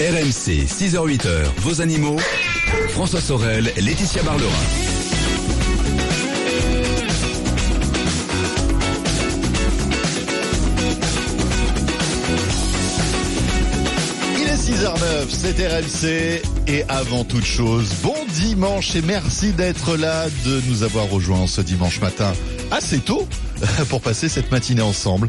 RMC, 0.00 0.64
6h-8h, 0.64 1.28
vos 1.58 1.82
animaux. 1.82 2.16
François 2.88 3.20
Sorel, 3.20 3.70
Laetitia 3.76 4.22
Barlerin. 4.22 4.48
Il 14.38 14.48
est 14.48 14.54
6h09, 14.54 15.26
c'est 15.28 15.68
RMC 15.68 16.42
et 16.66 16.82
avant 16.88 17.24
toute 17.24 17.44
chose, 17.44 17.90
bon 18.02 18.16
dimanche 18.32 18.96
et 18.96 19.02
merci 19.02 19.52
d'être 19.52 19.98
là, 19.98 20.28
de 20.46 20.62
nous 20.68 20.82
avoir 20.82 21.10
rejoints 21.10 21.46
ce 21.46 21.60
dimanche 21.60 22.00
matin 22.00 22.32
assez 22.70 22.98
tôt 22.98 23.26
pour 23.88 24.00
passer 24.00 24.28
cette 24.28 24.50
matinée 24.50 24.82
ensemble. 24.82 25.28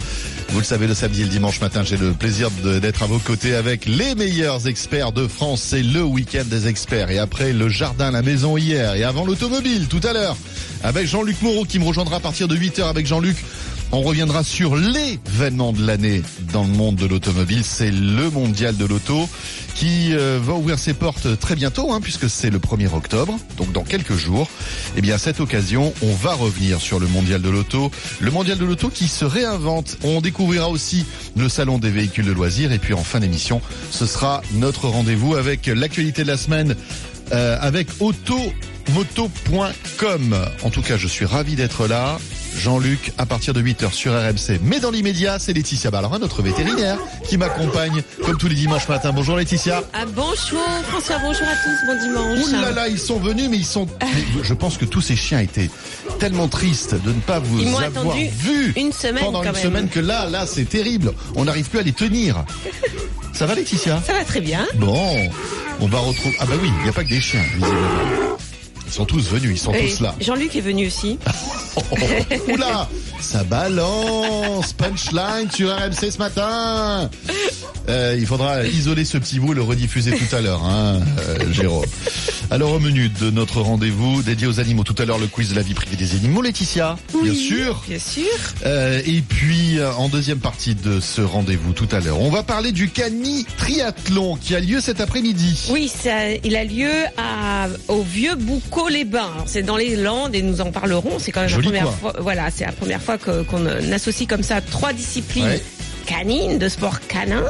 Vous 0.50 0.60
le 0.60 0.66
savez, 0.66 0.88
le 0.88 0.94
samedi 0.94 1.21
et 1.21 1.24
le 1.26 1.30
dimanche 1.30 1.62
matin, 1.62 1.84
j'ai 1.84 1.98
le 1.98 2.12
plaisir 2.12 2.50
d'être 2.82 3.04
à 3.04 3.06
vos 3.07 3.20
côtés 3.20 3.56
avec 3.56 3.86
les 3.86 4.15
meilleurs 4.15 4.68
experts 4.68 5.11
de 5.11 5.28
France. 5.28 5.62
C'est 5.62 5.84
le 5.84 6.04
week-end 6.04 6.43
des 6.46 6.68
experts. 6.68 7.10
Et 7.10 7.20
après 7.20 7.54
le 7.54 7.70
jardin, 7.70 8.12
la 8.12 8.21
maison 8.21 8.57
hier 8.57 8.96
et 8.96 9.04
avant 9.04 9.25
l'automobile 9.25 9.88
tout 9.88 10.01
à 10.04 10.14
l'heure 10.14 10.36
avec 10.84 11.07
Jean-Luc 11.07 11.42
Moreau 11.42 11.65
qui 11.65 11.79
me 11.79 11.86
rejoindra 11.86 12.18
à 12.18 12.20
partir 12.20 12.48
de 12.48 12.56
8h 12.56 12.84
avec 12.84 13.06
Jean-Luc. 13.06 13.38
On 13.93 14.01
reviendra 14.01 14.43
sur 14.43 14.78
l'événement 14.78 15.73
de 15.73 15.86
l'année 15.86 16.21
dans 16.54 16.64
le 16.64 16.70
monde 16.70 16.96
de 16.96 17.06
l'automobile. 17.06 17.64
C'est 17.65 17.92
le 17.92 18.29
mondial 18.29 18.78
de 18.78 18.86
l'auto 18.86 19.28
qui 19.75 20.14
euh, 20.14 20.39
va 20.42 20.54
ouvrir 20.54 20.80
ses 20.80 20.93
portes 20.93 21.39
très 21.39 21.56
bientôt, 21.56 21.92
hein, 21.92 22.00
puisque 22.02 22.29
c'est 22.29 22.50
le 22.50 22.60
1er 22.60 22.93
octobre, 22.93 23.38
donc 23.57 23.71
dans 23.71 23.84
quelques 23.84 24.16
jours. 24.16 24.50
Et 24.96 25.02
bien 25.02 25.16
à 25.16 25.18
cette 25.18 25.39
occasion, 25.39 25.93
on 26.02 26.14
va 26.14 26.34
revenir 26.34 26.79
sur 26.82 27.00
le 27.00 27.07
mondial 27.07 27.42
de 27.42 27.50
l'auto, 27.50 27.92
le 28.20 28.32
mondial 28.32 28.57
de 28.57 28.65
l'auto 28.65 28.89
qui 28.89 29.07
se 29.07 29.26
réinvente. 29.26 29.98
On 30.04 30.21
découvrira 30.21 30.70
aussi 30.70 31.06
le 31.36 31.50
salon 31.50 31.78
des 31.78 31.92
véhicules 31.92 32.26
de 32.26 32.31
loisirs, 32.31 32.72
et 32.72 32.80
puis 32.80 32.94
en 32.94 33.03
fin 33.03 33.20
d'émission, 33.20 33.62
ce 33.89 34.06
sera 34.06 34.42
notre 34.53 34.88
rendez-vous 34.88 35.36
avec 35.36 35.67
l'actualité 35.67 36.23
de 36.23 36.28
la 36.28 36.38
semaine 36.38 36.76
euh, 37.34 37.58
avec 37.62 37.88
automoto.com. 38.00 38.45
En 40.64 40.70
tout 40.70 40.82
cas, 40.82 40.98
je 40.98 41.08
suis 41.08 41.26
ravi 41.26 41.56
d'être 41.56 41.88
là. 41.88 42.20
Jean-Luc, 42.56 43.12
à 43.18 43.26
partir 43.26 43.54
de 43.54 43.62
8h 43.62 43.92
sur 43.92 44.12
RMC. 44.14 44.60
Mais 44.64 44.80
dans 44.80 44.92
l'immédiat, 44.92 45.40
c'est 45.40 45.54
Laetitia 45.54 45.90
Ballerin, 45.90 46.20
notre 46.20 46.42
vétérinaire, 46.42 46.98
qui 47.28 47.38
m'accompagne 47.38 48.04
comme 48.26 48.38
tous 48.38 48.48
les 48.48 48.56
dimanches 48.56 48.88
matin. 48.88 49.12
Bonjour 49.14 49.38
Laetitia. 49.38 49.84
Ah 49.94 50.06
bonjour 50.06 50.62
François, 50.90 51.18
bonjour 51.24 51.48
à 51.48 51.56
tous, 51.56 51.88
bon 51.88 52.00
dimanche. 52.00 52.48
Ouh 52.50 52.62
là 52.62 52.72
là, 52.72 52.88
ils 52.88 53.00
sont 53.00 53.20
venus, 53.20 53.48
mais 53.50 53.58
ils 53.58 53.66
sont... 53.66 53.88
mais 54.02 54.44
je 54.44 54.54
pense 54.54 54.78
que 54.78 54.86
tous 54.86 55.02
ces 55.02 55.16
chiens 55.16 55.40
étaient 55.40 55.70
tellement 56.20 56.48
tristes 56.48 56.94
de 56.94 57.10
ne 57.12 57.20
pas 57.22 57.40
vous 57.40 57.60
Ils 57.62 57.68
avoir 57.84 58.16
vu 58.16 58.74
une 58.76 58.92
semaine 58.92 59.24
pendant 59.24 59.40
quand 59.40 59.48
une 59.48 59.54
même. 59.54 59.64
semaine 59.64 59.90
que 59.90 60.00
là, 60.00 60.30
là, 60.30 60.46
c'est 60.46 60.66
terrible. 60.66 61.14
On 61.36 61.46
n'arrive 61.46 61.70
plus 61.70 61.80
à 61.80 61.84
les 61.84 61.94
tenir. 61.94 62.44
Ça 63.34 63.46
va 63.46 63.56
Laetitia? 63.56 64.02
Ça 64.06 64.14
va 64.14 64.24
très 64.24 64.42
bien. 64.42 64.68
Bon, 64.76 65.30
on 65.80 65.88
va 65.88 66.00
retrouver... 66.00 66.36
Ah 66.40 66.46
bah 66.46 66.54
oui, 66.62 66.70
il 66.80 66.84
n'y 66.84 66.90
a 66.90 66.94
pas 66.94 67.04
que 67.04 67.10
des 67.10 67.22
chiens, 67.22 67.42
visiblement. 67.56 68.38
Ils 68.86 68.94
sont 68.94 69.06
tous 69.06 69.30
venus, 69.30 69.52
ils 69.54 69.58
sont 69.58 69.74
Et 69.74 69.88
tous 69.88 70.02
là. 70.02 70.14
Jean-Luc 70.20 70.56
est 70.56 70.62
venu 70.62 70.86
aussi. 70.88 71.18
Oh, 71.77 71.83
oh, 71.91 71.97
oh. 72.02 72.52
Oula 72.52 72.88
Ça 73.22 73.44
balance 73.44 74.73
Punchline 74.73 75.50
sur 75.53 75.69
RMC 75.73 76.11
ce 76.11 76.17
matin 76.17 77.09
Euh, 77.89 78.16
Il 78.19 78.25
faudra 78.27 78.64
isoler 78.66 79.05
ce 79.05 79.17
petit 79.17 79.39
bout 79.39 79.53
et 79.53 79.55
le 79.55 79.61
rediffuser 79.64 80.11
tout 80.11 80.36
à 80.36 80.41
l'heure, 80.41 80.64
hein, 80.64 81.00
euh, 81.19 81.52
Jérôme. 81.52 81.86
Alors 82.52 82.73
au 82.73 82.80
menu 82.80 83.09
de 83.09 83.30
notre 83.31 83.61
rendez-vous 83.61 84.22
dédié 84.23 84.45
aux 84.45 84.59
animaux, 84.59 84.83
tout 84.83 84.95
à 84.99 85.05
l'heure 85.05 85.17
le 85.17 85.27
quiz 85.27 85.49
de 85.49 85.55
la 85.55 85.61
vie 85.61 85.73
privée 85.73 85.95
des 85.95 86.16
animaux, 86.16 86.42
Laetitia, 86.42 86.97
bien 87.14 87.31
Oui, 87.31 87.36
sûr. 87.36 87.81
Bien 87.88 87.97
sûr. 87.97 88.23
Euh, 88.66 89.02
et 89.05 89.22
puis 89.22 89.80
euh, 89.80 89.92
en 89.94 90.09
deuxième 90.09 90.39
partie 90.39 90.75
de 90.75 90.99
ce 90.99 91.22
rendez-vous 91.22 91.73
tout 91.73 91.88
à 91.92 91.99
l'heure, 92.02 92.19
on 92.19 92.30
va 92.30 92.44
parler 92.44 92.72
du 92.72 92.89
Cani 92.89 93.45
Triathlon 93.58 94.36
qui 94.36 94.53
a 94.55 94.59
lieu 94.59 94.80
cet 94.81 94.99
après-midi. 95.02 95.67
Oui, 95.72 95.88
ça, 95.94 96.30
il 96.44 96.55
a 96.55 96.64
lieu 96.66 96.92
à, 97.17 97.67
au 97.88 98.03
vieux 98.03 98.36
Boucau-les-Bains. 98.36 99.19
Alors, 99.33 99.44
C'est 99.47 99.64
dans 99.64 99.77
les 99.77 99.95
Landes 99.95 100.36
et 100.36 100.42
nous 100.43 100.61
en 100.61 100.71
parlerons. 100.71 101.17
C'est 101.20 101.31
quand 101.31 101.42
même 101.42 101.49
Joli 101.49 101.71
la 101.71 101.80
première 101.80 101.93
fois. 101.93 102.14
Voilà, 102.20 102.52
c'est 102.52 102.65
la 102.65 102.71
première 102.73 103.02
fois 103.02 103.11
qu'on 103.17 103.66
associe 103.92 104.27
comme 104.27 104.44
ça 104.44 104.61
trois 104.61 104.94
disciplines. 104.94 105.60
Canines, 106.16 106.58
de 106.58 106.67
sport 106.70 106.99
canin. 107.08 107.44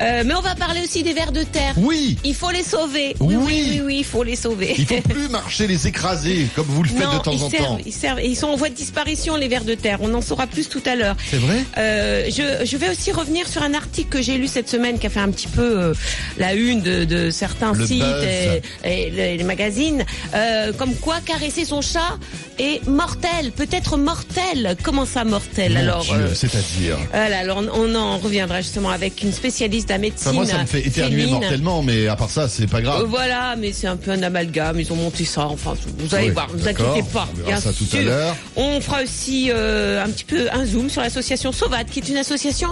Euh, 0.00 0.22
mais 0.24 0.34
on 0.34 0.40
va 0.40 0.54
parler 0.54 0.80
aussi 0.82 1.02
des 1.02 1.12
vers 1.12 1.32
de 1.32 1.42
terre. 1.42 1.74
Oui 1.76 2.16
Il 2.24 2.34
faut 2.34 2.50
les 2.50 2.62
sauver. 2.62 3.16
Oui, 3.20 3.34
oui, 3.36 3.44
Oui. 3.46 3.66
oui, 3.70 3.80
oui, 3.84 3.96
il 4.00 4.04
faut 4.04 4.22
les 4.22 4.36
sauver. 4.36 4.74
Il 4.78 4.86
faut 4.86 5.00
plus 5.00 5.28
marcher 5.40 5.66
les 5.66 5.86
écraser 5.88 6.46
comme 6.54 6.66
vous 6.66 6.82
le 6.82 6.88
faites 6.88 7.00
non, 7.00 7.18
de 7.18 7.22
temps 7.22 7.32
ils 7.32 7.42
en 7.42 7.50
servent, 7.50 7.64
temps. 7.64 7.78
ils 7.84 7.92
servent. 7.92 8.20
Ils 8.22 8.36
sont 8.36 8.48
en 8.48 8.56
voie 8.56 8.68
de 8.68 8.74
disparition, 8.74 9.36
les 9.36 9.48
vers 9.48 9.64
de 9.64 9.74
terre. 9.74 9.98
On 10.02 10.12
en 10.14 10.20
saura 10.20 10.46
plus 10.46 10.68
tout 10.68 10.82
à 10.86 10.94
l'heure. 10.94 11.16
C'est 11.30 11.38
vrai? 11.38 11.64
Euh, 11.78 12.26
je, 12.28 12.64
je 12.64 12.76
vais 12.76 12.90
aussi 12.90 13.10
revenir 13.12 13.48
sur 13.48 13.62
un 13.62 13.74
article 13.74 14.08
que 14.10 14.22
j'ai 14.22 14.36
lu 14.38 14.46
cette 14.46 14.68
semaine 14.68 14.98
qui 14.98 15.06
a 15.06 15.10
fait 15.10 15.20
un 15.20 15.30
petit 15.30 15.48
peu 15.48 15.62
euh, 15.86 15.94
la 16.38 16.54
une 16.54 16.82
de, 16.82 17.04
de 17.04 17.30
certains 17.30 17.72
Le 17.72 17.86
sites 17.86 18.02
et, 18.22 18.62
et 18.84 19.10
les, 19.10 19.36
les 19.36 19.44
magazines, 19.44 20.04
comme 20.78 20.94
quoi 20.94 21.16
caresser 21.24 21.64
son 21.64 21.80
chat 21.80 22.18
est 22.58 22.86
mortel, 22.86 23.50
peut-être 23.52 23.96
mortel. 23.96 24.76
Comment 24.82 25.06
ça 25.06 25.24
mortel 25.24 25.72
Mon 25.72 25.78
Alors, 25.80 26.06
c'est-à-dire? 26.34 26.98
voilà, 27.10 27.38
alors 27.38 27.58
on, 27.58 27.68
on 27.74 27.94
en 27.96 28.18
reviendra 28.18 28.60
justement 28.60 28.90
avec 28.90 29.22
une 29.22 29.32
spécialiste 29.32 29.88
de 29.88 29.92
la 29.94 29.98
médecine. 29.98 30.28
Enfin, 30.28 30.32
moi, 30.36 30.46
ça 30.46 30.58
me 30.58 30.66
fait 30.66 30.86
éternuer 30.86 31.26
mortellement, 31.26 31.82
mais 31.82 32.06
à 32.08 32.16
part 32.16 32.30
ça, 32.30 32.48
c'est 32.48 32.66
pas 32.66 32.78
Euh, 32.78 32.82
grave. 32.82 33.06
Voilà, 33.08 33.56
mais 33.56 33.72
c'est 33.72 33.86
un 33.86 33.96
peu 33.96 34.10
un 34.10 34.22
amalgame. 34.22 34.78
Ils 34.80 34.92
ont 34.92 34.96
monté 34.96 35.24
ça. 35.24 35.46
Enfin, 35.46 35.74
vous 35.98 36.14
allez 36.14 36.26
Oui, 36.28 36.32
voir. 36.32 36.48
Ne 36.52 36.58
vous 36.60 36.68
inquiétez 36.68 37.02
pas. 37.12 37.28
On 37.32 37.36
verra 37.36 37.48
bien 37.48 37.60
ça 37.60 37.72
tout 37.72 37.84
à 37.84 37.96
sûr. 37.96 38.02
l'heure. 38.04 38.36
On 38.56 38.80
fera 38.80 39.02
aussi 39.02 39.50
euh, 39.50 40.04
un 40.04 40.08
petit 40.10 40.24
peu 40.24 40.48
un 40.52 40.64
zoom 40.66 40.88
sur 40.90 41.02
l'association 41.02 41.52
Sauvat, 41.52 41.84
qui 41.84 42.00
est 42.00 42.08
une 42.08 42.16
association 42.18 42.68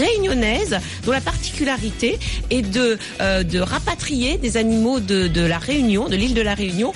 réunionnaise 0.00 0.78
dont 1.04 1.12
la 1.12 1.20
particularité 1.20 2.18
est 2.50 2.62
de 2.62 2.98
euh, 3.20 3.42
de 3.42 3.58
rapatrier 3.60 4.38
des 4.38 4.56
animaux 4.56 5.00
de 5.00 5.26
de 5.28 5.40
la 5.42 5.58
Réunion, 5.58 6.08
de 6.08 6.16
l'île 6.16 6.34
de 6.34 6.42
la 6.42 6.54
Réunion 6.54 6.92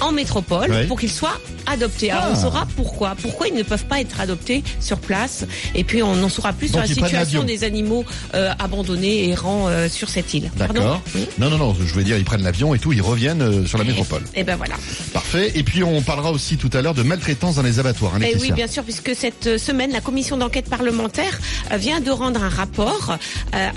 en 0.00 0.10
métropole 0.12 0.86
pour 0.88 0.98
qu'ils 0.98 1.10
soient 1.12 1.38
adoptés. 1.66 2.10
Alors 2.10 2.24
Ah. 2.26 2.32
on 2.36 2.40
saura 2.40 2.66
pourquoi, 2.76 3.14
pourquoi 3.20 3.48
ils 3.48 3.54
ne 3.54 3.62
peuvent 3.62 3.86
pas 3.86 4.00
être 4.00 4.20
adoptés 4.20 4.62
sur 4.80 4.98
place 4.98 5.44
et 5.74 5.84
puis 5.84 6.02
on 6.02 6.22
en 6.22 6.28
saura 6.28 6.52
plus 6.52 6.70
Donc, 6.72 6.86
sur 6.86 6.96
la 7.00 7.08
situation 7.08 7.42
des 7.44 7.64
animaux 7.64 8.04
euh, 8.34 8.52
abandonnés 8.58 9.24
et 9.24 9.30
errants 9.30 9.68
euh, 9.68 9.88
sur 9.88 10.08
cette 10.08 10.32
île. 10.34 10.50
D'accord. 10.56 11.00
Oui. 11.14 11.26
Non, 11.38 11.50
non, 11.50 11.58
non, 11.58 11.74
je 11.74 11.94
veux 11.94 12.04
dire, 12.04 12.16
ils 12.16 12.24
prennent 12.24 12.42
l'avion 12.42 12.74
et 12.74 12.78
tout, 12.78 12.92
ils 12.92 13.02
reviennent 13.02 13.42
euh, 13.42 13.66
sur 13.66 13.78
la 13.78 13.84
métropole. 13.84 14.22
Et 14.34 14.44
ben 14.44 14.56
voilà. 14.56 14.74
Parfait. 15.12 15.52
Et 15.54 15.62
puis, 15.62 15.82
on 15.82 16.02
parlera 16.02 16.30
aussi 16.32 16.56
tout 16.56 16.70
à 16.72 16.82
l'heure 16.82 16.94
de 16.94 17.02
maltraitance 17.02 17.56
dans 17.56 17.62
les 17.62 17.78
abattoirs, 17.78 18.14
hein, 18.16 18.20
Eh 18.22 18.36
oui, 18.36 18.52
bien 18.52 18.66
sûr, 18.68 18.82
puisque 18.84 19.14
cette 19.14 19.58
semaine, 19.58 19.92
la 19.92 20.00
commission 20.00 20.36
d'enquête 20.36 20.68
parlementaire 20.68 21.38
vient 21.76 22.00
de 22.00 22.10
rendre 22.10 22.42
un 22.42 22.48
rapport 22.48 23.16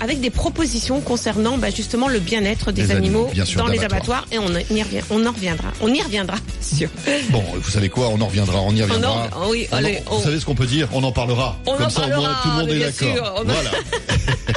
avec 0.00 0.20
des 0.20 0.30
propositions 0.30 1.00
concernant 1.00 1.58
bah, 1.58 1.70
justement 1.70 2.08
le 2.08 2.18
bien-être 2.18 2.72
des 2.72 2.82
Des 2.82 2.90
animaux, 2.92 3.18
animaux, 3.20 3.30
bien 3.32 3.44
sûr, 3.44 3.60
dans 3.60 3.68
les 3.68 3.82
abattoirs. 3.84 4.26
Et 4.32 4.38
on 4.38 4.48
y, 4.48 4.82
revient, 4.82 5.00
on 5.10 5.24
en 5.26 5.32
reviendra. 5.32 5.68
On 5.80 5.92
y 5.92 6.00
reviendra, 6.02 6.36
bien 6.60 6.78
sûr. 6.78 6.88
Bon, 7.30 7.42
vous 7.54 7.75
savez 7.76 7.88
quoi, 7.90 8.08
on 8.08 8.20
en 8.20 8.26
reviendra, 8.26 8.60
on 8.62 8.74
y 8.74 8.82
reviendra. 8.82 9.28
en- 9.36 9.50
oui, 9.50 9.68
On 9.70 9.74
en- 9.74 9.78
allez, 9.78 9.98
Vous 10.10 10.22
savez 10.22 10.40
ce 10.40 10.44
qu'on 10.46 10.54
peut 10.54 10.66
dire 10.66 10.88
On 10.92 11.02
en 11.04 11.12
parlera. 11.12 11.58
On 11.66 11.76
Comme 11.76 11.86
en 11.86 11.90
ça, 11.90 12.04
au 12.04 12.08
moins, 12.08 12.16
parlera, 12.16 12.42
tout 12.42 12.48
le 12.48 12.54
monde 12.54 12.70
est 12.70 12.78
d'accord. 12.80 13.44
Voilà. 13.44 13.70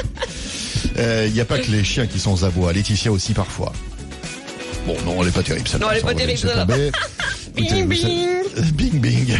Euh, 0.98 1.24
Il 1.28 1.32
n'y 1.32 1.40
a 1.40 1.44
pas 1.44 1.58
que 1.58 1.70
les 1.70 1.84
chiens 1.84 2.06
qui 2.06 2.18
sont 2.18 2.32
aux 2.32 2.44
abois, 2.44 2.72
Laetitia 2.72 3.10
aussi 3.12 3.32
parfois. 3.32 3.72
Bon, 4.86 4.96
non, 5.06 5.22
elle 5.22 5.28
est 5.28 5.32
pas 5.32 5.42
terrible, 5.42 5.66
celle-là. 5.68 5.86
Non, 5.86 5.92
elle 5.92 5.98
est 5.98 6.00
ça, 6.00 6.06
pas 6.06 6.14
terrible, 6.14 6.40
tomber. 6.50 6.90
Bing, 7.56 7.86
bing. 7.88 8.00
savez- 8.00 8.72
Bing 8.72 9.00
bing. 9.00 9.38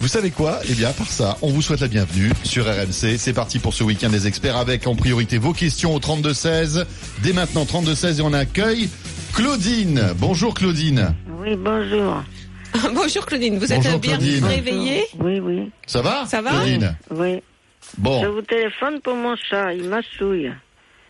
Vous 0.00 0.08
savez 0.08 0.30
quoi? 0.30 0.60
Eh 0.68 0.74
bien, 0.74 0.88
à 0.88 0.92
part 0.92 1.08
ça, 1.10 1.36
on 1.42 1.50
vous 1.50 1.62
souhaite 1.62 1.80
la 1.80 1.88
bienvenue 1.88 2.32
sur 2.44 2.64
RMC. 2.66 3.16
C'est 3.18 3.32
parti 3.32 3.58
pour 3.58 3.72
ce 3.74 3.82
week-end 3.84 4.08
des 4.10 4.26
experts 4.26 4.56
avec 4.56 4.86
en 4.86 4.94
priorité 4.94 5.38
vos 5.38 5.52
questions 5.52 5.94
au 5.94 5.98
32-16. 6.00 6.84
Dès 7.22 7.32
maintenant, 7.32 7.64
32-16 7.64 8.18
et 8.18 8.22
on 8.22 8.32
accueille 8.32 8.88
Claudine. 9.32 10.12
Bonjour 10.16 10.54
Claudine. 10.54 11.14
Oui, 11.40 11.56
bonjour. 11.56 12.22
Bonjour 12.94 13.26
Claudine, 13.26 13.58
vous 13.58 13.66
Bonjour, 13.68 13.92
êtes 13.94 14.00
bien 14.00 14.16
Claudine. 14.16 14.44
réveillée 14.44 15.04
Oui, 15.18 15.40
oui, 15.40 15.70
Ça 15.86 16.02
va 16.02 16.24
Ça 16.26 16.40
va 16.42 16.50
Claudine 16.50 16.96
oui. 17.10 17.40
Bon. 17.98 18.22
Je 18.22 18.28
vous 18.28 18.42
téléphone 18.42 19.00
pour 19.00 19.14
mon 19.16 19.34
chat, 19.36 19.72
il 19.74 19.88
m'assouille. 19.88 20.52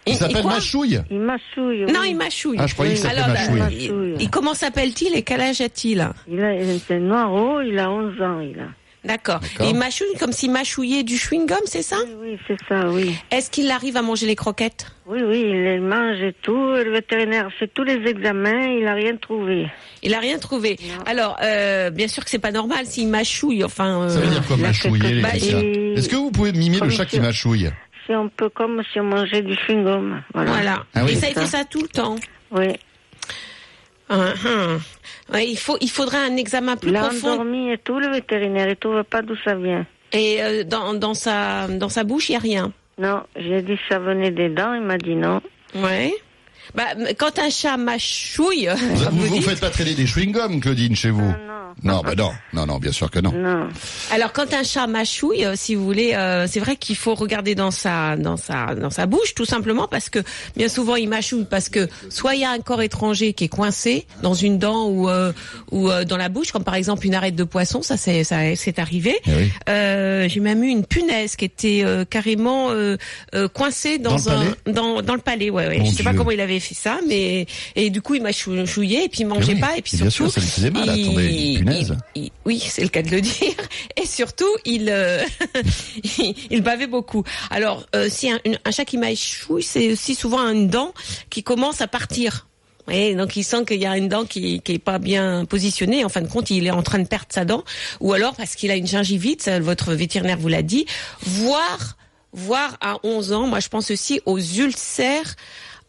Il 0.06 0.14
s'appelle 0.14 0.40
quoi 0.40 0.52
Machouille 0.54 0.98
Il 1.10 1.20
m'assouille. 1.20 1.84
oui. 1.84 1.92
Non, 1.92 2.02
il 2.04 2.16
mâchouille. 2.16 2.56
Ah, 2.58 2.66
je 2.66 2.72
croyais 2.74 2.94
qu'il 2.94 3.02
s'appelait 3.02 3.26
Machouille. 3.26 3.84
il- 4.16 4.22
il- 4.22 4.30
comment 4.30 4.54
s'appelle-t-il 4.54 5.14
et 5.14 5.22
quel 5.22 5.40
âge 5.42 5.60
a-t-il 5.60 6.08
Il 6.26 6.40
a, 6.42 6.52
c'est 6.88 6.98
noiro, 6.98 7.60
il 7.60 7.78
a 7.78 7.90
11 7.90 8.20
ans, 8.22 8.40
il 8.40 8.58
a. 8.58 8.68
D'accord. 9.04 9.40
Il 9.60 9.74
mâchouille 9.76 10.14
comme 10.18 10.32
s'il 10.32 10.50
mâchouillait 10.50 11.02
du 11.04 11.14
chewing-gum, 11.16 11.60
c'est 11.64 11.80
ça? 11.82 11.96
Oui, 12.04 12.12
oui, 12.32 12.38
c'est 12.46 12.58
ça, 12.68 12.86
oui. 12.88 13.14
Est-ce 13.30 13.50
qu'il 13.50 13.70
arrive 13.70 13.96
à 13.96 14.02
manger 14.02 14.26
les 14.26 14.36
croquettes? 14.36 14.86
Oui, 15.06 15.20
oui, 15.22 15.40
il 15.48 15.64
les 15.64 15.78
mange 15.80 16.20
et 16.20 16.34
tout. 16.42 16.54
Le 16.74 16.90
vétérinaire 16.92 17.48
fait 17.58 17.66
tous 17.68 17.82
les 17.82 17.94
examens, 18.08 18.66
il 18.66 18.84
n'a 18.84 18.92
rien 18.94 19.16
trouvé. 19.16 19.68
Il 20.02 20.12
a 20.14 20.18
rien 20.20 20.38
trouvé. 20.38 20.78
Alors, 21.06 21.38
euh, 21.42 21.88
bien 21.90 22.08
sûr 22.08 22.22
que 22.24 22.30
c'est 22.30 22.38
pas 22.38 22.52
normal 22.52 22.84
s'il 22.84 23.08
mâchouille. 23.08 23.64
Enfin, 23.64 24.06
Ça 24.10 24.20
veut 24.20 24.26
euh, 24.26 24.30
dire 24.30 24.46
quoi 24.46 24.56
mâchouiller, 24.58 25.22
Bah, 25.22 25.30
Est-ce 25.34 26.08
que 26.08 26.16
vous 26.16 26.30
pouvez 26.30 26.52
mimer 26.52 26.78
le 26.80 26.90
chat 26.90 27.06
qui 27.06 27.16
si- 27.16 27.20
mâchouille 27.20 27.70
C'est 28.06 28.12
un 28.14 28.28
peu 28.28 28.50
comme 28.50 28.82
si 28.92 29.00
on 29.00 29.04
mangeait 29.04 29.40
du 29.42 29.54
chewing-gum. 29.54 30.20
Voilà. 30.34 30.50
voilà. 30.50 30.84
Ah 30.94 31.04
oui. 31.06 31.12
Et 31.12 31.16
ça, 31.16 31.28
il 31.28 31.34
fait 31.34 31.46
ça 31.46 31.64
tout 31.64 31.80
le 31.80 31.88
temps. 31.88 32.16
Oui. 32.50 32.68
Hum, 34.10 34.20
hum. 34.44 34.80
Ouais, 35.32 35.46
il 35.48 35.56
faut, 35.56 35.76
il 35.80 35.90
faudrait 35.90 36.18
un 36.18 36.36
examen 36.36 36.76
plus 36.76 36.90
Il 36.90 36.96
a 36.96 37.00
profond. 37.08 37.30
endormi 37.32 37.70
et 37.72 37.78
tout, 37.78 37.98
le 37.98 38.08
vétérinaire, 38.10 38.68
il 38.68 38.76
trouve 38.76 39.02
pas 39.04 39.22
d'où 39.22 39.36
ça 39.44 39.54
vient. 39.54 39.86
Et 40.12 40.42
euh, 40.42 40.64
dans, 40.64 40.92
dans 40.94 41.14
sa, 41.14 41.68
dans 41.68 41.88
sa 41.88 42.02
bouche, 42.04 42.28
il 42.30 42.32
y 42.32 42.36
a 42.36 42.40
rien. 42.40 42.72
Non, 42.98 43.22
j'ai 43.36 43.62
dit 43.62 43.74
que 43.76 43.82
ça 43.88 43.98
venait 43.98 44.30
des 44.30 44.48
dents, 44.48 44.74
il 44.74 44.82
m'a 44.82 44.98
dit 44.98 45.14
non. 45.14 45.40
Ouais. 45.74 46.12
Bah, 46.74 46.84
quand 47.18 47.38
un 47.38 47.50
chat 47.50 47.76
mâchouille, 47.76 48.68
Vous, 48.68 49.04
vous, 49.12 49.26
vous 49.36 49.42
faites 49.42 49.60
pas 49.60 49.70
traîner 49.70 49.94
des 49.94 50.06
chewing-gums, 50.06 50.60
Claudine, 50.60 50.94
chez 50.96 51.10
vous 51.10 51.20
Non, 51.22 51.28
non. 51.28 51.60
Non, 51.82 52.02
bah 52.02 52.14
non, 52.16 52.32
non, 52.52 52.66
non, 52.66 52.78
bien 52.78 52.92
sûr 52.92 53.10
que 53.10 53.20
non. 53.20 53.32
Non. 53.32 53.68
Alors 54.10 54.32
quand 54.32 54.52
un 54.52 54.62
chat 54.62 54.86
mâchouille, 54.86 55.46
euh, 55.46 55.54
si 55.56 55.74
vous 55.74 55.84
voulez, 55.84 56.14
euh, 56.14 56.46
c'est 56.46 56.60
vrai 56.60 56.76
qu'il 56.76 56.96
faut 56.96 57.14
regarder 57.14 57.54
dans 57.54 57.70
sa 57.70 58.16
dans 58.16 58.36
sa 58.36 58.74
dans 58.74 58.90
sa 58.90 59.06
bouche 59.06 59.34
tout 59.34 59.44
simplement 59.44 59.88
parce 59.88 60.10
que 60.10 60.18
bien 60.56 60.68
souvent 60.68 60.96
il 60.96 61.08
mâchouille 61.08 61.46
parce 61.48 61.68
que 61.68 61.88
soit 62.10 62.34
il 62.34 62.42
y 62.42 62.44
a 62.44 62.50
un 62.50 62.58
corps 62.58 62.82
étranger 62.82 63.32
qui 63.32 63.44
est 63.44 63.48
coincé 63.48 64.06
dans 64.22 64.34
une 64.34 64.58
dent 64.58 64.88
ou 64.88 65.08
euh, 65.08 65.32
ou 65.70 65.90
euh, 65.90 66.04
dans 66.04 66.16
la 66.16 66.28
bouche 66.28 66.52
comme 66.52 66.64
par 66.64 66.74
exemple 66.74 67.06
une 67.06 67.14
arête 67.14 67.36
de 67.36 67.44
poisson, 67.44 67.82
ça 67.82 67.96
c'est 67.96 68.24
ça 68.24 68.54
c'est 68.56 68.78
arrivé. 68.78 69.16
Eh 69.26 69.30
oui. 69.34 69.52
Euh, 69.68 70.28
j'ai 70.28 70.40
même 70.40 70.62
eu 70.62 70.68
une 70.68 70.84
punaise 70.84 71.36
qui 71.36 71.44
était 71.44 71.82
euh, 71.84 72.04
carrément 72.04 72.70
euh, 72.70 72.96
euh, 73.34 73.48
coincée 73.48 73.98
dans, 73.98 74.16
Dans 74.16 74.42
le 74.42 74.48
un 74.48 74.52
palais 74.52 74.74
dans 74.74 75.02
dans 75.02 75.14
le 75.14 75.20
palais. 75.20 75.50
Ouais, 75.50 75.66
ouais. 75.68 75.78
Mon 75.78 75.84
Je 75.86 75.92
sais 75.92 76.02
pas 76.02 76.14
comment 76.14 76.30
il 76.30 76.40
avait 76.40 76.59
fait 76.60 76.74
ça, 76.74 76.98
mais 77.08 77.46
et 77.76 77.90
du 77.90 78.02
coup 78.02 78.14
il 78.14 78.22
m'a 78.22 78.32
chou- 78.32 78.66
chouillé 78.66 79.04
et 79.04 79.08
puis 79.08 79.20
il 79.20 79.26
mangeait 79.26 79.54
oui. 79.54 79.60
pas 79.60 79.76
et 79.76 79.82
puis 79.82 79.96
Et 79.96 80.00
bien 80.00 80.10
surtout 80.10 80.30
sûr, 80.32 80.40
ça 80.42 80.46
lui 80.46 80.52
faisait 80.52 80.70
mal, 80.70 80.96
il- 80.96 81.04
attendez, 81.04 81.28
il- 81.32 82.22
il- 82.24 82.30
oui, 82.44 82.62
c'est 82.68 82.82
le 82.82 82.88
cas 82.88 83.02
de 83.02 83.10
le 83.10 83.20
dire. 83.22 83.54
Et 84.00 84.06
surtout, 84.06 84.48
il 84.64 84.88
euh, 84.90 85.22
il, 86.50 86.62
bavait 86.62 86.86
beaucoup. 86.86 87.24
Alors, 87.50 87.86
euh, 87.94 88.08
si 88.10 88.30
un, 88.30 88.38
chat 88.70 88.84
qui 88.84 88.98
mâchouille, 88.98 89.62
c'est 89.62 89.92
aussi 89.92 90.14
souvent 90.14 90.40
une 90.48 90.68
dent 90.68 90.92
qui 91.30 91.42
commence 91.42 91.80
à 91.80 91.86
partir. 91.88 92.46
Et 92.90 93.14
donc 93.14 93.36
il 93.36 93.44
sent 93.44 93.64
qu'il 93.66 93.80
y 93.80 93.86
a 93.86 93.96
une 93.96 94.08
dent 94.08 94.24
qui 94.24 94.60
qui 94.62 94.72
est 94.72 94.78
pas 94.78 94.98
bien 94.98 95.44
positionnée. 95.44 96.04
En 96.04 96.08
fin 96.08 96.22
de 96.22 96.28
compte, 96.28 96.50
il 96.50 96.66
est 96.66 96.70
en 96.72 96.82
train 96.82 96.98
de 96.98 97.06
perdre 97.06 97.26
sa 97.28 97.44
dent, 97.44 97.62
ou 98.00 98.12
alors 98.12 98.34
parce 98.34 98.56
qu'il 98.56 98.70
a 98.70 98.76
une 98.76 98.86
gingivite. 98.86 99.42
ça, 99.42 99.60
Votre 99.60 99.92
vétérinaire 99.94 100.38
vous 100.38 100.48
l'a 100.48 100.62
dit. 100.62 100.86
Voire 101.22 101.96
voire 102.32 102.76
à 102.80 102.96
11 103.02 103.32
ans. 103.32 103.46
Moi, 103.48 103.60
je 103.60 103.68
pense 103.68 103.90
aussi 103.90 104.20
aux 104.24 104.38
ulcères 104.38 105.34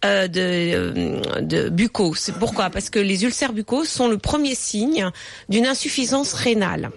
euh, 0.04 0.28
de, 0.28 0.42
euh, 0.42 1.42
de 1.42 1.70
buccaux. 1.70 2.16
Pourquoi? 2.40 2.70
Parce 2.72 2.90
que 2.90 3.00
les 3.00 3.24
ulcères 3.24 3.54
buccaux 3.54 3.86
sont 3.86 4.08
le 4.08 4.18
premier 4.18 4.56
signe 4.56 5.10
d'une 5.50 5.68
insuffisance 5.68 6.34
rénale. 6.34 6.90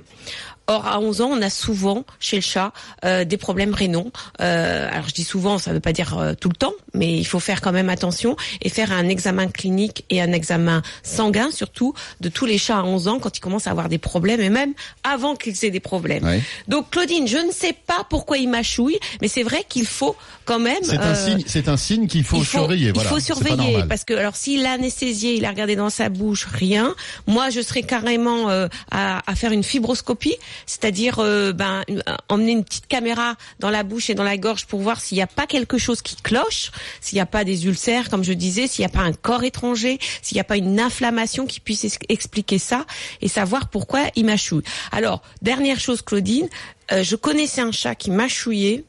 Or, 0.66 0.86
à 0.86 0.98
11 0.98 1.20
ans, 1.20 1.30
on 1.30 1.42
a 1.42 1.50
souvent, 1.50 2.04
chez 2.20 2.36
le 2.36 2.42
chat, 2.42 2.72
euh, 3.04 3.24
des 3.24 3.36
problèmes 3.36 3.74
rénaux. 3.74 4.10
Euh, 4.40 4.88
alors, 4.90 5.08
je 5.08 5.14
dis 5.14 5.24
souvent, 5.24 5.58
ça 5.58 5.70
ne 5.70 5.76
veut 5.76 5.80
pas 5.80 5.92
dire 5.92 6.16
euh, 6.16 6.32
tout 6.34 6.48
le 6.48 6.56
temps, 6.56 6.72
mais 6.94 7.18
il 7.18 7.24
faut 7.24 7.40
faire 7.40 7.60
quand 7.60 7.72
même 7.72 7.90
attention 7.90 8.36
et 8.62 8.70
faire 8.70 8.90
un 8.90 9.08
examen 9.08 9.48
clinique 9.48 10.04
et 10.08 10.22
un 10.22 10.32
examen 10.32 10.82
sanguin, 11.02 11.50
surtout, 11.50 11.92
de 12.20 12.30
tous 12.30 12.46
les 12.46 12.56
chats 12.56 12.78
à 12.78 12.82
11 12.82 13.08
ans 13.08 13.18
quand 13.18 13.36
ils 13.36 13.40
commencent 13.40 13.66
à 13.66 13.72
avoir 13.72 13.90
des 13.90 13.98
problèmes, 13.98 14.40
et 14.40 14.48
même 14.48 14.72
avant 15.02 15.36
qu'ils 15.36 15.64
aient 15.64 15.70
des 15.70 15.80
problèmes. 15.80 16.24
Ouais. 16.24 16.42
Donc, 16.66 16.90
Claudine, 16.90 17.28
je 17.28 17.38
ne 17.38 17.52
sais 17.52 17.74
pas 17.86 18.06
pourquoi 18.08 18.38
il 18.38 18.48
mâchouille, 18.48 18.98
mais 19.20 19.28
c'est 19.28 19.42
vrai 19.42 19.64
qu'il 19.68 19.86
faut 19.86 20.16
quand 20.44 20.58
même... 20.58 20.82
C'est 20.82 20.96
un 20.96 21.14
euh, 21.14 21.26
signe, 21.26 21.44
c'est 21.46 21.68
un 21.68 21.76
signe 21.76 22.06
qu'il 22.06 22.24
faut, 22.24 22.38
il 22.38 22.44
faut, 22.44 22.58
surveiller. 22.58 22.88
il 22.88 22.94
voilà. 22.94 23.10
faut 23.10 23.18
C'est 23.18 23.34
pas 23.34 23.40
surveiller 23.40 23.84
parce 23.88 24.04
que 24.04 24.14
alors 24.14 24.36
s'il 24.36 24.64
a 24.66 24.72
anesthésié, 24.72 25.34
il 25.34 25.44
a 25.44 25.50
regardé 25.50 25.76
dans 25.76 25.90
sa 25.90 26.08
bouche, 26.08 26.46
rien. 26.50 26.94
Moi, 27.26 27.50
je 27.50 27.60
serais 27.60 27.82
carrément 27.82 28.50
euh, 28.50 28.68
à, 28.90 29.22
à 29.30 29.34
faire 29.34 29.52
une 29.52 29.62
fibroscopie, 29.62 30.36
c'est-à-dire 30.66 31.18
euh, 31.18 31.52
ben 31.52 31.82
emmener 32.28 32.52
une 32.52 32.64
petite 32.64 32.86
caméra 32.86 33.36
dans 33.60 33.70
la 33.70 33.82
bouche 33.82 34.10
et 34.10 34.14
dans 34.14 34.24
la 34.24 34.36
gorge 34.36 34.66
pour 34.66 34.80
voir 34.80 35.00
s'il 35.00 35.16
n'y 35.16 35.22
a 35.22 35.26
pas 35.26 35.46
quelque 35.46 35.78
chose 35.78 36.02
qui 36.02 36.16
cloche, 36.16 36.70
s'il 37.00 37.16
n'y 37.16 37.20
a 37.20 37.26
pas 37.26 37.44
des 37.44 37.66
ulcères, 37.66 38.10
comme 38.10 38.24
je 38.24 38.32
disais, 38.32 38.66
s'il 38.66 38.82
n'y 38.82 38.86
a 38.86 38.96
pas 38.96 39.00
un 39.00 39.12
corps 39.12 39.44
étranger, 39.44 39.98
s'il 40.22 40.36
n'y 40.36 40.40
a 40.40 40.44
pas 40.44 40.56
une 40.56 40.80
inflammation 40.80 41.46
qui 41.46 41.60
puisse 41.60 41.86
expliquer 42.08 42.58
ça 42.58 42.86
et 43.20 43.28
savoir 43.28 43.68
pourquoi 43.68 44.02
il 44.16 44.24
mâchouille. 44.24 44.64
Alors 44.92 45.22
dernière 45.42 45.80
chose, 45.80 46.02
Claudine, 46.02 46.48
euh, 46.92 47.02
je 47.02 47.16
connaissais 47.16 47.60
un 47.60 47.72
chat 47.72 47.94
qui 47.94 48.10
mâchouillait 48.10 48.84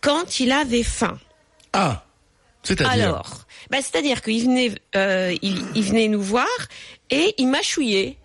quand 0.00 0.40
il 0.40 0.52
avait 0.52 0.82
faim. 0.82 1.18
Ah, 1.72 2.04
c'est-à-dire. 2.62 2.92
Alors, 2.92 3.46
bah, 3.70 3.78
c'est-à-dire 3.80 4.22
qu'il 4.22 4.44
venait, 4.44 4.72
euh, 4.96 5.34
il, 5.42 5.62
il 5.74 5.82
venait 5.82 6.08
nous 6.08 6.22
voir 6.22 6.48
et 7.10 7.34
il 7.38 7.48
mâchouillait. 7.48 8.18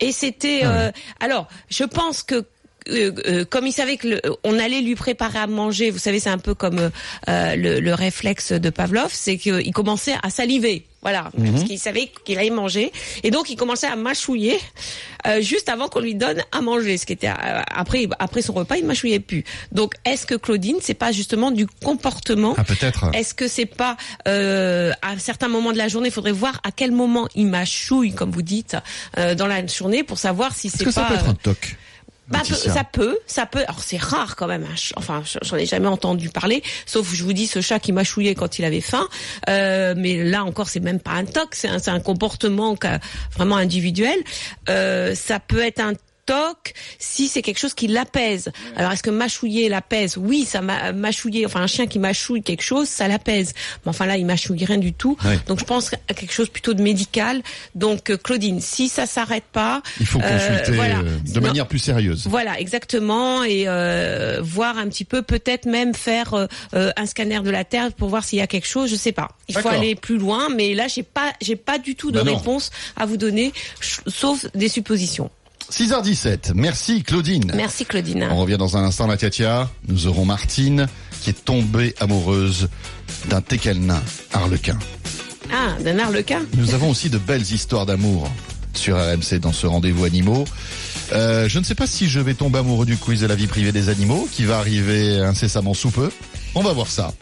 Et 0.00 0.12
c'était. 0.12 0.62
euh, 0.64 0.90
alors, 1.20 1.46
je 1.68 1.84
pense 1.84 2.22
que. 2.22 2.44
Euh, 2.88 3.12
euh, 3.26 3.44
comme 3.44 3.66
il 3.66 3.72
savait 3.72 3.96
que 3.96 4.08
le- 4.08 4.20
on 4.44 4.58
allait 4.58 4.80
lui 4.80 4.94
préparer 4.94 5.38
à 5.38 5.46
manger, 5.46 5.90
vous 5.90 5.98
savez, 5.98 6.20
c'est 6.20 6.30
un 6.30 6.38
peu 6.38 6.54
comme 6.54 6.78
euh, 6.78 6.90
euh, 7.28 7.56
le, 7.56 7.80
le 7.80 7.94
réflexe 7.94 8.52
de 8.52 8.70
Pavlov, 8.70 9.10
c'est 9.12 9.36
qu'il 9.38 9.72
commençait 9.72 10.14
à 10.22 10.30
saliver, 10.30 10.86
voilà, 11.02 11.30
parce 11.52 11.64
qu'il 11.64 11.78
savait 11.78 12.10
qu'il 12.24 12.38
allait 12.38 12.50
manger, 12.50 12.92
et 13.22 13.30
donc 13.30 13.48
il 13.50 13.56
commençait 13.56 13.86
à 13.86 13.96
mâchouiller 13.96 14.58
euh, 15.26 15.40
juste 15.40 15.68
avant 15.68 15.88
qu'on 15.88 16.00
lui 16.00 16.14
donne 16.14 16.42
à 16.52 16.60
manger, 16.62 16.96
ce 16.98 17.06
qui 17.06 17.12
était 17.12 17.28
euh, 17.28 17.62
après 17.74 18.06
après 18.18 18.42
son 18.42 18.52
repas, 18.54 18.76
il 18.76 18.84
mâchouillait 18.86 19.20
plus. 19.20 19.44
Donc, 19.72 19.94
est-ce 20.04 20.26
que 20.26 20.34
Claudine, 20.34 20.76
c'est 20.80 20.94
pas 20.94 21.12
justement 21.12 21.50
du 21.50 21.66
comportement? 21.66 22.54
Ah, 22.56 22.64
peut-être. 22.64 23.10
est-ce 23.14 23.34
que 23.34 23.48
c'est 23.48 23.66
pas 23.66 23.96
euh, 24.28 24.92
à 25.02 25.18
certains 25.18 25.48
moments 25.48 25.72
de 25.72 25.78
la 25.78 25.88
journée, 25.88 26.08
il 26.08 26.12
faudrait 26.12 26.32
voir 26.32 26.60
à 26.64 26.70
quel 26.72 26.92
moment 26.92 27.28
il 27.34 27.46
mâchouille, 27.46 28.12
comme 28.14 28.30
vous 28.30 28.42
dites, 28.42 28.76
euh, 29.18 29.34
dans 29.34 29.46
la 29.46 29.66
journée 29.66 30.02
pour 30.02 30.18
savoir 30.18 30.54
si 30.54 30.66
Est-ce 30.68 30.78
c'est 30.78 30.84
que 30.84 30.90
ça 30.90 31.04
peut 31.04 31.14
être 31.14 31.26
euh, 31.26 31.30
un 31.30 31.34
toc? 31.34 31.76
Bah, 32.30 32.38
ça 32.44 32.84
peut, 32.84 33.18
ça 33.26 33.46
peut. 33.46 33.62
Alors 33.66 33.80
c'est 33.80 33.96
rare 34.00 34.36
quand 34.36 34.46
même. 34.46 34.64
hein. 34.64 34.74
Enfin, 34.96 35.22
j'en 35.42 35.56
ai 35.56 35.66
jamais 35.66 35.88
entendu 35.88 36.28
parler. 36.28 36.62
Sauf, 36.86 37.12
je 37.12 37.24
vous 37.24 37.32
dis, 37.32 37.46
ce 37.46 37.60
chat 37.60 37.78
qui 37.80 37.92
mâchouillait 37.92 38.34
quand 38.34 38.58
il 38.58 38.64
avait 38.64 38.80
faim. 38.80 39.08
Euh, 39.48 39.94
mais 39.96 40.22
là 40.22 40.44
encore, 40.44 40.68
c'est 40.68 40.80
même 40.80 41.00
pas 41.00 41.12
un 41.12 41.24
toc. 41.24 41.54
C'est 41.54 41.68
un, 41.68 41.78
un 41.86 42.00
comportement 42.00 42.76
vraiment 43.34 43.56
individuel. 43.56 44.18
Euh, 44.68 45.14
ça 45.14 45.40
peut 45.40 45.64
être 45.64 45.80
un 45.80 45.92
toc 46.30 46.74
si 46.98 47.26
c'est 47.28 47.42
quelque 47.42 47.58
chose 47.58 47.74
qui 47.74 47.86
l'apaise. 47.88 48.50
Alors 48.76 48.92
est-ce 48.92 49.02
que 49.02 49.10
mâchouiller 49.10 49.68
l'apaise? 49.68 50.16
Oui, 50.16 50.44
ça 50.44 50.60
m'a 50.60 50.92
mâchouiller. 50.92 51.44
Enfin, 51.46 51.60
un 51.62 51.66
chien 51.66 51.86
qui 51.86 51.98
mâchouille 51.98 52.42
quelque 52.42 52.62
chose, 52.62 52.88
ça 52.88 53.08
l'apaise. 53.08 53.52
Mais 53.84 53.90
enfin 53.90 54.06
là, 54.06 54.16
il 54.16 54.24
mâchouille 54.26 54.64
rien 54.64 54.78
du 54.78 54.92
tout. 54.92 55.16
Donc 55.46 55.58
je 55.58 55.64
pense 55.64 55.92
à 56.08 56.14
quelque 56.14 56.32
chose 56.32 56.48
plutôt 56.48 56.74
de 56.74 56.82
médical. 56.82 57.42
Donc 57.74 58.10
euh, 58.10 58.16
Claudine, 58.16 58.60
si 58.60 58.88
ça 58.88 59.06
s'arrête 59.06 59.44
pas, 59.52 59.82
Il 59.98 60.06
faut 60.06 60.20
euh, 60.20 60.38
consulter 60.38 60.72
voilà. 60.72 60.98
euh, 60.98 61.18
de 61.18 61.40
Non, 61.40 61.46
manière 61.46 61.66
plus 61.66 61.78
sérieuse. 61.78 62.26
voilà, 62.28 62.60
exactement, 62.60 63.42
et 63.44 63.64
euh, 63.66 64.38
voir 64.42 64.78
un 64.78 64.88
petit 64.88 65.04
peu, 65.04 65.22
peut-être 65.22 65.66
même 65.66 65.94
faire 65.94 66.34
euh, 66.34 66.46
un 66.96 67.06
scanner 67.06 67.40
de 67.40 67.50
la 67.50 67.64
terre 67.64 67.92
pour 67.92 68.08
voir 68.08 68.22
s'il 68.24 68.38
y 68.38 68.42
a 68.42 68.46
quelque 68.46 68.66
chose. 68.68 68.90
Je 68.90 68.96
sais 68.96 69.12
pas. 69.12 69.28
Il 69.48 69.56
faut 69.58 69.68
aller 69.68 69.94
plus 69.96 70.18
loin, 70.18 70.48
mais 70.54 70.74
là 70.74 70.86
j'ai 70.88 71.02
pas, 71.02 71.32
j'ai 71.40 71.56
pas 71.56 71.78
du 71.78 71.94
tout 71.96 72.10
de 72.12 72.20
Bah 72.20 72.30
réponse 72.30 72.70
à 72.96 73.06
vous 73.06 73.16
donner, 73.16 73.52
sauf 74.06 74.46
des 74.54 74.68
suppositions. 74.68 75.30
6h17. 75.70 76.52
Merci 76.54 77.02
Claudine. 77.02 77.52
Merci 77.54 77.84
Claudine. 77.84 78.28
On 78.30 78.36
revient 78.36 78.58
dans 78.58 78.76
un 78.76 78.84
instant, 78.84 79.06
la 79.06 79.16
Tiatia. 79.16 79.70
Nous 79.88 80.06
aurons 80.06 80.24
Martine 80.24 80.88
qui 81.20 81.30
est 81.30 81.44
tombée 81.44 81.94
amoureuse 82.00 82.68
d'un 83.28 83.40
teckel 83.40 83.80
nain 83.80 84.02
arlequin. 84.32 84.78
Ah, 85.52 85.80
d'un 85.82 85.98
arlequin. 85.98 86.42
Nous 86.56 86.74
avons 86.74 86.90
aussi 86.90 87.10
de 87.10 87.18
belles 87.18 87.52
histoires 87.52 87.86
d'amour 87.86 88.30
sur 88.74 88.96
RMC 88.96 89.38
dans 89.40 89.52
ce 89.52 89.66
rendez-vous 89.66 90.04
animaux. 90.04 90.44
Euh, 91.12 91.48
je 91.48 91.58
ne 91.58 91.64
sais 91.64 91.74
pas 91.74 91.86
si 91.86 92.08
je 92.08 92.20
vais 92.20 92.34
tomber 92.34 92.58
amoureux 92.60 92.86
du 92.86 92.96
quiz 92.96 93.20
de 93.20 93.26
la 93.26 93.34
vie 93.34 93.46
privée 93.46 93.72
des 93.72 93.88
animaux 93.88 94.28
qui 94.30 94.44
va 94.44 94.58
arriver 94.58 95.18
incessamment 95.18 95.74
sous 95.74 95.90
peu. 95.90 96.10
On 96.54 96.62
va 96.62 96.72
voir 96.72 96.88
ça. 96.88 97.12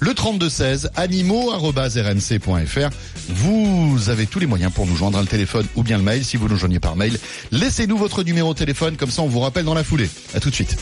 Le 0.00 0.14
3216 0.14 0.90
animaux@rmc.fr. 0.96 2.90
Vous 3.28 4.08
avez 4.08 4.26
tous 4.26 4.38
les 4.38 4.46
moyens 4.46 4.72
pour 4.72 4.86
nous 4.86 4.96
joindre 4.96 5.20
le 5.20 5.26
téléphone 5.26 5.66
ou 5.76 5.82
bien 5.82 5.98
le 5.98 6.02
mail 6.02 6.24
si 6.24 6.36
vous 6.36 6.48
nous 6.48 6.56
joignez 6.56 6.80
par 6.80 6.96
mail. 6.96 7.18
Laissez-nous 7.50 7.98
votre 7.98 8.22
numéro 8.22 8.54
de 8.54 8.58
téléphone 8.58 8.96
comme 8.96 9.10
ça 9.10 9.22
on 9.22 9.28
vous 9.28 9.40
rappelle 9.40 9.64
dans 9.64 9.74
la 9.74 9.84
foulée. 9.84 10.08
À 10.34 10.40
tout 10.40 10.50
de 10.50 10.54
suite. 10.54 10.76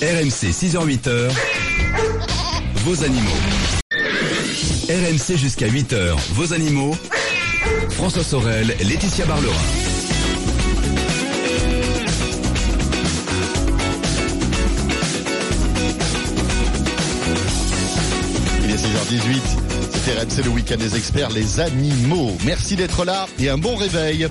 RMC 0.00 0.50
6h-8h, 0.52 1.30
vos 2.84 3.04
animaux. 3.04 3.30
RMC 4.88 5.36
jusqu'à 5.36 5.68
8h, 5.68 6.14
vos 6.30 6.52
animaux. 6.52 6.96
François 7.90 8.24
Sorel, 8.24 8.76
Laetitia 8.80 9.24
Barlerin. 9.26 9.83
Il 19.10 19.16
est 19.16 19.20
6h18. 19.20 19.40
C'était 19.92 20.42
le 20.42 20.50
week-end 20.50 20.76
des 20.76 20.96
experts, 20.96 21.30
les 21.30 21.60
animaux. 21.60 22.36
Merci 22.44 22.76
d'être 22.76 23.04
là 23.04 23.26
et 23.38 23.48
un 23.48 23.58
bon 23.58 23.76
réveil 23.76 24.28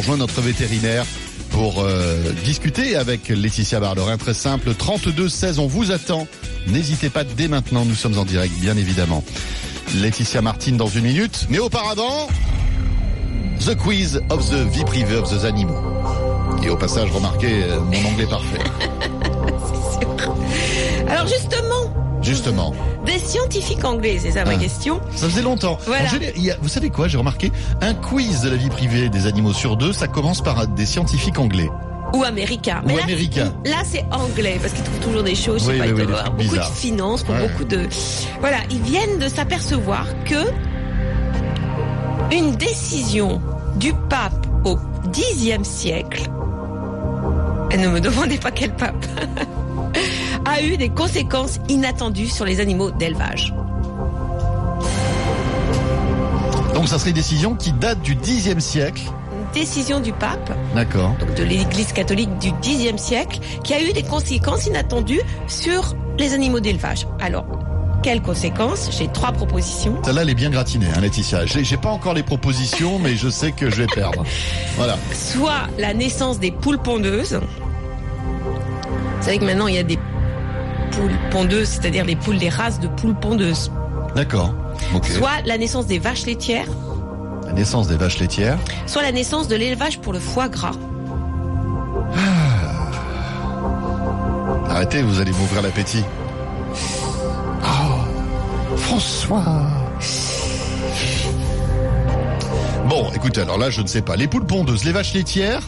joindre 0.00 0.20
notre 0.20 0.40
vétérinaire 0.40 1.04
pour 1.50 1.80
euh, 1.80 2.32
discuter 2.44 2.96
avec 2.96 3.28
Laetitia 3.28 3.78
Barlerin. 3.78 4.16
Très 4.16 4.34
simple, 4.34 4.74
32 4.74 5.28
16, 5.28 5.58
on 5.58 5.66
vous 5.66 5.92
attend. 5.92 6.26
N'hésitez 6.66 7.10
pas 7.10 7.24
dès 7.24 7.48
maintenant, 7.48 7.84
nous 7.84 7.94
sommes 7.94 8.18
en 8.18 8.24
direct, 8.24 8.54
bien 8.60 8.76
évidemment. 8.76 9.22
Laetitia 9.96 10.40
Martine 10.40 10.76
dans 10.76 10.86
une 10.86 11.04
minute, 11.04 11.46
mais 11.50 11.58
auparavant, 11.58 12.28
The 13.60 13.76
Quiz 13.76 14.20
of 14.30 14.48
the 14.50 14.66
Vie 14.72 14.84
Privée 14.84 15.16
of 15.16 15.30
the 15.30 15.44
Animaux. 15.44 15.78
Et 16.62 16.70
au 16.70 16.76
passage, 16.76 17.10
remarquez 17.10 17.64
euh, 17.64 17.80
mon 17.80 18.08
anglais 18.08 18.26
parfait. 18.26 18.58
Alors 21.08 21.26
justement, 21.26 22.01
Justement. 22.22 22.72
des 23.04 23.18
scientifiques 23.18 23.84
anglais, 23.84 24.18
c'est 24.20 24.32
ça 24.32 24.44
ma 24.44 24.52
Ah. 24.52 24.56
question. 24.56 25.00
Ça 25.14 25.28
faisait 25.28 25.42
longtemps. 25.42 25.76
Voilà. 25.86 26.04
En 26.04 26.08
général, 26.08 26.34
il 26.36 26.44
y 26.44 26.50
a- 26.50 26.56
vous 26.62 26.68
savez 26.68 26.88
quoi 26.90 27.08
J'ai 27.08 27.18
remarqué 27.18 27.50
un 27.80 27.94
quiz 27.94 28.42
de 28.42 28.50
la 28.50 28.56
vie 28.56 28.68
privée 28.68 29.08
des 29.08 29.26
animaux 29.26 29.52
sur 29.52 29.76
deux. 29.76 29.92
Ça 29.92 30.06
commence 30.08 30.40
par 30.40 30.66
des 30.68 30.86
scientifiques 30.86 31.38
anglais. 31.38 31.68
Ou 32.14 32.24
américain. 32.24 32.82
Ou 32.84 32.88
là, 32.96 33.02
américain. 33.04 33.52
Là, 33.64 33.78
c'est 33.84 34.04
anglais, 34.12 34.58
parce 34.60 34.74
qu'ils 34.74 34.84
trouvent 34.84 35.00
toujours 35.00 35.22
des 35.22 35.34
choses, 35.34 35.62
je 35.64 35.68
Oui, 35.70 35.72
sais 35.74 35.78
pas, 35.78 35.86
oui, 35.86 35.92
ils 35.96 36.04
oui, 36.38 36.44
beaucoup 36.44 36.56
de 36.56 36.74
finances, 36.74 37.22
pour 37.22 37.34
Ouais. 37.34 37.48
beaucoup 37.48 37.64
de... 37.64 37.88
Voilà, 38.40 38.58
ils 38.70 38.82
viennent 38.82 39.18
de 39.18 39.28
s'apercevoir 39.28 40.06
que 40.26 40.44
Une 42.30 42.54
décision 42.56 43.40
du 43.76 43.92
pape 44.08 44.46
au 44.64 44.76
Xe 45.12 45.62
siècle, 45.64 46.22
et 47.70 47.76
ne 47.76 47.88
me 47.88 48.00
demandez 48.00 48.38
pas 48.38 48.50
quel 48.50 48.72
pape, 48.74 49.04
a 50.52 50.62
eu 50.62 50.76
des 50.76 50.90
conséquences 50.90 51.60
inattendues 51.68 52.28
sur 52.28 52.44
les 52.44 52.60
animaux 52.60 52.90
d'élevage. 52.90 53.54
Donc 56.74 56.88
ça 56.88 56.98
serait 56.98 57.10
une 57.10 57.16
décision 57.16 57.54
qui 57.54 57.72
date 57.72 58.02
du 58.02 58.16
Xe 58.16 58.58
siècle. 58.58 59.02
Une 59.32 59.60
décision 59.60 60.00
du 60.00 60.12
pape, 60.12 60.52
D'accord. 60.74 61.14
de 61.36 61.42
l'Église 61.42 61.92
catholique 61.92 62.30
du 62.38 62.52
Xe 62.60 62.96
siècle, 62.96 63.38
qui 63.64 63.72
a 63.72 63.82
eu 63.82 63.92
des 63.92 64.02
conséquences 64.02 64.66
inattendues 64.66 65.22
sur 65.46 65.94
les 66.18 66.34
animaux 66.34 66.60
d'élevage. 66.60 67.06
Alors, 67.20 67.46
quelles 68.02 68.20
conséquences? 68.20 68.90
J'ai 68.90 69.08
trois 69.08 69.32
propositions. 69.32 69.96
Celle-là, 70.04 70.22
elle 70.22 70.30
est 70.30 70.34
bien 70.34 70.50
gratinée, 70.50 70.86
hein, 70.94 71.00
Laetitia. 71.00 71.46
J'ai 71.46 71.76
pas 71.76 71.90
encore 71.90 72.14
les 72.14 72.24
propositions, 72.24 72.98
mais 72.98 73.16
je 73.16 73.28
sais 73.30 73.52
que 73.52 73.70
je 73.70 73.76
vais 73.76 73.86
perdre. 73.86 74.24
Voilà. 74.76 74.98
soit 75.14 75.68
la 75.78 75.94
naissance 75.94 76.40
des 76.40 76.50
poules 76.50 76.78
pondeuses. 76.78 77.40
Vous 79.22 79.26
savez 79.26 79.38
que 79.38 79.44
maintenant 79.44 79.68
il 79.68 79.76
y 79.76 79.78
a 79.78 79.84
des 79.84 79.98
poules 80.92 81.12
pondeuses, 81.30 81.68
c'est-à-dire 81.68 82.04
les 82.04 82.16
poules 82.16 82.38
des 82.38 82.48
races 82.48 82.80
de 82.80 82.88
poules 82.88 83.14
pondeuses. 83.14 83.70
D'accord. 84.14 84.54
Soit 85.02 85.42
la 85.46 85.58
naissance 85.58 85.86
des 85.86 85.98
vaches 85.98 86.26
laitières, 86.26 86.66
La 87.46 87.52
naissance 87.52 87.88
des 87.88 87.96
vaches 87.96 88.18
laitières. 88.18 88.58
soit 88.86 89.02
la 89.02 89.12
naissance 89.12 89.48
de 89.48 89.56
l'élevage 89.56 90.00
pour 90.00 90.12
le 90.12 90.18
foie 90.20 90.48
gras. 90.48 90.72
Arrêtez, 94.68 95.02
vous 95.02 95.20
allez 95.20 95.32
m'ouvrir 95.32 95.62
l'appétit. 95.62 96.04
Oh, 97.62 98.76
François. 98.76 99.66
Bon, 102.88 103.10
écoutez, 103.14 103.40
alors 103.42 103.58
là, 103.58 103.70
je 103.70 103.80
ne 103.82 103.86
sais 103.86 104.02
pas. 104.02 104.16
Les 104.16 104.28
poules 104.28 104.46
pondeuses, 104.46 104.84
les 104.84 104.92
vaches 104.92 105.14
laitières 105.14 105.62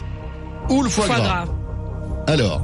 ou 0.69 0.81
le 0.83 0.89
foie, 0.89 1.05
Foie 1.05 1.15
gras. 1.17 1.45
gras. 1.45 1.45
Alors, 2.27 2.61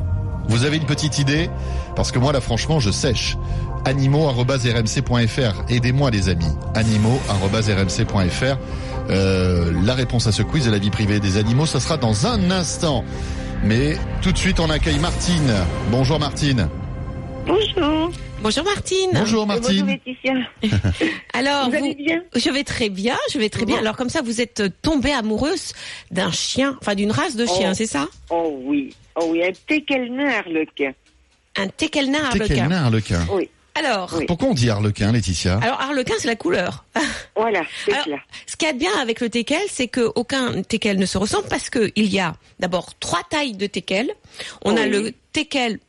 vous 0.47 0.65
avez 0.65 0.77
une 0.77 0.85
petite 0.85 1.19
idée 1.19 1.49
Parce 1.95 2.11
que 2.11 2.19
moi, 2.19 2.31
là, 2.33 2.41
franchement, 2.41 2.79
je 2.79 2.91
sèche. 2.91 3.37
Animaux.rmc.fr. 3.85 5.63
Aidez-moi, 5.69 6.11
les 6.11 6.29
amis. 6.29 6.45
Animaux.rmc.fr. 6.75 8.57
Euh, 9.09 9.71
la 9.83 9.93
réponse 9.93 10.27
à 10.27 10.31
ce 10.31 10.41
quiz 10.43 10.65
de 10.65 10.71
la 10.71 10.77
vie 10.77 10.89
privée 10.91 11.19
des 11.19 11.37
animaux, 11.37 11.65
ça 11.65 11.79
sera 11.79 11.97
dans 11.97 12.27
un 12.27 12.51
instant. 12.51 13.03
Mais 13.63 13.97
tout 14.21 14.31
de 14.31 14.37
suite, 14.37 14.59
on 14.59 14.69
accueille 14.69 14.99
Martine. 14.99 15.53
Bonjour, 15.91 16.19
Martine. 16.19 16.67
Bonjour. 17.45 18.11
Bonjour 18.41 18.63
Martine. 18.63 19.09
Bonjour, 19.13 19.45
Bonjour 19.45 19.47
Martine. 19.47 19.85
Laetitia. 19.87 20.33
Alors 21.33 21.69
Vous 21.69 21.75
allez 21.75 21.93
bien? 21.95 22.21
je 22.35 22.49
vais 22.49 22.63
très 22.63 22.89
bien, 22.89 23.15
je 23.31 23.37
vais 23.37 23.49
très 23.49 23.65
bien. 23.65 23.77
Alors 23.77 23.95
comme 23.97 24.09
ça, 24.09 24.21
vous 24.23 24.41
êtes 24.41 24.63
tombée 24.81 25.11
amoureuse 25.11 25.73
d'un 26.09 26.31
chien, 26.31 26.75
enfin 26.81 26.95
d'une 26.95 27.11
race 27.11 27.35
de 27.35 27.45
chien, 27.45 27.69
Oh. 27.71 27.75
c'est 27.75 27.85
ça? 27.87 28.07
Oh 28.31 28.59
oui. 28.63 28.95
Oh 29.15 29.27
oui, 29.31 29.43
un 29.43 29.51
Tekelner 29.67 30.33
harlequin. 30.33 30.91
Un 31.57 31.67
quel 31.77 32.13
harlequin. 32.15 32.67
nain, 32.67 32.83
Harlequin 32.85 33.25
Oui. 33.33 33.49
Alors, 33.73 34.13
Oui. 34.17 34.25
Pourquoi 34.25 34.49
on 34.49 34.53
dit 34.53 34.69
Harlequin, 34.69 35.11
Laetitia? 35.13 35.57
alors 35.61 35.79
harlequin, 35.79 36.13
c'est 36.19 36.27
la 36.27 36.35
couleur. 36.35 36.83
Voilà, 37.37 37.61
c'est 37.85 37.93
cela. 38.03 38.17
Ce 38.45 38.55
qu'il 38.57 38.67
y 38.67 38.69
a 38.69 38.73
de 38.73 38.77
bien 38.79 38.91
avec 39.01 39.21
le 39.21 39.29
teckel, 39.29 39.61
c'est 39.69 39.87
qu'aucun 39.87 40.61
teckel 40.63 40.99
ne 40.99 41.05
se 41.05 41.17
ressemble 41.17 41.47
parce 41.47 41.69
qu'il 41.69 41.91
y 41.95 42.19
a 42.19 42.33
d'abord 42.59 42.93
trois 42.99 43.21
tailles 43.29 43.53
de 43.55 43.65
teckel. 43.67 44.11
On 44.65 44.75
a 44.77 44.85
le 44.85 45.13
teckel 45.31 45.79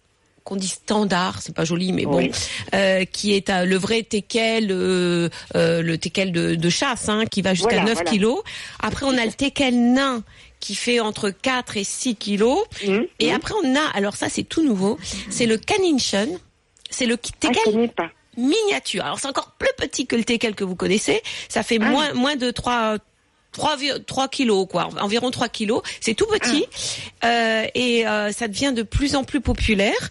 qu'on 0.44 0.56
dit 0.56 0.68
standard, 0.68 1.42
c'est 1.42 1.54
pas 1.54 1.64
joli, 1.64 1.92
mais 1.92 2.04
bon, 2.04 2.16
Oui. 2.18 2.30
euh, 2.74 3.04
qui 3.04 3.32
est 3.34 3.50
euh, 3.50 3.64
le 3.64 3.76
vrai 3.76 4.02
teckel, 4.02 4.68
euh, 4.70 5.28
euh, 5.56 5.82
le 5.82 5.98
teckel 5.98 6.32
de, 6.32 6.54
de 6.54 6.68
chasse, 6.70 7.08
hein, 7.08 7.24
qui 7.30 7.42
va 7.42 7.54
jusqu'à 7.54 7.70
Voilà, 7.76 7.84
9 7.84 7.94
voilà. 7.94 8.10
kilos. 8.10 8.42
Après, 8.80 9.04
on 9.06 9.16
a 9.18 9.24
le 9.26 9.32
teckel 9.32 9.92
nain 9.92 10.22
qui 10.62 10.76
fait 10.76 11.00
entre 11.00 11.30
4 11.30 11.76
et 11.76 11.82
6 11.84 12.14
kilos. 12.16 12.64
Hum, 12.86 13.04
Et 13.18 13.32
après, 13.32 13.52
on 13.62 13.74
a, 13.76 13.84
alors 13.94 14.14
ça 14.16 14.28
c'est 14.28 14.44
tout 14.44 14.62
nouveau, 14.62 14.96
c'est 15.28 15.46
le 15.46 15.58
Caninchan. 15.58 16.28
C'est 16.88 17.06
le 17.06 17.16
Ah, 17.22 17.28
teckel 17.40 17.88
pas. 17.90 18.10
miniature. 18.36 19.04
Alors 19.04 19.18
c'est 19.18 19.26
encore 19.28 19.52
plus 19.58 19.70
petit 19.76 20.06
que 20.06 20.14
le 20.14 20.24
teckel 20.24 20.54
que 20.54 20.62
vous 20.64 20.76
connaissez. 20.76 21.20
Ça 21.48 21.62
fait 21.62 21.78
Ah. 21.80 21.84
moins 21.90 22.12
moins 22.14 22.36
de 22.36 22.50
3 22.50 22.98
3, 23.52 23.76
3 24.06 24.28
kilos 24.28 24.66
quoi, 24.70 24.88
environ 25.00 25.30
3 25.30 25.48
kilos. 25.48 25.82
C'est 26.00 26.14
tout 26.14 26.26
petit 26.26 26.64
Ah. 27.22 27.26
euh, 27.26 27.66
et 27.74 28.06
euh, 28.06 28.30
ça 28.32 28.46
devient 28.48 28.72
de 28.74 28.82
plus 28.82 29.16
en 29.16 29.24
plus 29.24 29.40
populaire. 29.40 30.08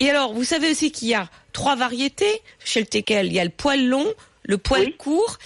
Et 0.00 0.10
alors 0.10 0.32
vous 0.34 0.44
savez 0.44 0.70
aussi 0.70 0.90
qu'il 0.90 1.08
y 1.08 1.14
a 1.14 1.28
trois 1.52 1.76
variétés 1.76 2.40
chez 2.64 2.80
le 2.80 2.86
teckel. 2.86 3.26
Il 3.28 3.32
y 3.34 3.40
a 3.40 3.44
le 3.44 3.50
poil 3.50 3.86
long, 3.86 4.06
le 4.44 4.58
poil 4.58 4.86
Oui. 4.86 4.96
court, 4.98 5.38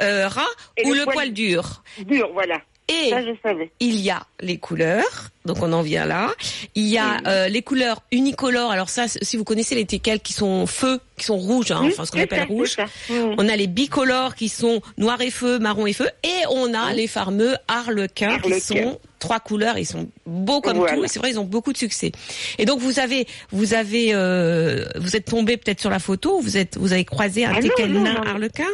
euh, 0.00 0.28
ras 0.28 0.46
Et 0.76 0.86
ou 0.86 0.92
le 0.92 1.00
le 1.00 1.04
poil- 1.04 1.14
poil 1.14 1.32
dur. 1.32 1.82
dur, 2.06 2.30
voilà. 2.32 2.60
Et 3.06 3.10
Ça, 3.10 3.22
je 3.22 3.30
savais. 3.42 3.70
il 3.80 3.96
y 4.00 4.10
a 4.10 4.26
les 4.40 4.58
couleurs, 4.58 5.28
donc 5.44 5.62
on 5.62 5.72
en 5.72 5.82
vient 5.82 6.04
là. 6.04 6.30
Il 6.74 6.86
y 6.88 6.98
a 6.98 7.18
euh, 7.26 7.48
les 7.48 7.62
couleurs 7.62 8.02
unicolores. 8.12 8.70
Alors 8.70 8.88
ça, 8.88 9.06
si 9.08 9.36
vous 9.36 9.44
connaissez 9.44 9.74
les 9.74 9.84
teckels 9.84 10.20
qui 10.20 10.32
sont 10.32 10.66
feu, 10.66 11.00
qui 11.16 11.24
sont 11.24 11.36
rouges, 11.36 11.70
hein, 11.70 11.82
enfin 11.86 12.04
ce 12.04 12.10
qu'on 12.12 12.20
appelle 12.20 12.44
rouge. 12.48 12.76
On 13.10 13.48
a 13.48 13.56
les 13.56 13.66
bicolores 13.66 14.34
qui 14.34 14.48
sont 14.48 14.80
noir 14.98 15.20
et 15.20 15.30
feu, 15.30 15.58
marron 15.58 15.86
et 15.86 15.92
feu, 15.92 16.08
et 16.24 16.46
on 16.50 16.74
a 16.74 16.92
les 16.92 17.06
fameux 17.06 17.56
harlequins 17.68 18.38
qui 18.40 18.60
sont 18.60 18.98
trois 19.18 19.40
couleurs. 19.40 19.78
Ils 19.78 19.86
sont 19.86 20.08
beaux 20.26 20.60
comme 20.60 20.78
Voilà. 20.78 20.94
tout. 20.96 21.04
Et 21.04 21.08
c'est 21.08 21.18
vrai, 21.18 21.30
ils 21.30 21.38
ont 21.38 21.44
beaucoup 21.44 21.72
de 21.72 21.78
succès. 21.78 22.12
Et 22.58 22.64
donc 22.64 22.80
vous 22.80 22.98
avez, 22.98 23.26
vous 23.52 23.74
avez, 23.74 24.10
euh, 24.14 24.84
vous 24.96 25.16
êtes 25.16 25.26
tombé 25.26 25.56
peut-être 25.56 25.80
sur 25.80 25.90
la 25.90 25.98
photo. 26.00 26.40
Vous 26.40 26.56
êtes, 26.56 26.76
vous 26.76 26.92
avez 26.92 27.04
croisé 27.04 27.44
un 27.44 27.54
Ah 27.56 27.60
teckel 27.60 27.92
nain 27.92 28.20
harlequin? 28.26 28.66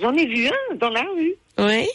J'en 0.00 0.14
ai 0.14 0.26
vu 0.26 0.46
un 0.48 0.74
dans 0.76 0.88
la 0.90 1.02
rue, 1.14 1.34
Oui. 1.58 1.86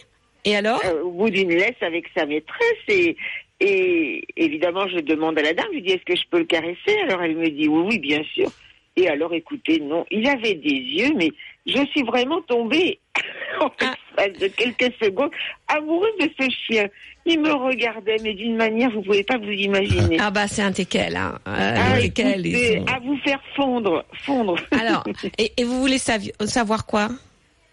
Et 0.45 0.55
alors 0.55 0.81
au 1.03 1.11
bout 1.11 1.29
d'une 1.29 1.49
laisse 1.49 1.75
avec 1.81 2.05
sa 2.15 2.25
maîtresse. 2.25 2.83
Et, 2.87 3.17
et 3.59 4.23
évidemment, 4.37 4.87
je 4.87 4.99
demande 4.99 5.37
à 5.39 5.41
la 5.41 5.53
dame, 5.53 5.65
je 5.71 5.75
lui 5.75 5.81
dis, 5.81 5.91
est-ce 5.93 6.05
que 6.05 6.15
je 6.15 6.23
peux 6.29 6.39
le 6.39 6.45
caresser? 6.45 6.97
Alors 7.07 7.21
elle 7.23 7.35
me 7.35 7.49
dit, 7.49 7.67
oui, 7.67 7.83
oui, 7.89 7.99
bien 7.99 8.21
sûr. 8.33 8.49
Et 8.97 9.09
alors, 9.09 9.33
écoutez, 9.33 9.79
non, 9.81 10.05
il 10.09 10.25
avait 10.25 10.53
des 10.53 10.69
yeux, 10.69 11.11
mais 11.17 11.29
je 11.65 11.85
suis 11.87 12.03
vraiment 12.03 12.41
tombée 12.43 12.99
en 13.59 13.69
Ah. 13.81 13.93
l'espace 14.17 14.39
de 14.39 14.47
quelques 14.47 14.93
secondes 15.03 15.31
amoureuse 15.67 16.13
de 16.21 16.29
ce 16.39 16.49
chien. 16.65 16.87
Il 17.25 17.41
me 17.41 17.51
regardait, 17.51 18.15
mais 18.23 18.33
d'une 18.35 18.55
manière, 18.55 18.89
vous 18.91 19.01
pouvez 19.01 19.23
pas 19.23 19.37
vous 19.37 19.49
imaginer. 19.51 20.17
Ah 20.19 20.31
bah 20.31 20.47
c'est 20.47 20.61
un 20.61 20.71
teckel. 20.71 21.15
Hein. 21.17 21.37
Euh, 21.47 21.75
Ah, 21.77 21.99
écoutez, 21.99 22.77
sont- 22.77 22.85
à 22.85 22.99
vous 22.99 23.17
faire 23.17 23.41
fondre, 23.55 24.05
fondre. 24.23 24.55
Alors, 24.71 25.03
et, 25.39 25.51
et 25.57 25.63
vous 25.65 25.81
voulez 25.81 25.97
savoir 25.97 26.85
quoi? 26.85 27.09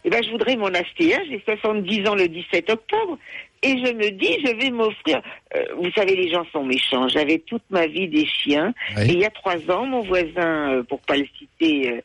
Eh 0.04 0.10
ben, 0.10 0.22
je 0.22 0.30
voudrais 0.30 0.56
m'en 0.56 0.66
acheter 0.66 1.14
un. 1.14 1.20
J'ai 1.28 1.40
70 1.44 2.08
ans 2.08 2.14
le 2.14 2.28
17 2.28 2.70
octobre. 2.70 3.18
Et 3.62 3.70
je 3.78 3.92
me 3.92 4.10
dis, 4.10 4.38
je 4.44 4.52
vais 4.56 4.70
m'offrir. 4.70 5.22
euh, 5.54 5.62
vous 5.76 5.90
savez, 5.92 6.16
les 6.16 6.30
gens 6.30 6.44
sont 6.52 6.64
méchants. 6.64 7.06
J'avais 7.08 7.38
toute 7.38 7.62
ma 7.70 7.86
vie 7.86 8.08
des 8.08 8.26
chiens. 8.26 8.74
Oui. 8.96 9.02
Et 9.04 9.12
il 9.12 9.18
y 9.20 9.24
a 9.24 9.30
trois 9.30 9.56
ans, 9.70 9.86
mon 9.86 10.00
voisin, 10.00 10.72
euh, 10.78 10.82
pour 10.82 10.98
pas 11.00 11.16
le 11.16 11.26
citer, 11.38 11.90
euh, 11.90 12.00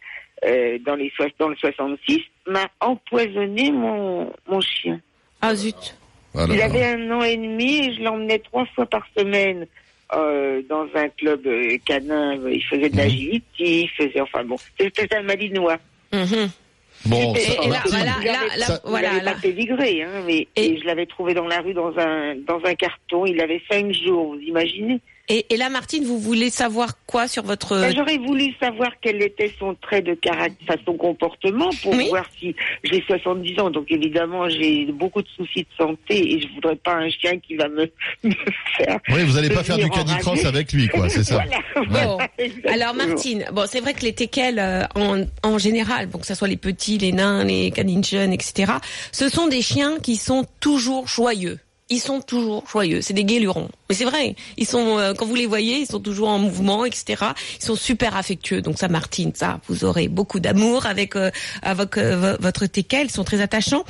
euh, 0.45 0.77
dans, 0.85 0.95
les, 0.95 1.11
dans 1.39 1.49
le 1.49 1.55
66, 1.55 2.21
m'a 2.45 2.67
empoisonné 2.79 3.71
mon, 3.71 4.31
mon 4.47 4.61
chien. 4.61 4.99
Ah 5.41 5.55
zut. 5.55 5.95
Voilà. 6.33 6.53
Il 6.53 6.61
avait 6.61 6.85
un 6.85 7.09
an 7.09 7.23
et 7.23 7.35
demi 7.37 7.87
et 7.87 7.93
je 7.95 8.01
l'emmenais 8.03 8.37
trois 8.37 8.65
fois 8.75 8.85
par 8.85 9.07
semaine 9.17 9.65
euh, 10.13 10.61
dans 10.69 10.85
un 10.93 11.09
club 11.09 11.47
canin. 11.85 12.35
Il 12.47 12.63
faisait 12.63 12.89
de 12.89 12.95
Mhm. 12.95 13.01
l'agility, 13.01 13.81
il 13.81 13.89
faisait, 13.97 14.21
enfin 14.21 14.43
bon, 14.43 14.57
c'était 14.79 15.15
un 15.15 15.23
malinois. 15.23 15.77
Mhm. 16.13 16.49
Bon, 17.05 17.33
Et- 17.35 17.39
ça- 17.39 17.53
et 17.53 17.67
là, 17.67 17.67
Martine, 17.69 17.91
voilà, 17.91 18.11
Il 18.21 18.25
là, 18.25 18.39
avait- 18.39 18.57
là, 18.57 18.65
ça- 18.65 18.81
voilà, 18.85 19.11
l'avait 19.13 19.23
là. 19.23 19.31
pas 19.33 19.39
pédigré, 19.39 20.03
hein, 20.03 20.23
mais 20.25 20.47
Et- 20.55 20.65
et 20.73 20.79
je 20.79 20.85
l'avais 20.85 21.05
trouvé 21.05 21.33
dans 21.33 21.47
la 21.47 21.61
rue 21.61 21.73
dans 21.73 21.97
un 21.97 22.35
dans 22.35 22.59
un 22.65 22.75
carton. 22.75 23.25
Il 23.25 23.39
avait 23.41 23.61
cinq 23.69 23.91
jours, 23.93 24.33
vous 24.35 24.39
imaginez? 24.41 24.99
Et, 25.29 25.45
et 25.49 25.57
là, 25.57 25.69
Martine, 25.69 26.05
vous 26.05 26.19
voulez 26.19 26.49
savoir 26.49 26.93
quoi 27.05 27.27
sur 27.27 27.43
votre 27.43 27.79
Ben, 27.81 27.93
J'aurais 27.95 28.17
voulu 28.17 28.53
savoir 28.61 28.89
quel 29.01 29.21
était 29.21 29.53
son 29.59 29.75
trait 29.75 30.01
de 30.01 30.13
caractère, 30.13 30.77
son 30.85 30.93
comportement, 30.95 31.69
pour 31.83 31.93
Oui. 31.93 32.07
voir 32.09 32.25
si 32.39 32.55
j'ai 32.83 33.03
70 33.05 33.59
ans. 33.59 33.69
Donc 33.69 33.87
évidemment, 33.91 34.47
j'ai 34.47 34.85
beaucoup 34.85 35.21
de 35.21 35.27
soucis 35.35 35.63
de 35.63 35.83
santé 35.83 36.33
et 36.35 36.39
je 36.39 36.47
voudrais 36.55 36.77
pas 36.77 36.93
un 36.95 37.09
chien 37.09 37.37
qui 37.39 37.55
va 37.57 37.67
me, 37.67 37.91
me 38.23 38.31
faire. 38.77 38.99
Oui, 39.09 39.23
vous 39.25 39.37
allez 39.37 39.49
pas 39.49 39.63
faire 39.63 39.77
du 39.77 39.89
canicross 39.89 40.27
enragé. 40.27 40.45
avec 40.47 40.71
lui, 40.71 40.87
quoi, 40.87 41.09
c'est 41.09 41.23
ça. 41.23 41.43
Voilà, 41.89 42.05
Bon. 42.05 42.17
Alors 42.69 42.93
Martine, 42.93 43.45
bon 43.51 43.65
c'est 43.67 43.79
vrai 43.81 43.93
que 43.93 44.01
les 44.01 44.13
teckels 44.13 44.59
euh, 44.59 44.83
en, 44.95 45.25
en 45.43 45.57
général, 45.57 46.07
bon 46.07 46.19
que 46.19 46.25
ce 46.25 46.35
soit 46.35 46.47
les 46.47 46.57
petits, 46.57 46.97
les 46.97 47.11
nains, 47.11 47.43
les 47.43 47.71
caninchan, 47.71 48.31
etc. 48.31 48.73
Ce 49.11 49.29
sont 49.29 49.47
des 49.47 49.61
chiens 49.61 49.97
qui 50.01 50.15
sont 50.15 50.45
toujours 50.59 51.07
joyeux. 51.07 51.59
Ils 51.89 51.99
sont 52.01 52.19
toujours 52.19 52.65
joyeux. 52.69 53.01
C'est 53.01 53.13
des 53.13 53.23
guélurons. 53.23 53.69
Mais 53.89 53.95
c'est 53.95 54.03
vrai. 54.03 54.35
Ils 54.57 54.67
sont 54.67 54.97
euh, 54.97 55.13
quand 55.13 55.25
vous 55.25 55.35
les 55.35 55.45
voyez, 55.45 55.77
ils 55.79 55.85
sont 55.87 56.01
toujours 56.01 56.27
en 56.27 56.37
mouvement, 56.37 56.83
etc. 56.83 57.23
Ils 57.61 57.65
sont 57.65 57.75
super 57.77 58.17
affectueux. 58.17 58.61
Donc 58.61 58.77
ça, 58.77 58.89
Martine, 58.89 59.31
ça, 59.33 59.61
vous 59.69 59.85
aurez 59.85 60.09
beaucoup 60.09 60.41
d'amour 60.41 60.85
avec 60.85 61.15
euh, 61.15 61.31
avec 61.61 61.97
euh, 61.97 62.17
vo- 62.33 62.37
votre 62.41 62.65
teckel. 62.65 63.05
Ils 63.07 63.11
sont 63.11 63.23
très 63.23 63.39
attachants. 63.39 63.85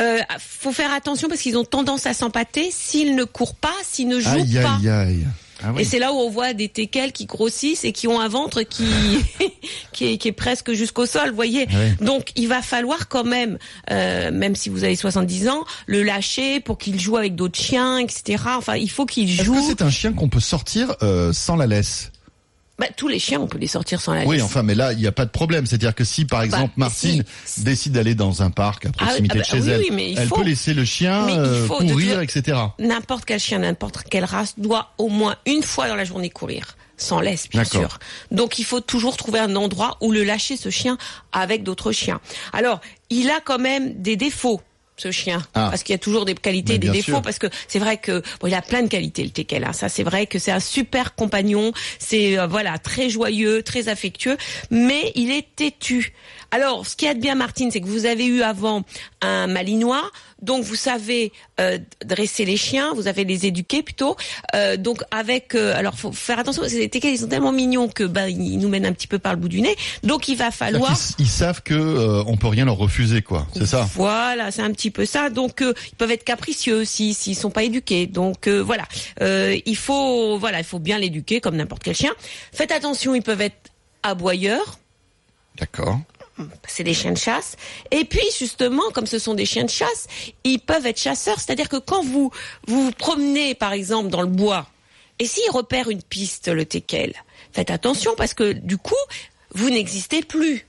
Euh, 0.00 0.18
faut 0.38 0.72
faire 0.72 0.92
attention 0.92 1.28
parce 1.28 1.40
qu'ils 1.40 1.56
ont 1.56 1.64
tendance 1.64 2.04
à 2.04 2.12
s'empâter 2.12 2.70
s'ils 2.70 3.14
ne 3.16 3.24
courent 3.24 3.54
pas, 3.54 3.72
s'ils 3.84 4.08
ne 4.08 4.20
jouent 4.20 4.28
Aïe, 4.30 4.58
pas. 4.62 4.76
aïe, 4.78 4.88
aïe. 4.90 5.26
Ah 5.62 5.72
oui. 5.74 5.82
Et 5.82 5.84
c'est 5.84 5.98
là 5.98 6.12
où 6.12 6.16
on 6.16 6.30
voit 6.30 6.52
des 6.54 6.68
teckels 6.68 7.12
qui 7.12 7.26
grossissent 7.26 7.84
et 7.84 7.92
qui 7.92 8.08
ont 8.08 8.18
un 8.20 8.28
ventre 8.28 8.62
qui 8.62 8.84
qui, 9.92 10.12
est, 10.12 10.18
qui 10.18 10.28
est 10.28 10.32
presque 10.32 10.72
jusqu'au 10.72 11.06
sol, 11.06 11.30
vous 11.30 11.34
voyez. 11.36 11.66
Oui. 11.70 12.06
Donc 12.06 12.30
il 12.36 12.48
va 12.48 12.62
falloir 12.62 13.08
quand 13.08 13.24
même, 13.24 13.58
euh, 13.90 14.30
même 14.30 14.54
si 14.56 14.68
vous 14.68 14.84
avez 14.84 14.96
70 14.96 15.48
ans, 15.48 15.64
le 15.86 16.02
lâcher 16.02 16.60
pour 16.60 16.78
qu'il 16.78 16.98
joue 17.00 17.16
avec 17.16 17.34
d'autres 17.34 17.58
chiens, 17.58 17.98
etc. 17.98 18.42
Enfin, 18.56 18.76
il 18.76 18.90
faut 18.90 19.06
qu'il 19.06 19.30
Est-ce 19.30 19.44
joue. 19.44 19.54
que 19.54 19.62
c'est 19.62 19.82
un 19.82 19.90
chien 19.90 20.12
qu'on 20.12 20.28
peut 20.28 20.40
sortir 20.40 20.94
euh, 21.02 21.32
sans 21.32 21.56
la 21.56 21.66
laisse? 21.66 22.10
Bah, 22.80 22.86
tous 22.96 23.08
les 23.08 23.18
chiens, 23.18 23.38
on 23.40 23.46
peut 23.46 23.58
les 23.58 23.66
sortir 23.66 24.00
sans 24.00 24.14
la 24.14 24.24
Oui, 24.24 24.36
laisse. 24.36 24.44
enfin, 24.44 24.62
mais 24.62 24.74
là, 24.74 24.92
il 24.94 24.98
n'y 24.98 25.06
a 25.06 25.12
pas 25.12 25.26
de 25.26 25.30
problème. 25.30 25.66
C'est-à-dire 25.66 25.94
que 25.94 26.02
si, 26.02 26.24
par 26.24 26.40
exemple, 26.40 26.72
Bah, 26.78 26.86
Martine 26.86 27.22
si. 27.44 27.62
décide 27.62 27.92
d'aller 27.92 28.14
dans 28.14 28.42
un 28.42 28.50
parc 28.50 28.86
à 28.86 28.88
Ah 28.88 28.92
oui, 29.00 29.04
proximité 29.04 29.32
ah 29.32 29.34
de 29.34 29.38
bah, 29.40 29.44
chez 29.44 29.60
oui, 29.60 29.70
elle, 29.70 29.80
oui, 29.80 29.90
mais 29.92 30.10
il 30.12 30.18
elle 30.18 30.28
faut. 30.28 30.36
peut 30.36 30.44
laisser 30.44 30.72
le 30.72 30.84
chien 30.86 31.28
euh, 31.28 31.62
de 31.64 31.68
courir, 31.68 32.20
etc. 32.22 32.58
N'importe 32.78 33.26
quel 33.26 33.38
chien, 33.38 33.58
n'importe 33.58 34.02
quelle 34.10 34.24
race 34.24 34.54
doit 34.58 34.92
au 34.96 35.08
moins 35.08 35.36
une 35.46 35.62
fois 35.62 35.88
dans 35.88 35.94
la 35.94 36.04
journée 36.04 36.30
courir. 36.30 36.76
Sans 36.96 37.20
laisse, 37.20 37.48
bien 37.48 37.64
sûr. 37.64 37.98
Donc 38.30 38.58
il 38.58 38.64
faut 38.64 38.80
toujours 38.80 39.16
trouver 39.16 39.38
un 39.38 39.56
endroit 39.56 39.96
où 40.00 40.10
le 40.12 40.22
lâcher 40.24 40.56
ce 40.58 40.68
chien 40.70 40.96
avec 41.32 41.62
d'autres 41.62 41.92
chiens. 41.92 42.20
Alors, 42.52 42.80
il 43.10 43.30
a 43.30 43.40
quand 43.44 43.58
même 43.58 43.94
des 44.02 44.16
défauts 44.16 44.60
ce 45.00 45.10
chien 45.10 45.40
Ah. 45.54 45.68
parce 45.70 45.82
qu'il 45.82 45.92
y 45.94 45.98
a 46.00 46.04
toujours 46.08 46.24
des 46.24 46.34
qualités 46.34 46.74
et 46.74 46.78
des 46.78 46.90
défauts 46.90 47.12
sûr. 47.12 47.22
parce 47.22 47.38
que 47.38 47.46
c'est 47.68 47.78
vrai 47.78 47.96
que 47.96 48.22
bon, 48.40 48.46
il 48.48 48.54
a 48.54 48.62
plein 48.62 48.82
de 48.82 48.88
qualités 48.88 49.24
le 49.24 49.30
teckel 49.30 49.64
hein. 49.64 49.72
ça 49.72 49.88
c'est 49.88 50.02
vrai 50.10 50.26
que 50.26 50.38
c'est 50.38 50.52
un 50.52 50.60
super 50.60 51.14
compagnon 51.14 51.72
c'est 51.98 52.38
euh, 52.38 52.46
voilà 52.46 52.78
très 52.78 53.08
joyeux 53.08 53.62
très 53.62 53.88
affectueux 53.88 54.36
mais 54.70 55.12
il 55.14 55.30
est 55.30 55.46
têtu 55.56 56.12
alors 56.50 56.86
ce 56.86 56.96
qui 56.96 57.06
est 57.06 57.14
de 57.14 57.20
bien 57.20 57.34
Martine 57.34 57.70
c'est 57.70 57.80
que 57.80 57.86
vous 57.86 58.06
avez 58.06 58.26
eu 58.26 58.42
avant 58.42 58.82
un 59.20 59.46
malinois 59.46 60.10
donc 60.42 60.64
vous 60.64 60.76
savez 60.76 61.32
euh, 61.60 61.78
dresser 62.04 62.44
les 62.44 62.56
chiens 62.56 62.92
vous 62.94 63.08
avez 63.08 63.24
les 63.24 63.46
éduquer 63.46 63.82
plutôt 63.82 64.16
Euh, 64.54 64.76
donc 64.76 65.02
avec 65.10 65.54
euh, 65.54 65.76
alors 65.76 65.94
faut 65.94 66.12
faire 66.12 66.38
attention 66.38 66.62
parce 66.62 66.72
que 66.72 66.78
les 66.78 66.88
teckels 66.88 67.14
ils 67.14 67.18
sont 67.18 67.28
tellement 67.28 67.52
mignons 67.52 67.88
que 67.88 68.04
bah 68.04 68.28
ils 68.28 68.58
nous 68.58 68.68
mènent 68.68 68.86
un 68.86 68.92
petit 68.92 69.06
peu 69.06 69.18
par 69.18 69.32
le 69.32 69.38
bout 69.38 69.48
du 69.48 69.60
nez 69.60 69.76
donc 70.02 70.28
il 70.28 70.36
va 70.36 70.50
falloir 70.50 70.96
Ils, 71.18 71.26
savent 71.26 71.62
que 71.62 72.22
on 72.26 72.36
peut 72.36 72.48
rien 72.48 72.64
leur 72.64 72.76
refuser, 72.76 73.22
quoi. 73.22 73.46
C'est 73.54 73.66
ça. 73.66 73.88
voilà, 73.94 74.50
c'est 74.50 74.62
un 74.62 74.72
petit 74.72 74.90
peu 74.90 75.04
ça. 75.04 75.30
Donc 75.30 75.62
ils 75.62 75.96
peuvent 75.96 76.10
être 76.10 76.24
capricieux 76.24 76.80
aussi 76.80 77.14
s'ils 77.14 77.36
sont 77.36 77.50
pas 77.50 77.62
éduqués. 77.62 78.06
Donc 78.06 78.48
voilà, 78.48 78.84
il 79.20 79.76
faut 79.76 80.38
voilà, 80.38 80.58
il 80.58 80.64
faut 80.64 80.78
bien 80.78 80.98
l'éduquer 80.98 81.40
comme 81.40 81.56
n'importe 81.56 81.82
quel 81.82 81.94
chien. 81.94 82.12
Faites 82.52 82.72
attention, 82.72 83.14
ils 83.14 83.22
peuvent 83.22 83.40
être 83.40 83.70
aboyeurs. 84.02 84.78
D'accord. 85.58 86.00
C'est 86.66 86.84
des 86.84 86.94
chiens 86.94 87.12
de 87.12 87.18
chasse. 87.18 87.56
Et 87.90 88.04
puis 88.04 88.26
justement, 88.38 88.90
comme 88.92 89.06
ce 89.06 89.18
sont 89.18 89.34
des 89.34 89.46
chiens 89.46 89.64
de 89.64 89.70
chasse, 89.70 90.06
ils 90.44 90.58
peuvent 90.58 90.86
être 90.86 91.00
chasseurs. 91.00 91.38
C'est-à-dire 91.38 91.68
que 91.68 91.76
quand 91.76 92.02
vous 92.02 92.30
vous 92.66 92.90
promenez, 92.92 93.54
par 93.54 93.72
exemple, 93.72 94.08
dans 94.08 94.22
le 94.22 94.28
bois, 94.28 94.66
et 95.18 95.26
s'ils 95.26 95.50
repèrent 95.50 95.90
une 95.90 96.02
piste, 96.02 96.48
le 96.48 96.64
teckel, 96.64 97.14
faites 97.52 97.70
attention 97.70 98.14
parce 98.16 98.34
que 98.34 98.52
du 98.52 98.78
coup, 98.78 98.94
vous 99.52 99.70
n'existez 99.70 100.22
plus. 100.22 100.66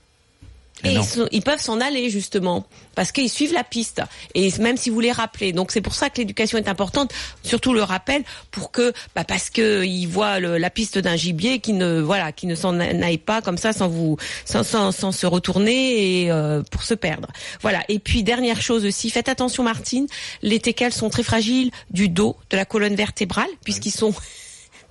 Et 0.84 0.92
ils, 0.94 1.04
sont- 1.04 1.28
ils 1.30 1.42
peuvent 1.42 1.60
s'en 1.60 1.80
aller 1.80 2.10
justement 2.10 2.66
parce 2.94 3.12
qu'ils 3.12 3.30
suivent 3.30 3.52
la 3.52 3.64
piste 3.64 4.02
et 4.34 4.50
même 4.58 4.76
si 4.76 4.90
vous 4.90 5.00
les 5.00 5.12
rappelez. 5.12 5.52
Donc 5.52 5.70
c'est 5.72 5.80
pour 5.80 5.94
ça 5.94 6.10
que 6.10 6.18
l'éducation 6.18 6.58
est 6.58 6.68
importante, 6.68 7.12
surtout 7.42 7.72
le 7.72 7.82
rappel 7.82 8.24
pour 8.50 8.70
que 8.72 8.92
bah 9.14 9.24
parce 9.24 9.48
que 9.50 9.84
ils 9.84 10.06
voient 10.06 10.40
le- 10.40 10.58
la 10.58 10.70
piste 10.70 10.98
d'un 10.98 11.16
gibier 11.16 11.60
qui 11.60 11.72
ne 11.72 12.00
voilà 12.00 12.32
qui 12.32 12.46
ne 12.46 12.54
s'en 12.54 12.78
aille 12.80 13.18
pas 13.18 13.42
comme 13.42 13.58
ça 13.58 13.72
sans 13.72 13.88
vous 13.88 14.16
sans 14.44 14.64
sans, 14.64 14.92
sans 14.92 15.12
se 15.12 15.26
retourner 15.26 16.22
et 16.24 16.30
euh, 16.32 16.62
pour 16.70 16.82
se 16.82 16.94
perdre. 16.94 17.28
Voilà. 17.60 17.82
Et 17.88 17.98
puis 17.98 18.22
dernière 18.24 18.60
chose 18.60 18.84
aussi, 18.84 19.10
faites 19.10 19.28
attention 19.28 19.62
Martine, 19.62 20.06
les 20.42 20.58
teckels 20.60 20.92
sont 20.92 21.10
très 21.10 21.22
fragiles 21.22 21.70
du 21.90 22.08
dos, 22.08 22.36
de 22.50 22.56
la 22.56 22.64
colonne 22.64 22.94
vertébrale 22.96 23.48
puisqu'ils 23.64 23.90
sont 23.92 24.12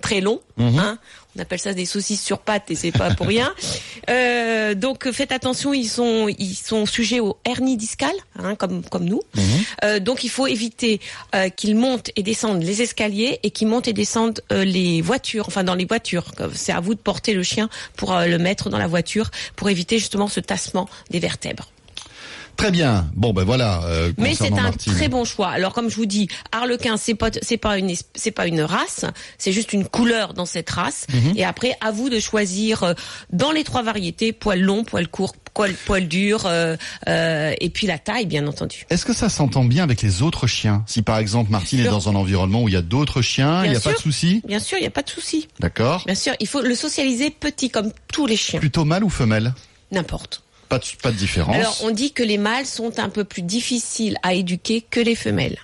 très 0.02 0.20
longs. 0.20 0.40
Hein 0.58 0.98
on 1.36 1.40
appelle 1.40 1.58
ça 1.58 1.72
des 1.72 1.86
saucisses 1.86 2.22
sur 2.22 2.38
pattes 2.38 2.70
et 2.70 2.74
c'est 2.74 2.92
pas 2.92 3.14
pour 3.14 3.26
rien. 3.26 3.52
Euh, 4.10 4.74
donc 4.74 5.08
faites 5.12 5.30
attention, 5.30 5.72
ils 5.72 5.86
sont 5.88 6.26
ils 6.26 6.56
sont 6.56 6.86
sujets 6.86 7.20
aux 7.20 7.38
hernies 7.44 7.76
discales, 7.76 8.10
hein, 8.36 8.56
comme 8.56 8.82
comme 8.82 9.04
nous. 9.04 9.22
Euh, 9.84 10.00
donc 10.00 10.24
il 10.24 10.28
faut 10.28 10.48
éviter 10.48 11.00
euh, 11.36 11.48
qu'ils 11.48 11.76
montent 11.76 12.10
et 12.16 12.24
descendent 12.24 12.64
les 12.64 12.82
escaliers 12.82 13.38
et 13.44 13.52
qu'ils 13.52 13.68
montent 13.68 13.86
et 13.86 13.92
descendent 13.92 14.40
euh, 14.50 14.64
les 14.64 15.02
voitures, 15.02 15.44
enfin 15.46 15.62
dans 15.62 15.76
les 15.76 15.84
voitures. 15.84 16.32
C'est 16.52 16.72
à 16.72 16.80
vous 16.80 16.96
de 16.96 17.00
porter 17.00 17.32
le 17.32 17.44
chien 17.44 17.70
pour 17.96 18.12
euh, 18.12 18.26
le 18.26 18.38
mettre 18.38 18.70
dans 18.70 18.78
la 18.78 18.88
voiture 18.88 19.30
pour 19.54 19.70
éviter 19.70 20.00
justement 20.00 20.26
ce 20.26 20.40
tassement 20.40 20.88
des 21.10 21.20
vertèbres. 21.20 21.71
Très 22.56 22.70
bien. 22.70 23.10
Bon, 23.14 23.32
ben 23.32 23.42
voilà. 23.44 23.82
euh, 23.86 24.12
Mais 24.18 24.34
c'est 24.34 24.46
un 24.52 24.62
Martine. 24.62 24.92
très 24.94 25.08
bon 25.08 25.24
choix. 25.24 25.48
Alors 25.48 25.72
comme 25.72 25.90
je 25.90 25.96
vous 25.96 26.06
dis, 26.06 26.28
Harlequin 26.52 26.96
c'est 26.96 27.14
pas 27.14 27.30
c'est 27.42 27.56
pas 27.56 27.76
une 27.78 27.90
es- 27.90 27.98
c'est 28.14 28.30
pas 28.30 28.46
une 28.46 28.60
race, 28.60 29.04
c'est 29.38 29.52
juste 29.52 29.72
une 29.72 29.84
couleur 29.86 30.32
dans 30.34 30.46
cette 30.46 30.70
race. 30.70 31.06
Mhm. 31.12 31.32
Et 31.36 31.44
après 31.44 31.74
à 31.80 31.90
vous 31.90 32.08
de 32.08 32.20
choisir 32.20 32.82
euh, 32.84 32.94
dans 33.32 33.50
les 33.50 33.64
trois 33.64 33.82
variétés 33.82 34.32
poil 34.32 34.60
long, 34.60 34.84
poil 34.84 35.08
court, 35.08 35.34
poil 35.54 35.74
poil 35.74 36.06
dur 36.06 36.46
euh, 36.46 36.76
euh, 37.08 37.52
et 37.60 37.68
puis 37.70 37.86
la 37.88 37.98
taille 37.98 38.26
bien 38.26 38.46
entendu. 38.46 38.86
Est-ce 38.90 39.04
que 39.04 39.12
ça 39.14 39.28
s'entend 39.28 39.64
bien 39.64 39.82
avec 39.82 40.00
les 40.02 40.22
autres 40.22 40.46
chiens? 40.46 40.84
Si 40.86 41.02
par 41.02 41.18
exemple 41.18 41.50
Martine 41.50 41.80
est 41.80 41.84
dans 41.88 42.08
un 42.08 42.14
environnement 42.14 42.62
où 42.62 42.68
il 42.68 42.74
y 42.74 42.76
a 42.76 42.82
d'autres 42.82 43.22
chiens, 43.22 43.64
il 43.64 43.70
n'y 43.70 43.76
a 43.76 43.80
pas 43.80 43.92
de 43.94 43.98
souci? 43.98 44.40
Bien 44.46 44.60
sûr, 44.60 44.78
il 44.78 44.82
n'y 44.82 44.86
a 44.86 44.90
pas 44.90 45.02
de 45.02 45.10
souci. 45.10 45.48
D'accord. 45.58 46.04
Bien 46.06 46.14
sûr, 46.14 46.32
il 46.38 46.46
faut 46.46 46.60
le 46.62 46.74
socialiser 46.76 47.30
petit 47.30 47.70
comme 47.70 47.90
tous 48.12 48.26
les 48.26 48.36
chiens, 48.36 48.60
Plutôt 48.60 48.84
mâle 48.84 49.02
ou 49.02 49.10
femelle? 49.10 49.52
N'importe. 49.90 50.42
Alors, 51.54 51.78
on 51.82 51.90
dit 51.90 52.12
que 52.12 52.22
les 52.22 52.38
mâles 52.38 52.66
sont 52.66 52.98
un 52.98 53.08
peu 53.08 53.24
plus 53.24 53.42
difficiles 53.42 54.16
à 54.22 54.34
éduquer 54.34 54.80
que 54.80 55.00
les 55.00 55.14
femelles. 55.14 55.58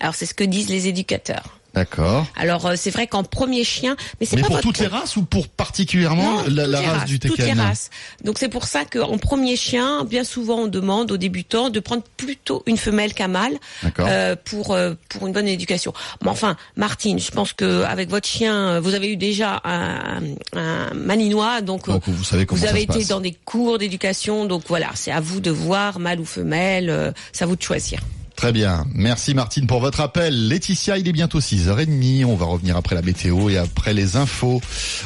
Alors, 0.00 0.14
c'est 0.14 0.26
ce 0.26 0.34
que 0.34 0.44
disent 0.44 0.68
les 0.68 0.88
éducateurs. 0.88 1.58
D'accord. 1.74 2.26
Alors, 2.36 2.66
euh, 2.66 2.74
c'est 2.76 2.90
vrai 2.90 3.06
qu'en 3.06 3.24
premier 3.24 3.64
chien, 3.64 3.96
mais 4.20 4.26
c'est 4.26 4.36
pas 4.36 4.42
pour 4.42 4.56
votre 4.56 4.62
toutes 4.62 4.78
les 4.78 4.86
races 4.86 5.16
ou 5.16 5.22
pour 5.22 5.48
particulièrement 5.48 6.42
Non, 6.42 6.44
la, 6.48 6.66
la 6.66 6.80
race 6.80 6.98
races, 6.98 7.04
du 7.06 7.18
Toutes 7.18 7.38
les 7.38 7.52
races. 7.52 7.88
Donc 8.24 8.38
c'est 8.38 8.48
pour 8.50 8.64
ça 8.64 8.84
qu'en 8.84 9.16
premier 9.18 9.56
chien, 9.56 10.04
bien 10.04 10.24
souvent 10.24 10.56
on 10.60 10.66
demande 10.66 11.10
aux 11.12 11.16
débutants 11.16 11.70
de 11.70 11.80
prendre 11.80 12.02
plutôt 12.16 12.62
une 12.66 12.76
femelle 12.76 13.14
qu'un 13.14 13.28
mâle 13.28 13.58
euh, 14.00 14.36
pour 14.44 14.72
euh, 14.72 14.94
pour 15.08 15.26
une 15.26 15.32
bonne 15.32 15.48
éducation. 15.48 15.94
Mais 16.22 16.28
enfin, 16.28 16.56
Martine, 16.76 17.18
je 17.18 17.30
pense 17.30 17.52
que 17.54 17.82
avec 17.84 18.10
votre 18.10 18.28
chien, 18.28 18.54
euh, 18.54 18.80
vous 18.80 18.94
avez 18.94 19.10
eu 19.10 19.16
déjà 19.16 19.60
un, 19.64 20.20
un 20.54 20.92
malinois, 20.94 21.62
donc, 21.62 21.88
euh, 21.88 21.92
Donc 21.92 22.02
vous 22.06 22.24
savez 22.24 22.44
comment 22.44 22.60
vous 22.60 22.66
avez 22.66 22.82
été 22.82 22.98
passe. 22.98 23.08
dans 23.08 23.20
des 23.20 23.32
cours 23.44 23.78
d'éducation, 23.78 24.44
donc 24.44 24.64
voilà, 24.68 24.90
c'est 24.94 25.10
à 25.10 25.20
vous 25.20 25.40
de 25.40 25.50
voir 25.50 25.98
mâle 25.98 26.20
ou 26.20 26.24
femelle, 26.26 26.90
euh, 26.90 27.12
c'est 27.32 27.44
à 27.44 27.46
vous 27.46 27.56
de 27.56 27.62
choisir. 27.62 28.00
Très 28.42 28.50
bien. 28.50 28.84
Merci 28.96 29.34
Martine 29.34 29.68
pour 29.68 29.78
votre 29.78 30.00
appel. 30.00 30.48
Laetitia, 30.48 30.98
il 30.98 31.06
est 31.06 31.12
bientôt 31.12 31.38
6h30. 31.38 32.24
On 32.24 32.34
va 32.34 32.46
revenir 32.46 32.76
après 32.76 32.96
la 32.96 33.02
météo 33.02 33.48
et 33.48 33.56
après 33.56 33.94
les 33.94 34.16
infos. 34.16 34.60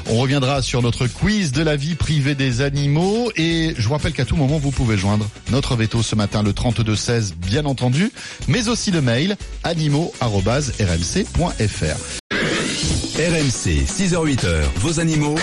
On 0.08 0.16
reviendra 0.16 0.62
sur 0.62 0.80
notre 0.80 1.06
quiz 1.06 1.52
de 1.52 1.62
la 1.62 1.76
vie 1.76 1.96
privée 1.96 2.34
des 2.34 2.62
animaux. 2.62 3.30
Et 3.36 3.74
je 3.76 3.86
vous 3.86 3.92
rappelle 3.92 4.14
qu'à 4.14 4.24
tout 4.24 4.36
moment, 4.36 4.56
vous 4.56 4.70
pouvez 4.70 4.96
joindre 4.96 5.28
notre 5.50 5.76
veto 5.76 6.02
ce 6.02 6.14
matin, 6.14 6.42
le 6.42 6.54
3216, 6.54 7.34
bien 7.34 7.66
entendu, 7.66 8.10
mais 8.48 8.68
aussi 8.68 8.90
le 8.90 9.02
mail 9.02 9.36
animaux.rmc.fr. 9.64 10.16
RMC, 13.18 13.84
6h-8h, 13.84 14.62
vos 14.76 14.98
animaux. 14.98 15.36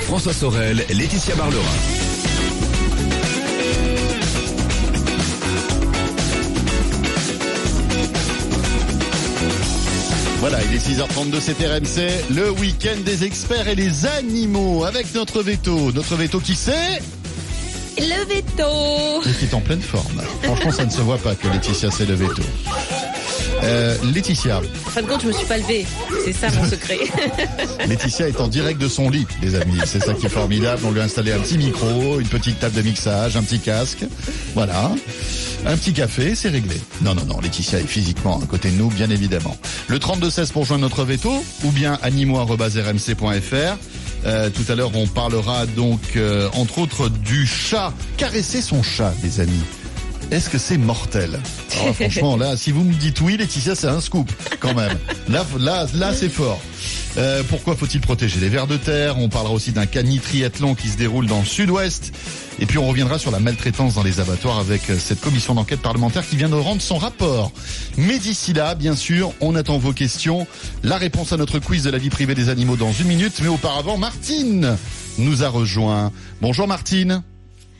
François 0.00 0.32
Sorel, 0.32 0.84
Laetitia 0.90 1.36
Barlerin. 1.36 1.99
Voilà, 10.40 10.58
il 10.64 10.74
est 10.74 10.78
6h32, 10.78 11.38
c'est 11.38 11.52
RMC, 11.52 12.34
le 12.34 12.50
week-end 12.50 12.96
des 13.04 13.24
experts 13.24 13.68
et 13.68 13.74
les 13.74 14.06
animaux 14.06 14.84
avec 14.84 15.14
notre 15.14 15.42
veto. 15.42 15.92
Notre 15.92 16.16
veto 16.16 16.40
qui 16.40 16.54
c'est 16.54 17.02
Le 17.98 18.24
veto. 18.24 19.22
Et 19.28 19.34
qui 19.34 19.44
est 19.44 19.54
en 19.54 19.60
pleine 19.60 19.82
forme. 19.82 20.22
Franchement, 20.42 20.70
ça 20.70 20.86
ne 20.86 20.90
se 20.90 21.02
voit 21.02 21.18
pas 21.18 21.34
que 21.34 21.46
Laetitia 21.46 21.90
c'est 21.90 22.06
le 22.06 22.14
veto. 22.14 22.42
Euh, 23.62 23.96
Laetitia, 24.14 24.60
En 24.86 24.90
fin 24.90 25.02
de 25.02 25.06
compte, 25.06 25.22
je 25.22 25.26
me 25.26 25.32
suis 25.32 25.46
pas 25.46 25.58
levée. 25.58 25.86
C'est 26.24 26.32
ça 26.32 26.48
mon 26.50 26.68
secret. 26.68 26.98
Laetitia 27.86 28.28
est 28.28 28.40
en 28.40 28.48
direct 28.48 28.80
de 28.80 28.88
son 28.88 29.10
lit, 29.10 29.26
les 29.42 29.54
amis. 29.54 29.78
C'est 29.84 30.02
ça 30.02 30.14
qui 30.14 30.26
est 30.26 30.30
formidable. 30.30 30.82
On 30.84 30.90
lui 30.90 31.00
a 31.00 31.04
installé 31.04 31.32
un 31.32 31.38
petit 31.40 31.58
micro, 31.58 32.20
une 32.20 32.28
petite 32.28 32.58
table 32.58 32.74
de 32.74 32.82
mixage, 32.82 33.36
un 33.36 33.42
petit 33.42 33.60
casque. 33.60 34.04
Voilà. 34.54 34.92
Un 35.66 35.76
petit 35.76 35.92
café, 35.92 36.34
c'est 36.34 36.48
réglé. 36.48 36.76
Non, 37.02 37.14
non, 37.14 37.24
non, 37.26 37.40
Laetitia 37.40 37.80
est 37.80 37.86
physiquement 37.86 38.40
à 38.42 38.46
côté 38.46 38.70
de 38.70 38.76
nous, 38.76 38.88
bien 38.88 39.10
évidemment. 39.10 39.56
Le 39.88 39.98
3216 39.98 40.52
pour 40.52 40.64
joindre 40.64 40.82
notre 40.82 41.04
veto, 41.04 41.44
ou 41.64 41.70
bien 41.70 41.98
animaux.rmc.fr. 42.02 43.76
Euh, 44.26 44.50
tout 44.50 44.70
à 44.70 44.74
l'heure, 44.74 44.90
on 44.94 45.06
parlera 45.06 45.66
donc, 45.66 46.00
euh, 46.16 46.48
entre 46.54 46.78
autres, 46.78 47.08
du 47.08 47.46
chat. 47.46 47.92
Caresser 48.16 48.60
son 48.62 48.82
chat, 48.82 49.12
les 49.22 49.40
amis. 49.40 49.62
Est-ce 50.30 50.48
que 50.48 50.58
c'est 50.58 50.78
mortel 50.78 51.40
Alors, 51.80 51.94
Franchement, 51.94 52.36
là, 52.36 52.56
si 52.56 52.70
vous 52.70 52.84
me 52.84 52.94
dites 52.94 53.20
oui, 53.20 53.36
Laetitia, 53.36 53.74
c'est 53.74 53.88
un 53.88 54.00
scoop, 54.00 54.30
quand 54.60 54.74
même. 54.74 54.96
Là, 55.28 55.46
là, 55.58 55.86
là, 55.94 56.12
c'est 56.12 56.28
fort. 56.28 56.60
Euh, 57.16 57.42
pourquoi 57.48 57.76
faut-il 57.76 58.00
protéger 58.00 58.40
les 58.40 58.48
vers 58.48 58.66
de 58.66 58.76
terre? 58.76 59.16
On 59.18 59.28
parlera 59.28 59.54
aussi 59.54 59.70
d'un 59.70 59.86
cani 59.86 60.18
triathlon 60.18 60.74
qui 60.74 60.88
se 60.88 60.96
déroule 60.96 61.26
dans 61.26 61.38
le 61.38 61.44
sud-ouest. 61.44 62.12
Et 62.58 62.66
puis 62.66 62.78
on 62.78 62.88
reviendra 62.88 63.18
sur 63.18 63.30
la 63.30 63.38
maltraitance 63.38 63.94
dans 63.94 64.02
les 64.02 64.18
abattoirs 64.18 64.58
avec 64.58 64.90
euh, 64.90 64.98
cette 64.98 65.20
commission 65.20 65.54
d'enquête 65.54 65.80
parlementaire 65.80 66.28
qui 66.28 66.36
vient 66.36 66.48
de 66.48 66.54
rendre 66.54 66.82
son 66.82 66.98
rapport. 66.98 67.52
Mais 67.96 68.18
d'ici 68.18 68.52
là, 68.52 68.74
bien 68.74 68.96
sûr, 68.96 69.32
on 69.40 69.54
attend 69.54 69.78
vos 69.78 69.92
questions. 69.92 70.46
La 70.82 70.96
réponse 70.96 71.32
à 71.32 71.36
notre 71.36 71.60
quiz 71.60 71.84
de 71.84 71.90
la 71.90 71.98
vie 71.98 72.10
privée 72.10 72.34
des 72.34 72.48
animaux 72.48 72.76
dans 72.76 72.92
une 72.92 73.06
minute. 73.06 73.34
Mais 73.42 73.48
auparavant, 73.48 73.98
Martine 73.98 74.76
nous 75.18 75.44
a 75.44 75.48
rejoint. 75.48 76.10
Bonjour 76.40 76.66
Martine. 76.66 77.22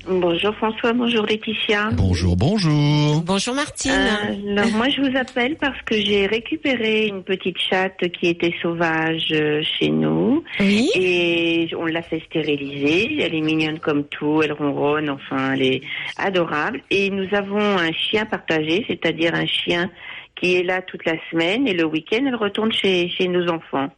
Bonjour 0.08 0.54
François, 0.56 0.92
bonjour 0.94 1.26
Laetitia. 1.26 1.90
Bonjour, 1.92 2.34
bonjour. 2.34 3.20
Bonjour 3.22 3.54
Martine. 3.54 3.92
Euh, 3.92 4.52
alors 4.52 4.70
moi 4.72 4.88
je 4.88 5.02
vous 5.02 5.16
appelle 5.16 5.56
parce 5.56 5.80
que 5.82 5.94
j'ai 5.94 6.26
récupéré 6.26 7.06
une 7.06 7.22
petite 7.22 7.58
chatte 7.58 8.08
qui 8.18 8.28
était 8.28 8.54
sauvage 8.62 9.28
euh, 9.32 9.62
chez 9.62 9.90
nous 9.90 10.42
Oui. 10.58 10.88
et 10.94 11.68
on 11.78 11.84
l'a 11.84 12.00
fait 12.02 12.22
stériliser. 12.26 13.18
Elle 13.20 13.34
est 13.34 13.40
mignonne 13.42 13.78
comme 13.78 14.04
tout, 14.04 14.40
elle 14.42 14.52
ronronne, 14.52 15.10
enfin 15.10 15.52
elle 15.52 15.62
est 15.62 15.82
adorable. 16.16 16.80
Et 16.90 17.10
nous 17.10 17.28
avons 17.32 17.60
un 17.60 17.92
chien 17.92 18.24
partagé, 18.24 18.84
c'est-à-dire 18.88 19.34
un 19.34 19.46
chien 19.46 19.90
qui 20.34 20.56
est 20.56 20.62
là 20.62 20.80
toute 20.80 21.04
la 21.04 21.16
semaine 21.30 21.68
et 21.68 21.74
le 21.74 21.84
week-end 21.84 22.24
elle 22.26 22.36
retourne 22.36 22.72
chez, 22.72 23.10
chez 23.10 23.28
nos 23.28 23.48
enfants. 23.50 23.90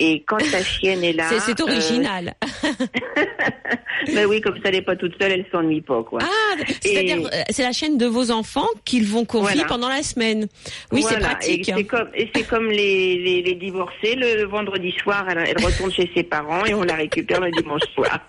Et 0.00 0.22
quand 0.26 0.38
la 0.52 0.62
chienne 0.62 1.04
est 1.04 1.12
là, 1.12 1.28
C'est- 1.28 1.60
euh, 1.60 1.64
original. 1.64 2.34
ben 4.14 4.26
oui, 4.26 4.40
comme 4.40 4.54
ça 4.56 4.62
elle 4.66 4.74
n'est 4.74 4.82
pas 4.82 4.96
toute 4.96 5.20
seule, 5.20 5.32
elle 5.32 5.46
s'ennuie 5.52 5.80
pas 5.80 6.02
quoi. 6.02 6.20
Ah, 6.22 6.56
c'est-à-dire, 6.80 7.18
Et- 7.18 7.26
euh, 7.26 7.42
c'est 7.50 7.62
la 7.62 7.72
chaîne 7.72 7.96
de 7.98 8.06
vos 8.06 8.30
enfants 8.30 8.66
qu'ils 8.84 9.06
vont 9.06 9.24
confier 9.24 9.54
Voilà. 9.54 9.68
pendant 9.68 9.88
la 9.88 10.02
semaine. 10.02 10.46
Oui, 10.92 11.04
c'est 11.08 11.18
pratique. 11.18 11.68
Et 11.68 11.74
c'est 11.74 11.84
comme, 11.84 12.08
et 12.14 12.30
c'est 12.34 12.42
comme 12.46 12.68
les, 12.70 13.16
les, 13.18 13.42
les 13.42 13.54
divorcés, 13.54 14.14
le, 14.16 14.36
le 14.36 14.44
vendredi 14.46 14.92
soir, 15.02 15.26
elle, 15.30 15.38
elle 15.56 15.64
retourne 15.64 15.92
chez 15.92 16.10
ses 16.14 16.22
parents 16.24 16.64
et 16.64 16.74
on 16.74 16.82
la 16.82 16.94
récupère 16.96 17.40
le 17.40 17.50
dimanche 17.50 17.82
soir. 17.94 18.18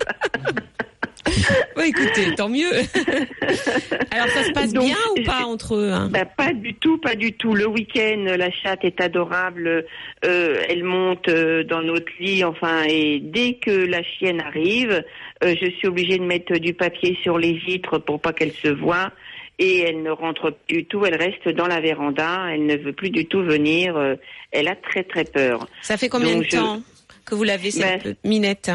Ouais, 1.78 1.90
écoutez, 1.90 2.34
tant 2.36 2.50
mieux. 2.50 2.70
Alors, 4.12 4.28
ça 4.30 4.44
se 4.44 4.52
passe 4.52 4.72
Donc, 4.74 4.86
bien 4.86 4.98
ou 5.18 5.24
pas 5.24 5.46
entre 5.46 5.76
eux 5.76 5.92
hein 5.92 6.10
Bah, 6.12 6.26
pas 6.26 6.54
du 6.54 6.74
tout, 6.76 6.98
pas 6.98 7.16
du 7.16 7.34
tout. 7.34 7.54
Le 7.54 7.68
week-end, 7.68 8.26
la 8.38 8.52
chatte 8.52 8.84
est 8.84 9.02
adorable. 9.02 9.86
euh, 10.26 10.62
elle 10.70 10.84
monte 10.84 11.28
euh, 11.28 11.64
dans 11.64 11.82
notre 11.82 12.12
lit, 12.20 12.44
enfin, 12.44 12.84
et 12.88 13.20
dès 13.22 13.56
que 13.56 13.72
la 13.72 14.04
chienne 14.04 14.42
arrive, 14.42 15.04
euh, 15.44 15.56
je 15.62 15.70
suis 15.72 15.88
obligée 15.88 16.18
de 16.18 16.24
mettre 16.24 16.54
du 16.58 16.74
papier 16.74 17.18
sur 17.22 17.38
les 17.38 17.54
vitres 17.54 17.98
pour 18.00 18.20
pas 18.22 18.34
qu'elle 18.34 18.54
se 18.54 18.70
voie. 18.70 19.12
Et 19.58 19.80
elle 19.80 20.04
ne 20.04 20.12
rentre 20.12 20.52
plus 20.52 20.78
du 20.80 20.86
tout, 20.86 21.06
elle 21.06 21.16
reste 21.16 21.48
dans 21.48 21.68
la 21.68 21.80
véranda, 21.80 22.48
elle 22.52 22.66
ne 22.66 22.76
veut 22.76 22.92
plus 22.92 23.10
du 23.10 23.26
tout 23.26 23.42
venir. 23.42 23.96
euh, 23.96 24.16
elle 24.52 24.68
a 24.68 24.76
très 24.76 25.04
très 25.04 25.24
peur. 25.24 25.68
Ça 25.82 25.96
fait 25.98 26.10
combien 26.10 26.34
donc, 26.36 26.44
de 26.44 26.50
je- 26.50 26.58
temps 26.58 26.82
que 27.26 27.36
vous 27.36 27.44
l'avez, 27.44 27.72
cette 27.72 28.04
Ben, 28.04 28.16
minette 28.24 28.72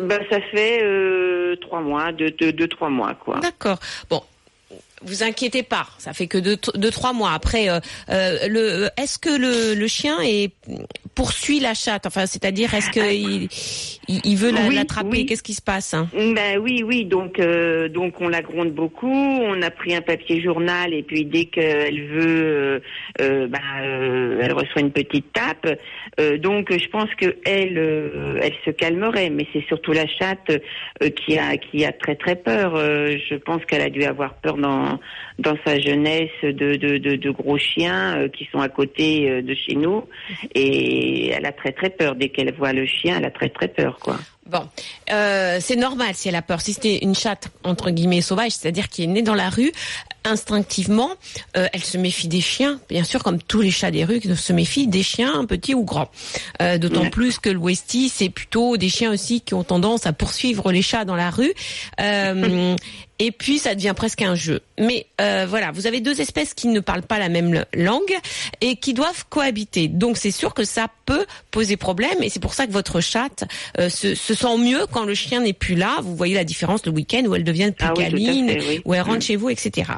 Ben, 0.00 0.20
ça 0.30 0.40
fait 0.52 0.80
euh, 0.82 1.56
trois 1.56 1.80
mois, 1.80 2.12
deux, 2.12 2.30
deux, 2.30 2.52
deux, 2.52 2.68
trois 2.68 2.88
mois, 2.88 3.14
quoi. 3.14 3.40
D'accord. 3.40 3.78
Bon. 4.08 4.22
Vous 5.06 5.22
inquiétez 5.22 5.62
pas, 5.62 5.86
ça 5.98 6.12
fait 6.12 6.26
que 6.26 6.38
deux, 6.38 6.56
deux 6.74 6.90
trois 6.90 7.12
mois. 7.12 7.32
Après, 7.32 7.68
euh, 7.68 7.78
euh, 8.10 8.38
le, 8.48 8.88
est-ce 8.96 9.18
que 9.18 9.28
le, 9.28 9.74
le 9.78 9.86
chien 9.86 10.16
est, 10.22 10.52
poursuit 11.14 11.60
la 11.60 11.74
chatte? 11.74 12.06
Enfin, 12.06 12.26
c'est-à-dire, 12.26 12.72
est-ce 12.74 12.90
qu'il 12.90 13.48
il, 14.08 14.20
il 14.24 14.36
veut 14.36 14.52
Oui, 14.68 14.74
l'attraper? 14.74 15.08
oui. 15.10 15.26
Qu'est-ce 15.26 15.42
qui 15.42 15.54
se 15.54 15.62
passe 15.62 15.94
hein? 15.94 16.08
Ben 16.14 16.58
oui, 16.58 16.82
oui. 16.84 17.04
Donc, 17.04 17.38
euh, 17.38 17.88
donc 17.88 18.20
on 18.20 18.28
la 18.28 18.42
gronde 18.42 18.72
beaucoup. 18.72 19.10
On 19.10 19.60
a 19.62 19.70
pris 19.70 19.94
un 19.94 20.00
papier 20.00 20.40
journal 20.42 20.92
et 20.94 21.02
puis 21.02 21.24
dès 21.24 21.46
qu'elle 21.46 22.06
veut, 22.08 22.44
euh, 22.44 22.80
euh, 23.20 23.46
ben, 23.46 23.58
euh, 23.82 24.40
elle 24.42 24.52
reçoit 24.52 24.80
une 24.80 24.92
petite 24.92 25.32
tape. 25.32 25.78
Euh, 26.20 26.38
donc, 26.38 26.72
je 26.72 26.88
pense 26.88 27.08
que 27.20 27.36
elle, 27.44 27.78
euh, 27.78 28.38
elle 28.42 28.54
se 28.64 28.70
calmerait. 28.70 29.30
Mais 29.30 29.46
c'est 29.52 29.64
surtout 29.66 29.92
la 29.92 30.06
chatte 30.06 30.50
euh, 31.02 31.10
qui 31.10 31.38
a, 31.38 31.56
qui 31.56 31.84
a 31.84 31.92
très 31.92 32.16
très 32.16 32.36
peur. 32.36 32.74
Euh, 32.76 33.16
je 33.30 33.34
pense 33.36 33.64
qu'elle 33.66 33.82
a 33.82 33.90
dû 33.90 34.04
avoir 34.04 34.34
peur 34.34 34.56
dans 34.56 34.93
dans 35.38 35.56
sa 35.66 35.78
jeunesse 35.78 36.30
de 36.42 37.30
gros 37.30 37.58
chiens 37.58 38.16
euh, 38.16 38.28
qui 38.28 38.48
sont 38.50 38.60
à 38.60 38.68
côté 38.68 39.28
euh, 39.28 39.42
de 39.42 39.54
chez 39.54 39.74
nous. 39.74 40.04
Et 40.54 41.30
elle 41.30 41.46
a 41.46 41.52
très 41.52 41.72
très 41.72 41.90
peur. 41.90 42.14
Dès 42.14 42.28
qu'elle 42.28 42.52
voit 42.54 42.72
le 42.72 42.86
chien, 42.86 43.16
elle 43.18 43.24
a 43.24 43.30
très 43.30 43.48
très 43.48 43.68
peur, 43.68 43.98
quoi. 44.00 44.16
Bon, 44.46 44.68
euh, 45.10 45.56
c'est 45.60 45.76
normal 45.76 46.10
si 46.12 46.28
elle 46.28 46.34
a 46.34 46.42
peur. 46.42 46.60
Si 46.60 46.74
c'était 46.74 46.98
une 46.98 47.14
chatte 47.14 47.48
entre 47.62 47.90
guillemets 47.90 48.20
sauvage, 48.20 48.52
c'est-à-dire 48.52 48.88
qui 48.88 49.04
est 49.04 49.06
née 49.06 49.22
dans 49.22 49.34
la 49.34 49.48
rue, 49.48 49.72
instinctivement, 50.24 51.10
euh, 51.56 51.66
elle 51.72 51.84
se 51.84 51.96
méfie 51.98 52.28
des 52.28 52.40
chiens, 52.40 52.80
bien 52.88 53.04
sûr, 53.04 53.22
comme 53.22 53.40
tous 53.40 53.60
les 53.60 53.70
chats 53.70 53.90
des 53.90 54.04
rues 54.04 54.20
se 54.36 54.52
méfient 54.52 54.86
des 54.86 55.02
chiens, 55.02 55.44
petits 55.44 55.74
ou 55.74 55.84
grands. 55.84 56.10
Euh, 56.62 56.78
D'autant 56.78 57.08
plus 57.10 57.38
que 57.38 57.50
le 57.50 57.58
Westie, 57.58 58.08
c'est 58.08 58.28
plutôt 58.30 58.76
des 58.76 58.88
chiens 58.88 59.12
aussi 59.12 59.40
qui 59.40 59.54
ont 59.54 59.64
tendance 59.64 60.06
à 60.06 60.12
poursuivre 60.12 60.72
les 60.72 60.82
chats 60.82 61.04
dans 61.04 61.16
la 61.16 61.30
rue. 61.30 61.52
Euh, 62.00 62.76
et 63.20 63.30
puis 63.30 63.58
ça 63.58 63.76
devient 63.76 63.92
presque 63.96 64.22
un 64.22 64.34
jeu. 64.34 64.60
Mais 64.78 65.06
euh, 65.20 65.46
voilà, 65.48 65.70
vous 65.70 65.86
avez 65.86 66.00
deux 66.00 66.20
espèces 66.20 66.52
qui 66.52 66.66
ne 66.66 66.80
parlent 66.80 67.02
pas 67.06 67.20
la 67.20 67.28
même 67.28 67.64
langue 67.72 68.12
et 68.60 68.74
qui 68.74 68.92
doivent 68.92 69.24
cohabiter. 69.30 69.86
Donc 69.86 70.16
c'est 70.18 70.32
sûr 70.32 70.52
que 70.52 70.64
ça 70.64 70.88
peut 71.06 71.24
poser 71.52 71.76
problème 71.76 72.16
et 72.22 72.28
c'est 72.28 72.40
pour 72.40 72.54
ça 72.54 72.66
que 72.66 72.72
votre 72.72 73.00
chatte 73.00 73.44
euh, 73.78 73.88
se, 73.88 74.16
se 74.16 74.34
sent 74.34 74.58
mieux 74.58 74.86
quand 74.90 75.04
le 75.04 75.14
chien 75.14 75.40
n'est 75.42 75.52
plus 75.52 75.76
là. 75.76 75.98
Vous 76.02 76.16
voyez 76.16 76.34
la 76.34 76.42
différence 76.42 76.84
le 76.86 76.90
week-end 76.92 77.22
où 77.26 77.36
elle 77.36 77.44
devient 77.44 77.70
plus 77.76 77.86
Ah 77.88 77.92
oui, 77.96 78.02
câline, 78.02 78.50
oui. 78.58 78.80
où 78.84 78.94
elle 78.94 79.02
rentre 79.02 79.14
Mm. 79.18 79.22
chez 79.22 79.36
vous, 79.36 79.48
etc. 79.48 79.92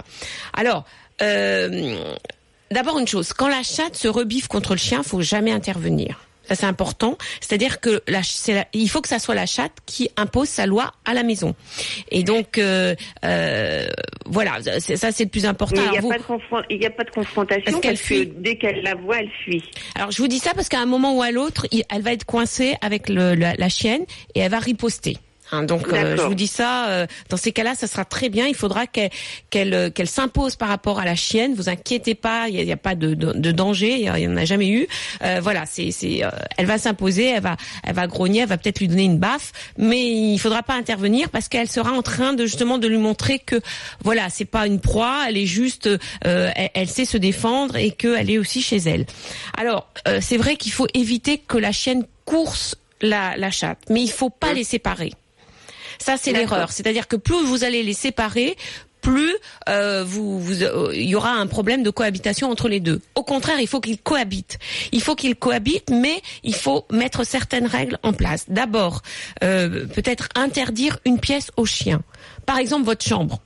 Alors, 0.55 0.85
euh, 1.23 2.15
d'abord 2.71 2.99
une 2.99 3.09
chose, 3.09 3.33
quand 3.33 3.49
la 3.49 3.63
chatte 3.63 3.97
se 3.97 4.09
rebiffe 4.09 4.49
contre 4.49 4.73
le 4.73 4.79
chien, 4.79 5.03
faut 5.03 5.23
jamais 5.23 5.53
intervenir. 5.53 6.21
Ça 6.49 6.55
c'est 6.55 6.67
important, 6.67 7.19
c'est-à-dire 7.41 7.81
que 7.81 8.03
la, 8.07 8.23
c'est 8.23 8.55
la- 8.55 8.69
il 8.73 8.89
faut 8.89 9.01
que 9.01 9.09
ça 9.09 9.19
soit 9.19 9.35
la 9.35 9.47
chatte 9.47 9.73
qui 9.85 10.11
impose 10.17 10.49
sa 10.49 10.65
loi 10.67 10.93
à 11.05 11.13
la 11.13 11.25
maison. 11.25 11.57
Et 12.13 12.23
donc 12.23 12.59
euh, 12.59 12.95
euh, 13.25 13.89
voilà, 14.27 14.59
c'est- 14.79 14.97
ça 14.97 15.11
c'est 15.11 15.25
le 15.25 15.31
plus 15.31 15.45
important. 15.45 15.83
Il 15.85 15.91
n'y 15.91 15.99
a, 15.99 16.01
vous- 16.01 16.09
pas 16.09 16.19
de 16.19 16.23
a 16.87 16.91
pas 16.91 17.03
confrontation 17.11 17.81
parce 17.81 18.01
fuit 18.01 18.29
que 18.29 18.35
dès 18.37 18.57
qu'elle 18.59 18.83
la 18.85 18.95
voit, 18.95 19.19
elle 19.19 19.31
fuit. 19.43 19.65
Alors 19.97 20.13
je 20.13 20.19
vous 20.19 20.29
dis 20.29 20.39
ça 20.39 20.55
parce 20.55 20.69
qu'à 20.69 20.79
un 20.79 20.87
moment 20.87 21.17
ou 21.17 21.23
à 21.23 21.33
l'autre, 21.33 21.67
elle 21.91 22.03
va 22.03 22.13
être 22.13 22.25
coincée 22.25 22.77
avec 22.81 23.09
le, 23.09 23.35
la, 23.35 23.55
la 23.57 23.69
chienne 23.69 24.05
et 24.37 24.41
elle 24.41 24.53
va 24.53 24.61
riposter. 24.61 25.17
Hein, 25.53 25.63
donc 25.63 25.87
euh, 25.93 26.17
je 26.17 26.23
vous 26.23 26.35
dis 26.35 26.47
ça, 26.49 26.89
euh, 26.89 27.07
dans 27.29 27.37
ces 27.37 27.53
cas-là, 27.53 27.75
ça 27.77 27.87
sera 27.87 28.05
très 28.05 28.29
bien. 28.29 28.47
Il 28.47 28.55
faudra 28.55 28.87
qu'elle 28.87 29.11
qu'elle 29.51 29.75
euh, 29.75 29.91
qu'elle 29.91 30.09
s'impose 30.09 30.57
par 30.57 30.69
rapport 30.69 30.99
à 30.99 31.05
la 31.05 31.15
chienne. 31.15 31.55
Vous 31.55 31.69
inquiétez 31.69 32.15
pas, 32.17 32.49
il 32.49 32.65
n'y 32.65 32.73
a, 32.73 32.77
pas 32.77 32.95
de, 32.97 33.15
de, 33.15 33.33
de 33.33 33.53
danger, 33.53 33.93
il 33.95 34.01
y 34.01 34.09
a- 34.09 34.19
il 34.19 34.25
y 34.25 34.29
en 34.29 34.37
a 34.37 34.45
jamais 34.45 34.69
eu. 34.69 34.89
Euh, 35.23 35.39
voilà, 35.41 35.65
c'est 35.67 35.93
c'est, 35.93 36.25
euh, 36.25 36.31
elle 36.57 36.67
va 36.67 36.79
s'imposer, 36.79 37.27
elle 37.27 37.43
va 37.43 37.57
elle 37.85 37.95
va 37.95 38.07
grogner, 38.09 38.41
elle 38.41 38.49
va 38.49 38.59
peut-être 38.59 38.81
lui 38.81 38.89
donner 38.89 39.05
une 39.05 39.19
baffe, 39.19 39.53
mais 39.79 40.05
il 40.05 40.39
faudra 40.39 40.63
pas 40.65 40.75
intervenir 40.75 41.29
parce 41.31 41.49
qu'elle 41.49 41.69
sera 41.71 41.93
en 41.93 42.03
train 42.03 42.33
de 42.33 42.45
justement 42.45 42.79
de 42.79 42.89
lui 42.89 42.99
montrer 42.99 43.39
que 43.39 43.61
voilà, 44.03 44.29
c'est 44.31 44.45
pas 44.47 44.67
une 44.67 44.81
proie, 44.81 45.27
elle 45.29 45.37
est 45.37 45.47
juste, 45.47 45.87
euh, 45.87 46.51
elle, 46.57 46.71
elle 46.75 46.89
sait 46.89 47.05
se 47.05 47.17
défendre 47.19 47.77
et 47.77 47.93
qu'elle 47.93 48.31
est 48.31 48.39
aussi 48.39 48.63
chez 48.63 48.79
elle. 48.79 49.07
Alors 49.57 49.89
euh, 50.09 50.19
c'est 50.21 50.39
vrai 50.39 50.57
qu'il 50.57 50.73
faut 50.73 50.89
éviter 50.95 51.39
que 51.39 51.57
la 51.57 51.71
chienne 51.73 52.05
course 52.25 52.75
la, 53.01 53.37
la 53.37 53.51
chatte, 53.51 53.79
mais 53.91 54.03
il 54.03 54.11
faut 54.11 54.31
pas 54.31 54.53
les 54.55 54.65
séparer. 54.65 55.13
Ça, 55.99 56.17
c'est 56.17 56.33
l'erreur. 56.33 56.73
C'est-à-dire 56.73 57.09
que 57.09 57.17
plus 57.17 57.45
vous 57.45 57.65
allez 57.65 57.83
les 57.83 57.95
séparer, 57.95 58.57
plus 59.07 59.37
euh, 59.69 60.03
vous, 60.05 60.41
vous, 60.41 60.63
euh, 60.65 60.91
il 60.93 61.09
y 61.09 61.15
aura 61.15 61.31
un 61.31 61.47
problème 61.47 61.85
de 61.85 61.91
cohabitation 61.91 62.51
entre 62.51 62.69
les 62.69 62.81
deux. 62.81 63.01
Au 63.15 63.23
contraire, 63.23 63.61
il 63.61 63.69
faut 63.69 63.81
qu'ils 63.81 63.99
cohabitent. 63.99 64.59
Il 64.91 65.01
faut 65.01 65.15
qu'ils 65.15 65.37
cohabitent, 65.37 65.91
mais 65.91 66.21
il 66.43 66.57
faut 66.57 66.85
mettre 66.91 67.25
certaines 67.25 67.67
règles 67.67 67.99
en 68.03 68.13
place. 68.13 68.47
D'abord, 68.49 69.03
euh, 69.45 69.87
peut-être 69.87 70.29
interdire 70.35 70.99
une 71.05 71.21
pièce 71.21 71.53
au 71.57 71.67
chien. 71.67 72.03
Par 72.47 72.59
exemple, 72.59 72.85
votre 72.85 73.05
chambre. 73.05 73.41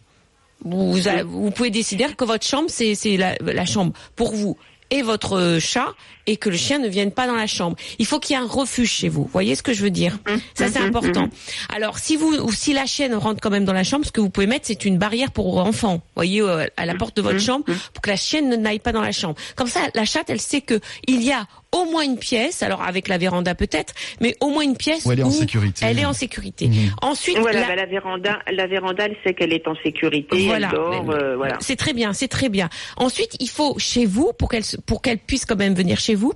Vous, 0.63 1.51
pouvez 1.51 1.71
décider 1.71 2.07
que 2.17 2.25
votre 2.25 2.47
chambre, 2.47 2.69
c'est 2.69 2.95
c'est 2.95 3.17
la, 3.17 3.35
la 3.41 3.65
chambre 3.65 3.93
pour 4.15 4.35
vous 4.35 4.59
et 4.91 5.03
votre 5.03 5.59
chat 5.61 5.95
et 6.27 6.37
que 6.37 6.49
le 6.49 6.57
chien 6.57 6.79
ne 6.79 6.89
vienne 6.89 7.11
pas 7.11 7.27
dans 7.27 7.35
la 7.35 7.47
chambre. 7.47 7.77
Il 7.99 8.07
faut 8.07 8.21
qu'il 8.21 8.37
y 8.37 8.39
ait 8.39 8.43
un 8.43 8.47
refuge 8.47 8.91
chez 8.91 9.09
vous. 9.09 9.23
Vous 9.25 9.31
voyez 9.33 9.55
ce 9.55 9.63
que 9.63 9.73
je 9.73 9.83
veux 9.83 9.91
dire 9.91 10.19
Ça 10.55 10.69
c'est 10.69 10.79
important. 10.79 11.29
Alors 11.69 11.99
si 11.99 12.17
vous 12.17 12.35
ou 12.35 12.53
si 12.53 12.73
la 12.73 12.87
chienne 12.87 13.15
rentre 13.15 13.41
quand 13.41 13.51
même 13.51 13.65
dans 13.65 13.73
la 13.73 13.85
chambre, 13.85 14.05
ce 14.05 14.13
que 14.13 14.21
vous 14.21 14.31
pouvez 14.31 14.47
mettre 14.47 14.67
c'est 14.67 14.85
une 14.85 14.99
barrière 14.99 15.33
pour 15.33 15.59
enfants. 15.59 16.03
Voyez 16.15 16.41
euh, 16.41 16.67
à 16.77 16.87
la 16.87 16.95
porte 16.95 17.17
de 17.17 17.23
votre 17.23 17.41
chambre 17.41 17.65
pour 17.65 18.03
que 18.03 18.11
la 18.11 18.17
chienne 18.17 18.49
ne 18.49 18.57
n'aille 18.57 18.79
pas 18.79 18.93
dans 18.93 19.03
la 19.03 19.13
chambre. 19.13 19.37
Comme 19.57 19.69
ça 19.69 19.81
la 19.95 20.05
chatte 20.05 20.31
elle 20.31 20.41
sait 20.41 20.61
que 20.61 20.81
il 21.07 21.23
y 21.23 21.33
a 21.33 21.47
au 21.73 21.85
moins 21.85 22.03
une 22.03 22.19
pièce, 22.19 22.63
alors 22.63 22.83
avec 22.83 23.07
la 23.09 23.17
véranda 23.19 23.55
peut-être, 23.55 23.95
mais 24.21 24.37
au 24.41 24.49
moins 24.49 24.63
une 24.65 24.77
pièce 24.77 25.05
Où 25.07 25.13
elle 25.13 25.21
est 25.21 25.25
en 25.25 25.31
sécurité. 25.31 25.85
Elle 25.87 25.99
est 25.99 26.05
en 26.05 26.13
sécurité. 26.13 26.67
Mhm. 26.69 26.91
Ensuite, 27.03 27.39
Voilà, 27.39 27.61
la- 27.61 27.67
bah, 27.69 27.77
la 27.77 27.87
véranda, 27.87 28.39
la 28.53 28.67
véranda, 28.67 29.05
elle 29.07 29.17
sait 29.25 29.35
qu'elle 29.35 29.53
est 29.53 29.67
en 29.69 29.75
sécurité, 29.83 30.47
voilà. 30.47 30.69
elle 30.71 30.75
dort, 30.77 31.05
Mais- 31.05 31.15
euh, 31.15 31.37
voilà. 31.37 31.57
C'est 31.61 31.77
très 31.77 31.93
bien, 31.93 32.13
c'est 32.13 32.29
très 32.29 32.49
bien. 32.49 32.69
Ensuite, 32.97 33.37
il 33.41 33.49
faut 33.49 33.79
chez 33.79 34.05
vous 34.07 34.33
pour 34.39 34.49
qu'elle 34.49 34.65
pour 34.87 35.01
qu'elle 35.03 35.19
puisse 35.19 35.45
quand 35.45 35.57
même 35.57 35.75
venir 35.75 35.99
chez 35.99 36.15
vous 36.15 36.33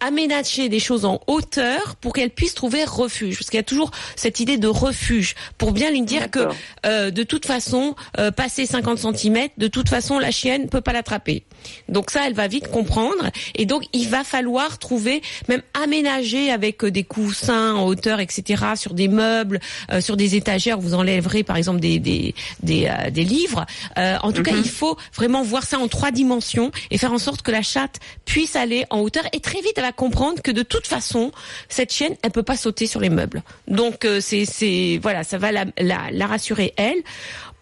aménager 0.00 0.68
des 0.68 0.80
choses 0.80 1.04
en 1.04 1.20
hauteur 1.26 1.96
pour 1.96 2.12
qu'elle 2.12 2.30
puisse 2.30 2.54
trouver 2.54 2.84
refuge. 2.84 3.38
Parce 3.38 3.50
qu'il 3.50 3.58
y 3.58 3.60
a 3.60 3.64
toujours 3.64 3.90
cette 4.16 4.40
idée 4.40 4.58
de 4.58 4.68
refuge 4.68 5.34
pour 5.58 5.72
bien 5.72 5.90
lui 5.90 6.02
dire 6.02 6.30
que 6.30 6.48
euh, 6.84 7.10
de 7.10 7.22
toute 7.22 7.46
façon, 7.46 7.94
euh, 8.18 8.30
passer 8.30 8.66
50 8.66 8.98
cm, 8.98 9.48
de 9.56 9.68
toute 9.68 9.88
façon, 9.88 10.18
la 10.18 10.30
chienne 10.30 10.68
peut 10.68 10.80
pas 10.80 10.92
l'attraper. 10.92 11.44
Donc 11.88 12.10
ça, 12.10 12.26
elle 12.26 12.34
va 12.34 12.48
vite 12.48 12.68
comprendre. 12.70 13.30
Et 13.54 13.66
donc, 13.66 13.84
il 13.92 14.08
va 14.08 14.24
falloir 14.24 14.78
trouver, 14.78 15.22
même 15.48 15.62
aménager 15.74 16.50
avec 16.50 16.84
euh, 16.84 16.90
des 16.90 17.04
coussins 17.04 17.74
en 17.74 17.86
hauteur, 17.86 18.20
etc., 18.20 18.64
sur 18.76 18.94
des 18.94 19.08
meubles, 19.08 19.60
euh, 19.90 20.00
sur 20.00 20.16
des 20.16 20.36
étagères. 20.36 20.78
Vous 20.78 20.94
enlèverez, 20.94 21.42
par 21.42 21.56
exemple, 21.56 21.80
des 21.80 21.98
des 21.98 22.34
des, 22.62 22.90
des 23.10 23.24
livres. 23.24 23.66
En 23.96 24.32
tout 24.32 24.42
cas, 24.42 24.54
il 24.56 24.68
faut 24.68 24.96
vraiment 25.14 25.42
voir 25.42 25.64
ça 25.64 25.78
en 25.78 25.88
trois 25.88 26.10
dimensions 26.10 26.70
et 26.90 26.98
faire 26.98 27.12
en 27.12 27.18
sorte 27.18 27.42
que 27.42 27.50
la 27.50 27.62
chatte 27.62 28.00
puisse 28.24 28.56
aller 28.56 28.84
en 28.90 29.00
hauteur. 29.00 29.24
Et 29.32 29.40
très 29.40 29.60
vite, 29.60 29.74
elle 29.76 29.85
comprendre 29.92 30.42
que 30.42 30.50
de 30.50 30.62
toute 30.62 30.86
façon, 30.86 31.32
cette 31.68 31.92
chienne, 31.92 32.14
elle 32.22 32.30
peut 32.30 32.42
pas 32.42 32.56
sauter 32.56 32.86
sur 32.86 33.00
les 33.00 33.10
meubles. 33.10 33.42
Donc, 33.68 34.04
euh, 34.04 34.20
c'est 34.20 34.98
voilà, 35.02 35.24
ça 35.24 35.38
va 35.38 35.52
la, 35.52 35.64
la, 35.78 35.98
la 36.12 36.26
rassurer 36.26 36.72
elle. 36.76 37.02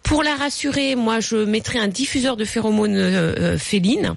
Pour 0.03 0.21
la 0.21 0.35
rassurer, 0.35 0.95
moi, 0.95 1.19
je 1.19 1.35
mettrai 1.37 1.79
un 1.79 1.87
diffuseur 1.87 2.37
de 2.37 2.45
phéromones 2.45 2.95
euh, 2.95 3.33
euh, 3.53 3.57
félines. 3.57 4.13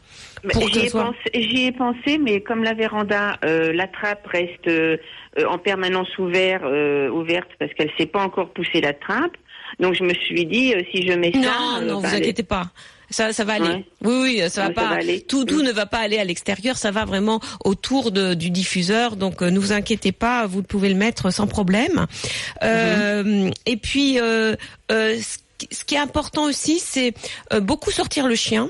J'y 0.73 0.81
ai, 0.81 0.89
soit- 0.91 1.05
pensé, 1.05 1.31
j'y 1.35 1.65
ai 1.65 1.73
pensé, 1.73 2.19
mais 2.19 2.43
comme 2.43 2.63
la 2.63 2.75
véranda, 2.75 3.39
euh, 3.45 3.73
la 3.73 3.89
trappe 3.89 4.27
reste 4.27 4.69
euh, 4.69 4.99
en 5.49 5.59
permanence 5.59 6.09
ouvert, 6.19 6.63
ouverte 7.13 7.49
parce 7.59 7.73
qu'elle 7.75 7.91
sait 7.99 8.07
pas 8.07 8.23
encore 8.23 8.51
pousser 8.53 8.81
la 8.81 8.93
trappe. 8.93 9.37
Donc 9.81 9.95
je 9.95 10.05
me 10.05 10.15
suis 10.15 10.47
dit, 10.47 10.75
si 10.93 11.07
je 11.07 11.13
mets 11.13 11.33
ça, 11.33 11.39
Non, 11.39 11.81
non, 11.87 12.01
bah, 12.01 12.09
vous 12.11 12.15
inquiétez 12.17 12.43
pas. 12.43 12.71
Ça, 13.11 13.33
ça 13.33 13.45
va 13.45 13.55
aller. 13.55 13.69
Ouais. 13.69 13.85
Oui, 14.05 14.15
oui, 14.23 14.51
ça 14.51 14.61
va 14.63 14.67
ça 14.69 14.73
pas. 14.75 14.89
va 14.91 14.97
aller. 14.97 15.23
Tout, 15.23 15.45
tout 15.47 15.61
Mm. 15.63 15.67
ne 15.67 15.73
va 15.73 15.87
pas 15.87 15.99
aller 15.99 16.19
à 16.19 16.25
l'extérieur. 16.25 16.77
Ça 16.77 16.91
va 16.91 17.05
vraiment 17.07 17.41
autour 17.65 18.11
de, 18.13 18.35
du 18.35 18.51
diffuseur. 18.51 19.17
Donc, 19.17 19.41
euh, 19.43 19.51
ne 19.51 19.59
vous 19.59 19.73
inquiétez 19.73 20.13
pas. 20.13 20.47
Vous 20.47 20.63
pouvez 20.63 20.89
le 20.91 20.95
mettre 20.95 21.31
sans 21.33 21.47
problème. 21.47 22.07
Euh, 22.63 23.51
Et 23.67 23.77
puis, 23.77 24.19
euh, 24.21 24.55
euh, 24.93 25.17
ce 25.21 25.39
qui- 25.59 25.75
ce 25.75 25.85
qui 25.85 25.95
est 25.95 25.99
important 25.99 26.45
aussi, 26.45 26.79
c'est 26.81 27.15
euh, 27.53 27.61
beaucoup 27.61 27.91
sortir 27.91 28.27
le 28.29 28.35
chien, 28.37 28.69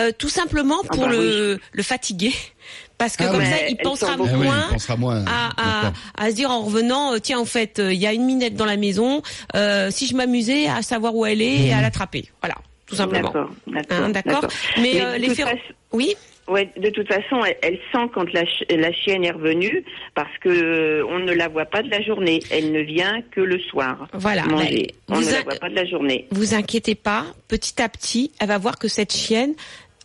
euh, 0.00 0.10
tout 0.16 0.28
simplement 0.28 0.78
Ah 0.84 0.88
pour 0.88 1.04
bah 1.06 1.12
le, 1.12 1.58
le 1.72 1.82
fatiguer, 1.82 2.32
parce 2.98 3.16
que 3.16 3.24
Ah 3.24 3.28
comme 3.28 3.44
ça, 3.44 3.66
il 3.68 3.76
pensera 3.76 4.12
Ah 4.14 4.20
oui, 4.20 4.30
moins 4.44 4.64
il 4.68 4.72
pensera 4.74 4.96
moins. 4.96 5.24
à, 5.26 5.86
à, 5.88 5.92
à 6.18 6.30
se 6.30 6.34
dire 6.34 6.50
en 6.50 6.62
revenant, 6.62 7.18
tiens, 7.20 7.38
en 7.38 7.44
fait, 7.44 7.80
il 7.82 7.94
y 7.98 8.06
a 8.06 8.12
une 8.12 8.24
minette 8.24 8.54
dans 8.56 8.66
la 8.66 8.76
maison. 8.76 9.22
euh, 9.54 9.90
si 9.90 10.06
je 10.06 10.14
m'amusais 10.14 10.66
à 10.68 10.82
savoir 10.82 11.14
où 11.14 11.24
elle 11.24 11.40
est 11.42 11.66
et 11.68 11.72
à 11.72 11.80
l'attraper, 11.80 12.28
voilà, 12.42 12.56
tout 12.92 12.96
simplement. 12.96 13.28
D'accord, 13.32 13.50
d'accord. 13.66 13.96
Hein, 14.04 14.10
D'accord. 14.10 14.44
Mais, 14.80 15.00
euh, 15.02 15.16
les 15.18 15.34
façon- 15.34 15.56
Oui. 15.92 16.14
Ouais, 16.48 16.68
de 16.76 16.90
toute 16.90 17.06
façon, 17.06 17.42
elle, 17.44 17.56
elle 17.62 17.78
sent 17.92 18.10
quand 18.12 18.30
la, 18.32 18.40
ch- 18.40 18.64
la 18.68 18.92
chienne 18.92 19.24
est 19.24 19.30
revenue 19.30 19.84
parce 20.14 20.36
que 20.40 20.48
euh, 20.48 21.06
on 21.08 21.20
ne 21.20 21.32
la 21.32 21.48
voit 21.48 21.64
pas 21.66 21.82
de 21.82 21.88
la 21.88 22.02
journée. 22.02 22.40
Elle 22.50 22.72
ne 22.72 22.80
vient 22.80 23.22
que 23.30 23.40
le 23.40 23.58
soir. 23.60 24.08
Voilà. 24.12 24.42
Manger. 24.44 24.88
Bah, 25.08 25.14
on 25.16 25.20
ne 25.20 25.30
la 25.30 25.42
voit 25.42 25.54
pas 25.54 25.68
de 25.70 25.74
la 25.76 25.84
journée. 25.86 26.26
Vous 26.32 26.54
inquiétez 26.54 26.96
pas. 26.96 27.26
Petit 27.48 27.80
à 27.80 27.88
petit, 27.88 28.32
elle 28.40 28.48
va 28.48 28.58
voir 28.58 28.78
que 28.78 28.88
cette 28.88 29.12
chienne 29.14 29.54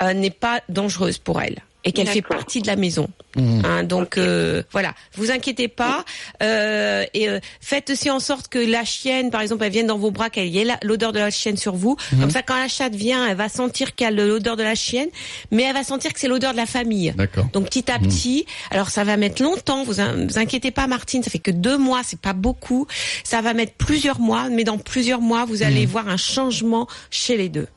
euh, 0.02 0.14
n'est 0.14 0.30
pas 0.30 0.62
dangereuse 0.70 1.18
pour 1.18 1.42
elle 1.42 1.58
et 1.88 1.92
qu'elle 1.92 2.08
fait 2.08 2.22
partie 2.22 2.62
de 2.62 2.68
la 2.68 2.76
maison. 2.76 3.08
Hein, 3.38 3.84
donc 3.84 4.18
euh, 4.18 4.64
voilà, 4.72 4.96
vous 5.16 5.30
inquiétez 5.30 5.68
pas 5.68 6.04
euh, 6.42 7.06
et 7.14 7.30
euh, 7.30 7.40
faites 7.62 7.92
aussi 7.92 8.10
en 8.10 8.20
sorte 8.20 8.48
que 8.48 8.58
la 8.58 8.84
chienne, 8.84 9.30
par 9.30 9.42
exemple, 9.42 9.64
elle 9.64 9.72
vienne 9.72 9.86
dans 9.88 9.98
vos 10.00 10.10
bras, 10.10 10.32
qu'elle 10.32 10.48
y 10.48 10.58
ait 10.60 10.68
l'odeur 10.82 11.12
de 11.14 11.20
la 11.20 11.30
chienne 11.30 11.56
sur 11.58 11.76
vous. 11.76 11.98
Comme 12.20 12.32
ça, 12.32 12.42
quand 12.42 12.58
la 12.58 12.68
chatte 12.68 12.96
vient, 12.96 13.28
elle 13.28 13.38
va 13.38 13.48
sentir 13.48 13.94
qu'elle 13.94 14.20
a 14.20 14.26
l'odeur 14.26 14.56
de 14.58 14.64
la 14.64 14.74
chienne, 14.74 15.10
mais 15.52 15.64
elle 15.64 15.74
va 15.76 15.84
sentir 15.84 16.14
que 16.14 16.20
c'est 16.20 16.28
l'odeur 16.28 16.54
de 16.54 16.58
la 16.58 16.66
famille. 16.66 17.14
D'accord. 17.16 17.46
Donc 17.54 17.66
petit 17.68 17.92
à 17.92 18.00
petit, 18.00 18.46
alors 18.72 18.90
ça 18.90 19.04
va 19.04 19.18
mettre 19.18 19.44
longtemps. 19.44 19.84
Vous, 19.84 20.00
in- 20.02 20.26
vous 20.26 20.40
inquiétez 20.40 20.72
pas, 20.72 20.88
Martine, 20.88 21.22
ça 21.22 21.30
fait 21.30 21.38
que 21.38 21.52
deux 21.52 21.78
mois, 21.78 22.02
c'est 22.04 22.20
pas 22.20 22.34
beaucoup. 22.34 22.88
Ça 23.24 23.42
va 23.42 23.54
mettre 23.54 23.74
plusieurs 23.74 24.20
mois, 24.20 24.50
mais 24.50 24.64
dans 24.64 24.80
plusieurs 24.80 25.22
mois, 25.22 25.46
vous 25.46 25.62
allez 25.62 25.86
voir 25.86 26.08
un 26.08 26.18
changement 26.18 26.88
chez 27.12 27.38
les 27.38 27.50
deux. 27.50 27.68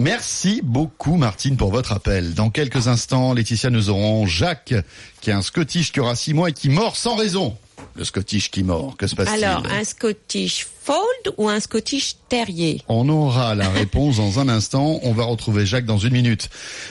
Merci 0.00 0.60
beaucoup 0.64 1.16
Martine 1.16 1.58
pour 1.58 1.70
votre 1.70 1.92
appel. 1.92 2.32
Dans 2.32 2.48
quelques 2.48 2.88
instants, 2.88 3.34
Laetitia, 3.34 3.68
nous 3.68 3.90
aurons 3.90 4.24
Jacques, 4.26 4.72
qui 5.20 5.28
est 5.30 5.32
un 5.34 5.42
Scottish 5.42 5.92
qui 5.92 6.00
aura 6.00 6.16
six 6.16 6.32
mois 6.32 6.48
et 6.48 6.52
qui 6.54 6.70
mord 6.70 6.96
sans 6.96 7.16
raison. 7.16 7.54
Le 7.96 8.04
Scottish 8.04 8.50
qui 8.50 8.62
mord, 8.62 8.96
que 8.96 9.06
se 9.06 9.14
passe-t-il 9.14 9.44
Alors, 9.44 9.62
un 9.70 9.84
Scottish 9.84 10.66
Fold 10.84 11.34
ou 11.36 11.50
un 11.50 11.60
Scottish 11.60 12.14
Terrier? 12.30 12.80
On 12.88 13.08
aura 13.10 13.54
la 13.54 13.68
réponse 13.68 14.16
dans 14.16 14.38
un 14.38 14.48
instant. 14.48 15.00
On 15.02 15.12
va 15.12 15.24
retrouver 15.24 15.66
Jacques 15.66 15.84
dans 15.86 15.98
une 15.98 16.12
minute. 16.14 16.48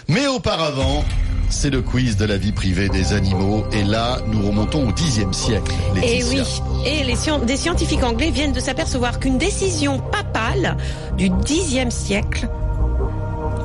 Mais 0.07 0.27
auparavant, 0.27 1.03
c'est 1.49 1.71
le 1.71 1.81
quiz 1.81 2.15
de 2.15 2.25
la 2.25 2.37
vie 2.37 2.51
privée 2.51 2.89
des 2.89 3.13
animaux. 3.13 3.65
Et 3.71 3.83
là, 3.83 4.19
nous 4.27 4.45
remontons 4.45 4.87
au 4.87 4.91
Xe 4.93 5.25
siècle. 5.31 5.71
Et 6.03 6.19
Laetitia. 6.21 6.43
oui, 6.43 6.87
et 6.87 7.03
les 7.03 7.15
scien- 7.15 7.39
des 7.39 7.57
scientifiques 7.57 8.03
anglais 8.03 8.29
viennent 8.29 8.53
de 8.53 8.59
s'apercevoir 8.59 9.19
qu'une 9.19 9.39
décision 9.39 9.99
papale 9.99 10.77
du 11.17 11.29
Xe 11.31 11.89
siècle 11.89 12.47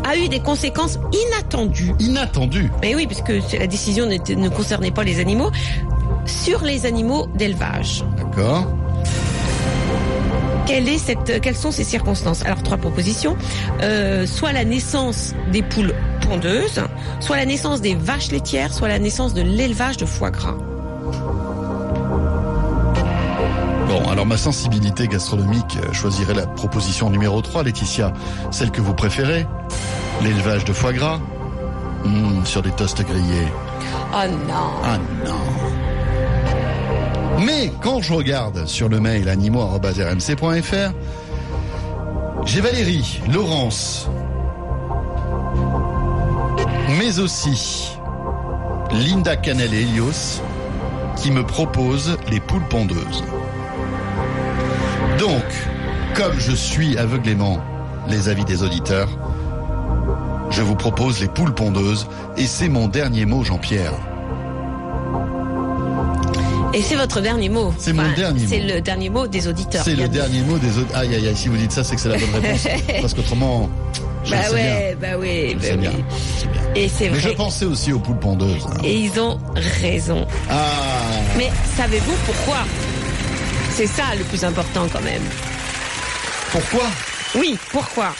a 0.04 0.16
eu 0.16 0.28
des 0.28 0.40
conséquences 0.40 0.98
inattendues. 1.12 1.92
Inattendu. 1.98 2.70
Mais 2.82 2.94
oui, 2.94 3.06
puisque 3.06 3.32
la 3.58 3.66
décision 3.66 4.06
ne 4.06 4.48
concernait 4.48 4.90
pas 4.90 5.02
les 5.02 5.18
animaux, 5.18 5.50
sur 6.26 6.62
les 6.62 6.86
animaux 6.86 7.26
d'élevage. 7.34 8.04
D'accord. 8.16 8.66
Quelle 10.66 10.88
est 10.88 10.98
cette, 10.98 11.40
quelles 11.42 11.56
sont 11.56 11.70
ces 11.70 11.84
circonstances? 11.84 12.42
Alors 12.44 12.62
trois 12.62 12.78
propositions 12.78 13.36
Euh, 13.82 14.26
soit 14.26 14.52
la 14.52 14.64
naissance 14.64 15.34
des 15.52 15.62
poules 15.62 15.94
pondeuses, 16.22 16.80
soit 17.20 17.36
la 17.36 17.44
naissance 17.44 17.80
des 17.82 17.94
vaches 17.94 18.30
laitières, 18.30 18.72
soit 18.72 18.88
la 18.88 18.98
naissance 18.98 19.34
de 19.34 19.42
l'élevage 19.42 19.98
de 19.98 20.06
foie 20.06 20.30
gras. 20.30 20.56
Bon, 23.88 24.08
alors 24.08 24.26
ma 24.26 24.36
sensibilité 24.36 25.08
gastronomique 25.08 25.78
euh, 25.82 25.92
choisirait 25.92 26.34
la 26.34 26.46
proposition 26.46 27.10
numéro 27.10 27.40
3, 27.42 27.62
Laetitia. 27.64 28.12
Celle 28.50 28.70
que 28.70 28.80
vous 28.80 28.94
préférez 28.94 29.46
L'élevage 30.22 30.64
de 30.64 30.72
foie 30.72 30.92
gras 30.92 31.18
Mmh, 32.04 32.44
Sur 32.44 32.62
des 32.62 32.70
toasts 32.70 33.02
grillés. 33.02 33.48
Oh 34.12 34.28
non 34.46 34.70
Ah 34.84 34.98
non 35.24 35.34
Mais 37.44 37.72
quand 37.80 38.00
je 38.02 38.12
regarde 38.12 38.66
sur 38.66 38.88
le 38.88 39.00
mail 39.00 39.28
animaux.rmc.fr, 39.28 40.92
j'ai 42.44 42.60
Valérie, 42.60 43.20
Laurence, 43.32 44.10
mais 46.98 47.18
aussi 47.18 47.96
Linda 48.92 49.36
Canel 49.36 49.72
et 49.72 49.80
Elios 49.82 50.42
qui 51.16 51.30
me 51.30 51.42
proposent 51.44 52.18
les 52.30 52.40
poules 52.40 52.68
pondeuses. 52.68 53.24
Donc, 55.18 55.44
comme 56.14 56.38
je 56.38 56.52
suis 56.52 56.96
aveuglément 56.98 57.58
les 58.08 58.28
avis 58.28 58.44
des 58.44 58.62
auditeurs, 58.62 59.08
je 60.50 60.62
vous 60.62 60.74
propose 60.76 61.20
les 61.20 61.28
poules 61.28 61.54
pondeuses 61.54 62.06
et 62.36 62.46
c'est 62.46 62.68
mon 62.68 62.88
dernier 62.88 63.24
mot, 63.26 63.44
Jean-Pierre. 63.44 63.92
Et 66.74 66.82
c'est 66.82 66.96
votre 66.96 67.20
dernier 67.20 67.48
mot. 67.48 67.72
C'est 67.78 67.92
mon 67.92 68.10
dernier 68.16 68.46
C'est 68.48 68.60
mot. 68.60 68.74
le 68.74 68.80
dernier 68.80 69.08
mot 69.08 69.26
des 69.28 69.46
auditeurs. 69.46 69.84
C'est 69.84 69.92
le 69.92 70.08
bien 70.08 70.22
dernier 70.26 70.40
mot 70.42 70.58
des 70.58 70.76
autres. 70.78 70.94
Aïe, 70.96 71.14
aïe, 71.14 71.28
aïe, 71.28 71.36
si 71.36 71.48
vous 71.48 71.56
dites 71.56 71.70
ça, 71.70 71.84
c'est 71.84 71.94
que 71.94 72.00
c'est 72.00 72.08
la 72.08 72.18
bonne 72.18 72.34
réponse. 72.42 72.66
Parce 73.00 73.14
qu'autrement, 73.14 73.70
je 74.24 74.30
Bah 74.32 74.36
le 74.48 74.54
ouais, 74.54 74.96
bah 75.00 75.06
oui, 75.18 75.54
bien. 75.54 75.68
Je 75.70 75.74
bah 75.76 75.76
bien. 75.76 75.90
oui. 75.94 76.04
bien. 76.52 76.62
Et 76.74 76.88
c'est 76.88 77.10
Mais 77.10 77.20
je 77.20 77.28
vrai. 77.28 77.36
pensais 77.36 77.64
aussi 77.64 77.92
aux 77.92 78.00
poules 78.00 78.18
pondeuses. 78.18 78.66
Et 78.82 78.96
ils 78.98 79.20
ont 79.20 79.38
raison. 79.80 80.26
Ah 80.50 80.54
Mais 81.38 81.50
savez-vous 81.76 82.14
pourquoi? 82.26 82.56
C'est 83.74 83.86
ça 83.86 84.14
le 84.16 84.24
plus 84.24 84.44
important 84.44 84.86
quand 84.92 85.00
même. 85.02 85.22
Pourquoi? 86.52 86.84
Oui, 87.34 87.56
pourquoi? 87.72 88.14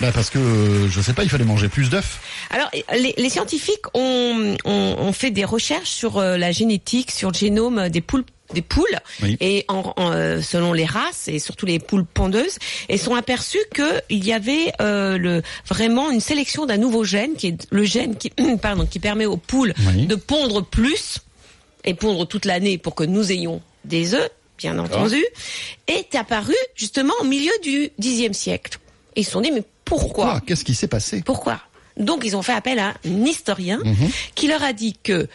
Bah 0.00 0.10
Parce 0.12 0.28
que, 0.28 0.38
euh, 0.38 0.88
je 0.88 1.00
sais 1.00 1.14
pas, 1.14 1.22
il 1.22 1.30
fallait 1.30 1.44
manger 1.44 1.68
plus 1.68 1.88
d'œufs. 1.88 2.18
Alors, 2.50 2.68
les, 2.92 3.14
les 3.16 3.30
scientifiques 3.30 3.86
ont, 3.94 4.56
ont, 4.64 4.96
ont 4.98 5.12
fait 5.12 5.30
des 5.30 5.44
recherches 5.44 5.88
sur 5.90 6.18
euh, 6.18 6.36
la 6.36 6.52
génétique, 6.52 7.10
sur 7.12 7.30
le 7.30 7.34
génome 7.36 7.88
des 7.88 8.00
poules 8.00 8.24
des 8.52 8.60
poules 8.60 8.84
Oui. 9.22 9.38
et 9.40 9.64
en, 9.68 9.94
en, 9.96 10.12
euh, 10.12 10.42
selon 10.42 10.74
les 10.74 10.84
races 10.84 11.28
et 11.28 11.38
surtout 11.38 11.64
les 11.64 11.78
poules 11.78 12.04
pondeuses 12.04 12.58
et 12.90 12.98
sont 12.98 13.14
aperçus 13.14 13.58
que 13.72 14.02
il 14.10 14.22
y 14.22 14.34
avait 14.34 14.70
euh, 14.82 15.16
le 15.16 15.42
vraiment 15.66 16.10
une 16.10 16.20
sélection 16.20 16.66
d'un 16.66 16.76
nouveau 16.76 17.04
gène 17.04 17.36
qui 17.36 17.46
est 17.48 17.66
le 17.70 17.84
gène 17.84 18.16
qui 18.16 18.30
pardon 18.62 18.84
qui 18.84 18.98
permet 18.98 19.24
aux 19.24 19.38
poules 19.38 19.72
Oui. 19.88 20.04
de 20.06 20.14
pondre 20.14 20.62
plus 20.62 21.20
et 21.84 21.94
pondre 21.94 22.28
toute 22.28 22.44
l'année 22.44 22.76
pour 22.76 22.94
que 22.94 23.02
nous 23.04 23.32
ayons 23.32 23.62
des 23.86 24.12
œufs 24.14 24.28
bien 24.64 24.78
entendu 24.78 25.22
est 25.86 26.14
apparu 26.14 26.54
justement 26.74 27.12
au 27.20 27.24
milieu 27.24 27.52
du 27.62 27.90
Xe 28.00 28.32
siècle. 28.32 28.78
Et 29.14 29.20
ils 29.20 29.24
se 29.24 29.32
sont 29.32 29.42
dit 29.42 29.52
mais 29.52 29.62
Pourquoi? 29.84 30.40
Qu'est-ce 30.46 30.64
qui 30.64 30.74
s'est 30.74 30.88
passé? 30.88 31.22
Pourquoi? 31.24 31.60
Donc 31.98 32.22
ils 32.24 32.34
ont 32.34 32.42
fait 32.42 32.54
appel 32.54 32.78
à 32.78 32.94
un 33.04 33.24
historien 33.24 33.78
qui 34.34 34.48
leur 34.48 34.62
a 34.62 34.72
dit 34.72 34.96
que 35.02 35.28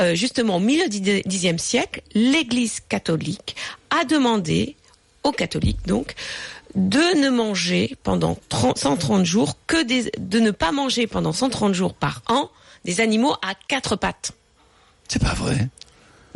euh, 0.00 0.14
justement 0.14 0.56
au 0.56 0.60
milieu 0.60 0.88
du 0.88 1.00
Xe 1.00 1.60
siècle, 1.60 2.02
l'Église 2.14 2.80
catholique 2.88 3.56
a 3.90 4.04
demandé 4.04 4.76
aux 5.24 5.32
catholiques 5.32 5.84
donc 5.86 6.14
de 6.76 7.20
ne 7.20 7.30
manger 7.30 7.96
pendant 8.04 8.38
30 8.48 8.78
130 8.78 9.24
jours 9.24 9.56
que 9.66 9.82
des, 9.82 10.12
de 10.18 10.38
ne 10.38 10.52
pas 10.52 10.70
manger 10.70 11.08
pendant 11.08 11.32
130 11.32 11.74
jours 11.74 11.94
par 11.94 12.22
an 12.28 12.48
des 12.84 13.00
animaux 13.00 13.34
à 13.42 13.54
quatre 13.66 13.96
pattes. 13.96 14.32
C'est 15.08 15.20
pas 15.20 15.34
vrai. 15.34 15.68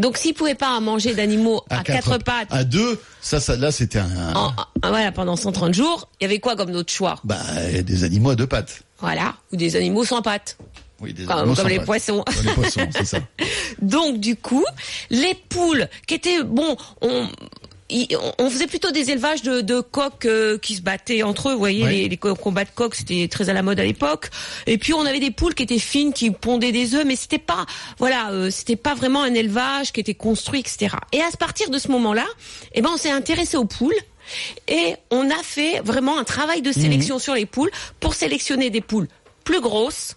Donc 0.03 0.19
s'ils 0.19 0.35
pouvaient 0.35 0.57
pas 0.57 0.79
manger 0.81 1.15
d'animaux 1.15 1.63
à, 1.71 1.83
quatre, 1.85 2.19
pattes, 2.19 2.49
À 2.51 2.65
deux, 2.65 3.01
ça, 3.21 3.39
ça 3.41 3.57
là, 3.57 3.71
c'était 3.71 4.01
un, 4.01 4.35
en- 4.35 4.49
en- 4.49 4.89
voilà, 4.91 5.13
pendant 5.13 5.37
130 5.37 5.73
jours, 5.75 6.09
il 6.21 6.25
y 6.25 6.27
avait 6.27 6.41
quoi 6.41 6.57
comme 6.57 6.73
d'autres 6.73 6.93
choix? 6.93 7.21
Bah, 7.25 7.39
des 7.85 8.03
animaux 8.05 8.31
à 8.31 8.35
deux 8.35 8.49
pattes. 8.49 8.83
Voilà, 8.99 9.35
ou 9.53 9.57
des 9.57 9.77
animaux 9.77 10.05
sans 10.05 10.21
pattes, 10.21 10.59
Oui, 11.01 11.13
des 11.15 11.25
comme, 11.25 11.39
animaux 11.39 11.55
comme 11.55 11.69
les 11.69 11.77
pattes. 11.77 11.87
poissons. 11.87 12.25
Comme 12.35 12.45
les 12.47 12.53
poissons, 12.53 12.89
c'est 12.93 13.05
ça. 13.05 13.19
Donc 13.81 14.19
du 14.19 14.35
coup, 14.37 14.65
les 15.11 15.35
poules 15.49 15.89
qui 16.09 16.15
étaient 16.15 16.43
bon, 16.43 16.77
on 17.01 17.29
on 18.39 18.51
faisait 18.51 18.67
plutôt 18.67 18.91
des 18.91 19.11
élevages 19.11 19.43
de, 19.43 19.61
de 19.61 19.81
coqs 19.81 20.25
euh, 20.27 20.59
qui 20.59 20.75
se 20.77 20.81
battaient 20.83 21.23
entre 21.23 21.49
eux. 21.51 21.53
Vous 21.53 21.59
voyez, 21.59 21.85
les, 21.89 22.09
les 22.09 22.17
co- 22.17 22.35
combats 22.35 22.65
de 22.65 22.71
coqs, 22.75 22.95
c'était 22.95 23.29
très 23.29 23.49
à 23.49 23.53
la 23.53 23.63
mode 23.63 23.79
à 23.81 23.85
l'époque. 23.85 24.31
Et 24.67 24.79
puis 24.79 24.93
on 24.95 25.05
avait 25.05 25.21
des 25.21 25.31
poules 25.31 25.55
qui 25.55 25.63
étaient 25.63 25.79
fines, 25.79 26.13
qui 26.13 26.31
pondaient 26.31 26.73
des 26.73 26.95
œufs, 26.95 27.05
mais 27.05 27.17
c'était 27.17 27.39
pas, 27.39 27.67
voilà, 27.99 28.31
euh, 28.31 28.51
c'était 28.51 28.77
pas 28.77 28.95
vraiment 28.95 29.23
un 29.23 29.35
élevage 29.35 29.93
qui 29.93 30.01
était 30.01 30.15
construit, 30.15 30.61
etc. 30.61 30.97
Et 31.13 31.21
à 31.21 31.29
partir 31.39 31.71
de 31.71 31.79
ce 31.79 31.89
moment-là, 31.89 32.27
eh 32.75 32.81
ben, 32.83 32.91
on 32.95 32.97
s'est 32.97 33.11
intéressé 33.11 33.57
aux 33.57 33.65
poules. 33.67 33.95
Et 34.69 34.95
on 35.11 35.29
a 35.31 35.43
fait 35.43 35.81
vraiment 35.85 36.17
un 36.19 36.25
travail 36.25 36.63
de 36.63 36.71
sélection 36.73 37.19
sur 37.19 37.35
les 37.35 37.45
poules 37.47 37.71
pour 37.99 38.15
sélectionner 38.15 38.71
des 38.71 38.81
poules 38.81 39.09
plus 39.45 39.61
grosses. 39.61 40.15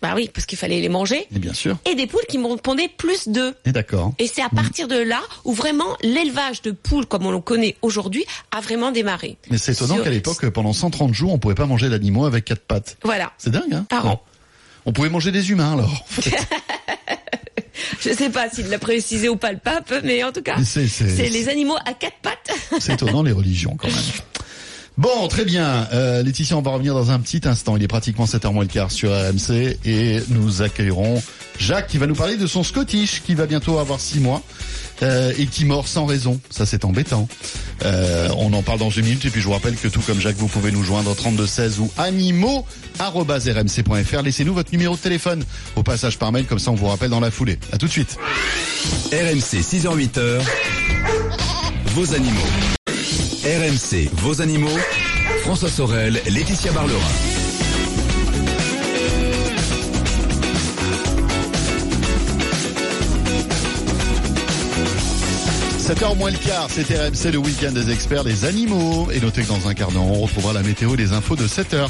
Bah 0.00 0.12
oui, 0.14 0.30
parce 0.32 0.46
qu'il 0.46 0.56
fallait 0.58 0.80
les 0.80 0.88
manger 0.88 1.26
Et 1.34 1.38
bien 1.40 1.52
sûr. 1.52 1.76
et 1.84 1.94
des 1.96 2.06
poules 2.06 2.24
qui 2.28 2.38
m'ont 2.38 2.56
pondaient 2.56 2.88
plus 2.88 3.28
d'œufs. 3.28 3.54
Et 3.64 3.72
d'accord. 3.72 4.12
Et 4.18 4.28
c'est 4.28 4.42
à 4.42 4.48
partir 4.48 4.86
de 4.86 4.96
là 4.96 5.20
où 5.44 5.52
vraiment 5.52 5.96
l'élevage 6.02 6.62
de 6.62 6.70
poules, 6.70 7.06
comme 7.06 7.26
on 7.26 7.32
le 7.32 7.40
connaît 7.40 7.76
aujourd'hui, 7.82 8.24
a 8.52 8.60
vraiment 8.60 8.92
démarré. 8.92 9.36
Mais 9.50 9.58
c'est 9.58 9.72
étonnant 9.72 9.94
Sur- 9.96 10.04
qu'à 10.04 10.10
l'époque, 10.10 10.48
pendant 10.50 10.72
130 10.72 11.12
jours, 11.14 11.32
on 11.32 11.38
pouvait 11.38 11.56
pas 11.56 11.66
manger 11.66 11.88
d'animaux 11.88 12.26
avec 12.26 12.44
quatre 12.44 12.62
pattes. 12.62 12.96
Voilà. 13.02 13.32
C'est 13.38 13.50
dingue, 13.50 13.72
hein? 13.74 13.86
Par 13.88 14.06
an. 14.06 14.22
On 14.86 14.92
pouvait 14.92 15.10
manger 15.10 15.32
des 15.32 15.50
humains, 15.50 15.72
alors. 15.72 16.06
Je 18.00 18.10
sais 18.12 18.30
pas 18.30 18.48
s'il 18.48 18.68
l'a 18.68 18.78
précisé 18.78 19.28
ou 19.28 19.36
pas 19.36 19.52
le 19.52 19.58
pape, 19.58 19.92
mais 20.04 20.22
en 20.22 20.30
tout 20.32 20.42
cas, 20.42 20.56
c'est 20.64 21.28
les 21.28 21.48
animaux 21.48 21.76
à 21.84 21.92
quatre 21.94 22.18
pattes. 22.22 22.50
C'est 22.78 22.94
étonnant, 22.94 23.22
les 23.22 23.32
religions, 23.32 23.76
quand 23.76 23.88
même. 23.88 23.96
Bon, 24.98 25.28
très 25.28 25.44
bien. 25.44 25.86
Euh, 25.92 26.24
Laetitia, 26.24 26.56
on 26.56 26.60
va 26.60 26.72
revenir 26.72 26.92
dans 26.92 27.12
un 27.12 27.20
petit 27.20 27.42
instant. 27.44 27.76
Il 27.76 27.84
est 27.84 27.88
pratiquement 27.88 28.24
7h 28.24 28.52
moins 28.52 28.64
le 28.64 28.68
quart 28.68 28.90
sur 28.90 29.10
RMC 29.10 29.78
et 29.84 30.20
nous 30.30 30.60
accueillerons 30.60 31.22
Jacques 31.56 31.86
qui 31.86 31.98
va 31.98 32.08
nous 32.08 32.16
parler 32.16 32.36
de 32.36 32.48
son 32.48 32.64
Scottish 32.64 33.22
qui 33.24 33.36
va 33.36 33.46
bientôt 33.46 33.78
avoir 33.78 34.00
6 34.00 34.18
mois 34.18 34.42
euh, 35.04 35.32
et 35.38 35.46
qui 35.46 35.64
mord 35.64 35.86
sans 35.86 36.04
raison. 36.04 36.40
Ça, 36.50 36.66
c'est 36.66 36.84
embêtant. 36.84 37.28
Euh, 37.84 38.28
on 38.38 38.52
en 38.52 38.64
parle 38.64 38.80
dans 38.80 38.90
une 38.90 39.04
minute 39.04 39.24
et 39.24 39.30
puis 39.30 39.40
je 39.40 39.46
vous 39.46 39.52
rappelle 39.52 39.76
que 39.76 39.86
tout 39.86 40.00
comme 40.00 40.18
Jacques, 40.18 40.34
vous 40.34 40.48
pouvez 40.48 40.72
nous 40.72 40.82
joindre 40.82 41.12
au 41.12 41.14
3216 41.14 41.78
ou 41.78 41.92
animaux.rmc.fr. 41.96 44.22
Laissez-nous 44.22 44.54
votre 44.54 44.72
numéro 44.72 44.96
de 44.96 45.00
téléphone 45.00 45.44
au 45.76 45.84
passage 45.84 46.18
par 46.18 46.32
mail, 46.32 46.46
comme 46.46 46.58
ça 46.58 46.72
on 46.72 46.74
vous 46.74 46.88
rappelle 46.88 47.10
dans 47.10 47.20
la 47.20 47.30
foulée. 47.30 47.60
À 47.70 47.78
tout 47.78 47.86
de 47.86 47.92
suite. 47.92 48.16
RMC 49.12 49.62
6h-8h, 49.62 50.40
vos 51.94 52.14
animaux. 52.14 52.77
RMC, 53.48 54.10
vos 54.16 54.42
animaux. 54.42 54.76
François 55.40 55.70
Sorel, 55.70 56.20
Laetitia 56.28 56.70
Barlerin. 56.70 56.98
7h 65.78 66.18
moins 66.18 66.30
le 66.30 66.36
quart, 66.36 66.68
c'était 66.68 66.98
RMC 66.98 67.32
le 67.32 67.38
week-end 67.38 67.72
des 67.72 67.90
experts 67.90 68.24
des 68.24 68.44
animaux. 68.44 69.08
Et 69.10 69.20
notez 69.20 69.40
que 69.40 69.48
dans 69.48 69.66
un 69.66 69.72
quart 69.72 69.90
d'heure, 69.92 70.02
on 70.02 70.20
retrouvera 70.20 70.52
la 70.52 70.62
météo 70.62 70.92
et 70.92 70.98
les 70.98 71.14
infos 71.14 71.34
de 71.34 71.48
7h. 71.48 71.88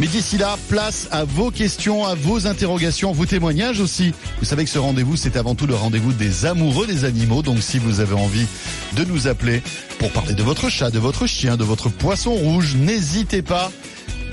Mais 0.00 0.06
d'ici 0.08 0.38
là, 0.38 0.58
place 0.68 1.08
à 1.12 1.24
vos 1.24 1.50
questions, 1.50 2.04
à 2.04 2.14
vos 2.14 2.46
interrogations, 2.46 3.12
vos 3.12 3.26
témoignages 3.26 3.80
aussi. 3.80 4.12
Vous 4.38 4.44
savez 4.44 4.64
que 4.64 4.70
ce 4.70 4.78
rendez-vous, 4.78 5.16
c'est 5.16 5.36
avant 5.36 5.54
tout 5.54 5.66
le 5.66 5.74
rendez-vous 5.74 6.12
des 6.12 6.46
amoureux 6.46 6.86
des 6.86 7.04
animaux. 7.04 7.42
Donc 7.42 7.62
si 7.62 7.78
vous 7.78 8.00
avez 8.00 8.14
envie 8.14 8.46
de 8.94 9.04
nous 9.04 9.28
appeler 9.28 9.62
pour 9.98 10.10
parler 10.10 10.34
de 10.34 10.42
votre 10.42 10.68
chat, 10.68 10.90
de 10.90 10.98
votre 10.98 11.26
chien, 11.26 11.56
de 11.56 11.64
votre 11.64 11.88
poisson 11.88 12.32
rouge, 12.32 12.74
n'hésitez 12.74 13.42
pas. 13.42 13.70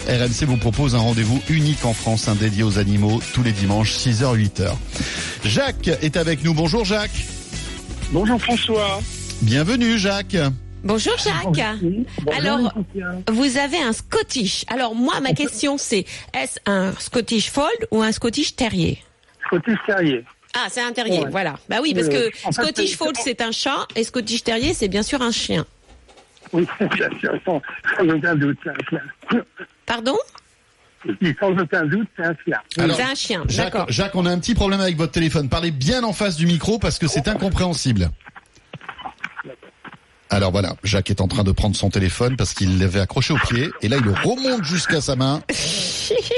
RMC 0.08 0.46
vous 0.48 0.58
propose 0.58 0.96
un 0.96 1.00
rendez-vous 1.00 1.42
unique 1.48 1.86
en 1.86 1.94
France, 1.94 2.28
un 2.28 2.36
dédié 2.36 2.64
aux 2.64 2.80
animaux, 2.80 3.22
tous 3.34 3.44
les 3.44 3.52
dimanches, 3.52 3.94
6h, 3.94 4.36
8h. 4.36 4.72
Jacques 5.46 5.90
est 6.02 6.18
avec 6.18 6.44
nous. 6.44 6.56
Bonjour 6.56 6.86
Jacques. 6.86 7.26
Bonjour 8.12 8.42
François. 8.42 9.00
Bienvenue 9.44 10.00
Jacques. 10.00 10.38
Bonjour 10.84 11.14
Jacques. 11.18 11.44
Bonjour, 11.46 12.34
Alors, 12.36 12.74
vous 13.32 13.58
avez 13.58 13.78
un 13.82 13.94
Scottish. 13.94 14.66
Alors 14.68 14.96
moi, 14.96 15.20
ma 15.22 15.34
question 15.34 15.78
c'est, 15.78 16.06
est-ce 16.34 16.60
un 16.66 16.94
Scottish 17.00 17.50
Fold 17.52 17.88
ou 17.92 18.02
un 18.02 18.12
Scottish 18.12 18.56
Terrier? 18.56 18.98
Scottish 19.46 19.78
Terrier. 19.86 20.24
Ah, 20.56 20.68
c'est 20.70 20.82
un 20.82 20.92
terrier, 20.92 21.20
Ouais. 21.22 21.30
voilà. 21.30 21.56
Bah 21.70 21.78
oui, 21.82 21.94
parce 21.94 22.08
Euh, 22.08 22.30
que 22.30 22.48
en 22.48 22.52
Scottish 22.52 22.98
Fold 22.98 23.16
c'est 23.24 23.42
un 23.42 23.52
chat 23.52 23.88
et 23.96 24.04
Scottish 24.04 24.44
Terrier 24.44 24.74
c'est 24.74 24.88
bien 24.88 25.04
sûr 25.04 25.22
un 25.22 25.32
chien. 25.32 25.66
Oui, 26.52 26.68
bien 26.80 27.10
sûr, 27.20 27.32
sans, 27.46 27.62
sans 27.98 28.10
aucun 28.10 28.36
doute, 28.36 28.58
c'est 28.64 28.70
un 28.72 28.76
chien. 28.90 29.42
Pardon? 29.86 30.18
Sans 31.40 31.52
aucun 31.58 31.86
doute, 31.86 32.08
c'est 32.18 32.26
un 32.26 32.36
chien. 32.44 32.58
Alors, 32.78 32.96
C'est 32.96 33.04
un 33.04 33.16
chien, 33.16 33.44
Jacques, 33.48 33.72
d'accord. 33.74 33.86
Jacques, 33.92 34.16
on 34.16 34.26
a 34.26 34.32
un 34.32 34.40
petit 34.40 34.54
problème 34.54 34.82
avec 34.82 34.98
votre 34.98 35.12
téléphone. 35.14 35.48
Parlez 35.50 35.72
bien 35.72 36.04
en 36.04 36.14
face 36.14 36.36
du 36.36 36.46
micro 36.46 36.78
parce 36.80 37.00
que 37.00 37.08
c'est 37.08 37.28
incompréhensible. 37.28 38.10
Alors 40.34 40.52
voilà, 40.52 40.76
Jacques 40.84 41.10
est 41.10 41.20
en 41.22 41.28
train 41.28 41.44
de 41.44 41.52
prendre 41.52 41.76
son 41.76 41.90
téléphone 41.90 42.38
parce 42.38 42.54
qu'il 42.54 42.80
l'avait 42.80 43.02
accroché 43.02 43.34
au 43.34 43.38
pied 43.38 43.70
et 43.82 43.90
là 43.90 43.98
il 43.98 44.04
le 44.06 44.14
remonte 44.14 44.64
jusqu'à 44.64 45.02
sa 45.02 45.16
main. 45.18 45.42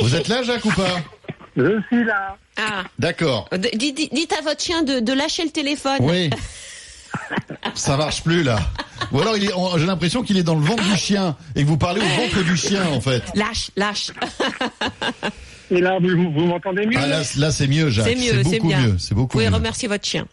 Vous 0.01 0.15
êtes 0.15 0.27
là 0.27 0.41
Jacques 0.43 0.65
ou 0.65 0.71
pas? 0.71 0.99
Je 1.55 1.79
suis 1.87 2.03
là. 2.03 2.35
Ah, 2.57 2.83
D'accord. 2.97 3.47
Dites, 3.75 4.33
à 4.37 4.41
votre 4.41 4.61
chien 4.63 4.81
de, 4.81 4.99
de 4.99 5.13
lâcher 5.13 5.43
le 5.43 5.51
téléphone. 5.51 5.97
Oui. 6.01 6.31
Ça 7.75 7.95
marche 7.95 8.23
plus 8.23 8.41
là. 8.41 8.57
Ou 9.11 9.21
alors 9.21 9.35
j'ai 9.77 9.85
l'impression 9.85 10.23
qu'il 10.23 10.37
est 10.37 10.43
dans 10.43 10.55
le 10.55 10.61
ventre 10.65 10.83
du 10.83 10.97
chien 10.97 11.35
et 11.55 11.61
que 11.63 11.67
vous 11.67 11.77
parlez 11.77 12.01
au 12.01 12.21
ventre 12.21 12.43
du 12.43 12.57
chien 12.57 12.81
en 12.91 12.99
fait. 12.99 13.21
Lâche, 13.35 13.69
lâche. 13.77 14.07
Et 15.69 15.79
là, 15.81 15.97
vous, 15.99 16.09
vous, 16.09 16.31
vous 16.31 16.45
m'entendez 16.45 16.85
mieux 16.85 16.97
Ah 16.99 17.07
là, 17.07 17.21
là? 17.37 17.51
c'est 17.51 17.67
mieux 17.67 17.89
Jacques. 17.89 18.07
C'est 18.07 18.15
mieux, 18.15 18.43
c'est 18.43 18.57
beaucoup 18.57 18.67
bien. 18.67 18.81
mieux. 18.81 18.95
C'est 18.99 19.13
Vous 19.13 19.21
beaucoup 19.21 19.31
pouvez 19.33 19.49
mieux. 19.49 19.55
remercier 19.55 19.87
votre 19.87 20.05
chien. 20.05 20.25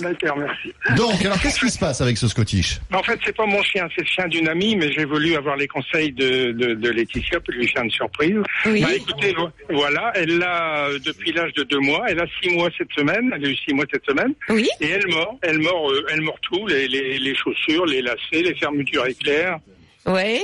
D'accord, 0.00 0.36
merci. 0.38 0.72
Donc 0.96 1.24
alors 1.24 1.40
qu'est-ce 1.40 1.60
qui 1.60 1.70
se 1.70 1.78
passe 1.78 2.00
avec 2.00 2.16
ce 2.16 2.28
Scottish? 2.28 2.78
En 2.92 3.02
fait, 3.02 3.18
c'est 3.24 3.36
pas 3.36 3.46
mon 3.46 3.62
chien, 3.62 3.86
c'est 3.94 4.02
le 4.02 4.06
chien 4.06 4.28
d'une 4.28 4.48
amie, 4.48 4.76
mais 4.76 4.90
j'ai 4.92 5.04
voulu 5.04 5.34
avoir 5.36 5.56
les 5.56 5.68
conseils 5.68 6.12
de, 6.12 6.52
de, 6.52 6.74
de 6.74 6.88
Laetitia 6.90 7.40
pour 7.40 7.52
lui 7.54 7.68
faire 7.68 7.82
une 7.82 7.90
surprise. 7.90 8.36
Oui. 8.66 8.82
Bah, 8.82 8.94
écoutez, 8.94 9.32
vo- 9.32 9.50
voilà, 9.70 10.12
elle 10.14 10.38
l'a 10.38 10.86
euh, 10.86 10.98
depuis 11.04 11.32
l'âge 11.32 11.52
de 11.54 11.62
deux 11.64 11.80
mois. 11.80 12.04
Elle 12.08 12.20
a 12.20 12.26
six 12.42 12.50
mois 12.50 12.68
cette 12.76 12.92
semaine. 12.92 13.30
Elle 13.34 13.44
a 13.44 13.48
eu 13.48 13.56
six 13.56 13.74
mois 13.74 13.84
cette 13.92 14.04
semaine. 14.06 14.32
Oui. 14.48 14.68
Et 14.80 14.88
elle 14.90 15.06
mord, 15.08 15.38
elle 15.42 15.58
mord, 15.58 15.90
euh, 15.90 16.06
elle 16.10 16.20
mord 16.22 16.38
tout, 16.42 16.66
les, 16.66 16.88
les, 16.88 17.18
les 17.18 17.34
chaussures, 17.34 17.86
les 17.86 18.02
lacets, 18.02 18.42
les 18.42 18.54
fermetures 18.54 19.06
éclairs. 19.06 19.58
Ouais. 20.06 20.40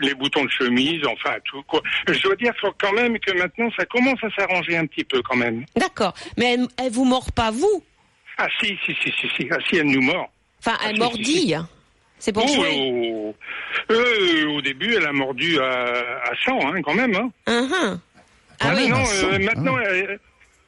les 0.00 0.14
boutons 0.14 0.44
de 0.44 0.50
chemise, 0.50 1.00
enfin 1.06 1.36
tout 1.44 1.62
quoi. 1.66 1.82
Je 2.06 2.20
dois 2.22 2.36
dire 2.36 2.52
quand 2.78 2.92
même 2.92 3.18
que 3.18 3.32
maintenant 3.36 3.68
ça 3.76 3.84
commence 3.86 4.22
à 4.22 4.28
s'arranger 4.30 4.76
un 4.76 4.86
petit 4.86 5.02
peu 5.02 5.22
quand 5.22 5.34
même. 5.36 5.64
D'accord. 5.76 6.14
Mais 6.36 6.54
elle, 6.54 6.66
elle 6.80 6.92
vous 6.92 7.04
mord 7.04 7.32
pas 7.32 7.50
vous? 7.50 7.82
Ah 8.38 8.46
si 8.60 8.78
si 8.86 8.94
si 9.02 9.10
si 9.12 9.28
si, 9.36 9.48
ah, 9.50 9.56
si 9.68 9.76
elle 9.76 9.86
nous 9.90 10.00
mord. 10.00 10.30
Enfin, 10.64 10.78
elle 10.84 10.90
si, 10.90 10.94
si, 10.94 10.98
mordille. 11.00 11.58
C'est 12.20 12.32
pour 12.32 12.44
Oh, 12.44 12.54
jouer. 12.54 12.70
oh, 12.76 13.34
euh, 13.90 14.46
au 14.50 14.60
début 14.60 14.94
elle 14.94 15.06
a 15.06 15.12
mordu 15.12 15.58
à, 15.60 16.20
à 16.24 16.32
100 16.44 16.58
hein, 16.74 16.82
quand 16.82 16.94
même. 16.94 17.14
Hein. 17.14 17.30
Uhum. 17.48 18.00
Ah 18.60 18.72
oui. 18.74 18.88
non, 18.88 18.96
à 18.96 19.04
100, 19.06 19.26
euh, 19.26 19.38
maintenant 19.40 19.76
ah. 19.76 19.82
elle, 19.90 20.18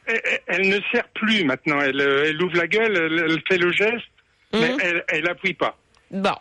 elle- 0.07 0.41
elle 0.47 0.69
ne 0.69 0.79
sert 0.93 1.07
plus 1.15 1.45
maintenant. 1.45 1.81
Elle, 1.81 2.01
euh, 2.01 2.27
elle 2.29 2.43
ouvre 2.43 2.57
la 2.57 2.67
gueule, 2.67 2.97
elle, 2.97 3.25
elle 3.31 3.43
fait 3.49 3.59
le 3.59 3.71
geste, 3.73 4.07
mais 4.53 4.73
Mhm. 4.73 4.79
elle, 4.83 5.05
elle 5.09 5.29
appuie 5.29 5.55
pas. 5.55 5.77
Bon. 6.11 6.35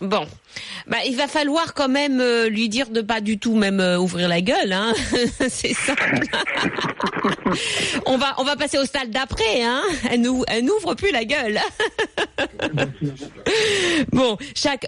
Bon. 0.00 0.26
Bah, 0.86 0.98
il 1.06 1.16
va 1.16 1.26
falloir 1.26 1.72
quand 1.74 1.88
même 1.88 2.20
euh, 2.20 2.48
lui 2.48 2.68
dire 2.68 2.90
de 2.90 3.00
pas 3.00 3.20
du 3.20 3.38
tout 3.38 3.56
même 3.56 3.80
euh, 3.80 3.98
ouvrir 3.98 4.28
la 4.28 4.40
gueule, 4.42 4.72
hein. 4.72 4.92
C'est 5.48 5.74
simple. 5.74 6.26
on 8.06 8.18
va 8.18 8.34
on 8.38 8.44
va 8.44 8.56
passer 8.56 8.78
au 8.78 8.84
stade 8.84 9.10
d'après, 9.10 9.62
hein. 9.62 9.82
Elle 10.10 10.20
nous 10.20 10.44
elle 10.48 10.64
n'ouvre 10.64 10.94
plus 10.94 11.12
la 11.12 11.24
gueule. 11.24 11.60
bon, 14.12 14.36
chaque 14.54 14.86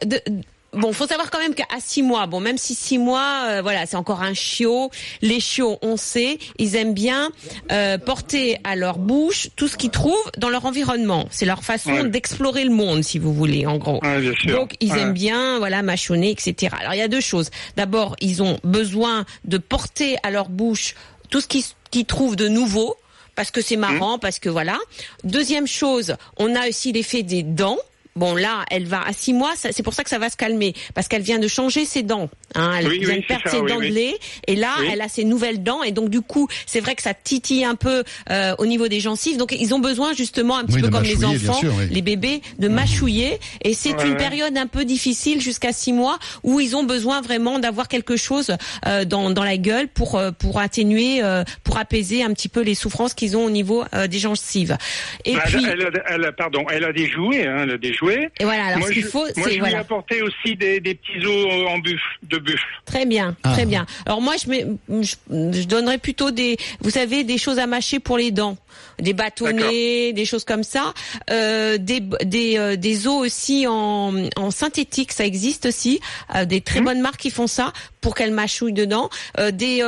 Bon, 0.74 0.92
faut 0.92 1.06
savoir 1.06 1.30
quand 1.30 1.38
même 1.38 1.54
qu'à 1.54 1.64
six 1.80 2.02
mois, 2.02 2.26
bon, 2.26 2.40
même 2.40 2.58
si 2.58 2.74
six 2.74 2.98
mois, 2.98 3.44
euh, 3.46 3.62
voilà, 3.62 3.86
c'est 3.86 3.96
encore 3.96 4.22
un 4.22 4.34
chiot. 4.34 4.90
Les 5.22 5.40
chiots, 5.40 5.78
on 5.80 5.96
sait, 5.96 6.38
ils 6.58 6.76
aiment 6.76 6.92
bien 6.92 7.30
euh, 7.72 7.96
porter 7.96 8.58
à 8.64 8.76
leur 8.76 8.98
bouche 8.98 9.48
tout 9.56 9.66
ce 9.66 9.78
qu'ils 9.78 9.90
trouvent 9.90 10.30
dans 10.36 10.50
leur 10.50 10.66
environnement. 10.66 11.26
C'est 11.30 11.46
leur 11.46 11.64
façon 11.64 11.92
Ouais. 11.92 12.08
d'explorer 12.10 12.64
le 12.64 12.70
monde, 12.70 13.02
si 13.02 13.18
vous 13.18 13.32
voulez, 13.32 13.64
en 13.64 13.78
gros. 13.78 13.98
Ouais, 14.04 14.20
bien 14.20 14.34
sûr. 14.38 14.52
Donc, 14.58 14.74
ils 14.80 14.92
Ouais. 14.92 15.00
aiment 15.00 15.14
bien, 15.14 15.58
voilà, 15.58 15.82
mâchonner, 15.82 16.30
etc. 16.30 16.74
Alors, 16.78 16.92
il 16.92 16.98
y 16.98 17.02
a 17.02 17.08
deux 17.08 17.22
choses. 17.22 17.48
D'abord, 17.76 18.14
ils 18.20 18.42
ont 18.42 18.58
besoin 18.62 19.24
de 19.46 19.56
porter 19.56 20.16
à 20.22 20.30
leur 20.30 20.50
bouche 20.50 20.94
tout 21.30 21.40
ce 21.40 21.46
qu'ils 21.48 21.64
qu'ils 21.90 22.04
trouvent 22.04 22.36
de 22.36 22.48
nouveau, 22.48 22.94
parce 23.34 23.50
que 23.50 23.62
c'est 23.62 23.76
marrant, 23.76 24.18
parce 24.18 24.38
que 24.38 24.50
voilà. 24.50 24.76
Deuxième 25.24 25.66
chose, 25.66 26.16
on 26.36 26.54
a 26.54 26.68
aussi 26.68 26.92
l'effet 26.92 27.22
des 27.22 27.42
dents. 27.42 27.78
Bon, 28.18 28.34
là, 28.34 28.64
elle 28.70 28.86
va 28.86 29.02
à 29.06 29.12
six 29.12 29.32
mois. 29.32 29.52
C'est 29.56 29.82
pour 29.82 29.94
ça 29.94 30.04
que 30.04 30.10
ça 30.10 30.18
va 30.18 30.28
se 30.28 30.36
calmer 30.36 30.74
parce 30.94 31.08
qu'elle 31.08 31.22
vient 31.22 31.38
de 31.38 31.48
changer 31.48 31.84
ses 31.84 32.02
dents. 32.02 32.28
Hein, 32.54 32.72
elle 32.78 32.88
Oui, 32.88 32.98
vient 33.00 33.08
oui, 33.14 33.20
de 33.20 33.26
perdre 33.26 33.44
ça, 33.44 33.50
ses 33.50 33.60
oui, 33.60 33.70
dents 33.70 33.78
oui. 33.78 33.90
de 33.90 33.94
lait 33.94 34.18
et 34.46 34.56
là, 34.56 34.70
Oui. 34.80 34.88
elle 34.92 35.00
a 35.02 35.08
ses 35.08 35.24
nouvelles 35.24 35.62
dents 35.62 35.82
et 35.82 35.92
donc 35.92 36.08
du 36.10 36.20
coup, 36.20 36.48
c'est 36.66 36.80
vrai 36.80 36.94
que 36.94 37.02
ça 37.02 37.14
titille 37.14 37.64
un 37.64 37.74
peu 37.74 38.02
euh, 38.30 38.54
au 38.58 38.66
niveau 38.66 38.88
des 38.88 39.00
gencives. 39.00 39.36
Donc, 39.36 39.52
ils 39.58 39.74
ont 39.74 39.78
besoin 39.78 40.12
justement 40.14 40.56
un 40.58 40.64
petit 40.64 40.76
Oui, 40.76 40.82
peu 40.82 40.88
comme 40.88 41.02
les 41.04 41.24
enfants, 41.24 41.52
sûr, 41.54 41.72
oui. 41.78 41.84
les 41.90 42.02
bébés, 42.02 42.40
de 42.58 42.68
mâchouiller. 42.68 43.38
Et 43.62 43.74
c'est 43.74 43.94
Ouais, 43.94 44.04
une 44.06 44.12
ouais. 44.12 44.16
période 44.16 44.56
un 44.56 44.66
peu 44.66 44.84
difficile 44.84 45.40
jusqu'à 45.40 45.72
six 45.72 45.92
mois 45.92 46.18
où 46.42 46.58
ils 46.60 46.74
ont 46.76 46.84
besoin 46.84 47.20
vraiment 47.20 47.58
d'avoir 47.58 47.88
quelque 47.88 48.16
chose 48.16 48.56
euh, 48.86 49.04
dans, 49.04 49.30
dans 49.30 49.44
la 49.44 49.56
gueule 49.56 49.88
pour 49.88 50.16
euh, 50.16 50.30
pour 50.30 50.58
atténuer, 50.58 51.22
euh, 51.22 51.44
pour 51.64 51.78
apaiser 51.78 52.22
un 52.22 52.32
petit 52.32 52.48
peu 52.48 52.60
les 52.62 52.74
souffrances 52.74 53.14
qu'ils 53.14 53.36
ont 53.36 53.44
au 53.44 53.50
niveau 53.50 53.84
euh, 53.94 54.06
des 54.06 54.18
gencives. 54.18 54.76
Et 55.24 55.32
Elle, 55.34 55.40
puis, 55.46 55.64
elle 55.70 55.82
a, 55.86 55.90
elle 56.10 56.24
a- 56.24 56.32
pardon, 56.32 56.64
elle 56.70 56.84
a 56.84 56.92
des 56.92 57.08
jouets, 57.08 57.46
hein, 57.46 57.58
elle 57.62 57.70
a 57.72 57.78
des 57.78 57.92
jouets. 57.92 58.07
Et 58.10 58.44
voilà. 58.44 58.66
Alors, 58.66 58.78
moi, 58.80 58.88
ce 58.88 58.92
qu'il 58.92 59.02
je, 59.04 59.08
faut, 59.08 59.18
moi, 59.20 59.28
c'est 59.34 59.42
je 59.42 59.48
lui 59.48 59.56
ai 59.56 59.58
voilà. 59.60 59.78
apporté 59.80 60.22
aussi 60.22 60.56
des, 60.56 60.80
des 60.80 60.94
petits 60.94 61.24
os 61.24 61.46
en 61.68 61.78
buffle, 61.78 62.02
de 62.22 62.38
buffle. 62.38 62.66
Très 62.84 63.06
bien, 63.06 63.36
Ah. 63.44 63.52
très 63.52 63.66
bien. 63.66 63.86
Alors 64.06 64.20
moi, 64.20 64.34
je, 64.42 64.48
mets, 64.50 64.66
je, 64.88 65.14
je 65.30 65.64
donnerais 65.66 65.98
plutôt 65.98 66.30
des, 66.30 66.56
vous 66.80 66.90
savez, 66.90 67.24
des 67.24 67.38
choses 67.38 67.58
à 67.58 67.66
mâcher 67.66 67.98
pour 68.00 68.18
les 68.18 68.30
dents, 68.30 68.56
des 69.00 69.12
bâtonnets, 69.12 70.12
des 70.12 70.24
choses 70.24 70.44
comme 70.44 70.64
ça, 70.64 70.92
euh, 71.30 71.78
des 71.78 72.00
des 72.24 72.58
euh, 72.58 72.76
des 72.76 73.06
os 73.06 73.24
aussi 73.26 73.66
en, 73.66 74.12
en 74.36 74.50
synthétique, 74.50 75.12
ça 75.12 75.24
existe 75.24 75.66
aussi, 75.66 76.00
euh, 76.34 76.44
des 76.44 76.58
Mmh. 76.58 76.62
très 76.62 76.80
bonnes 76.80 77.00
marques 77.00 77.20
qui 77.20 77.30
font 77.30 77.46
ça 77.46 77.72
pour 78.00 78.14
qu'elles 78.14 78.32
mâchouillent 78.32 78.72
dedans, 78.72 79.10
des 79.52 79.82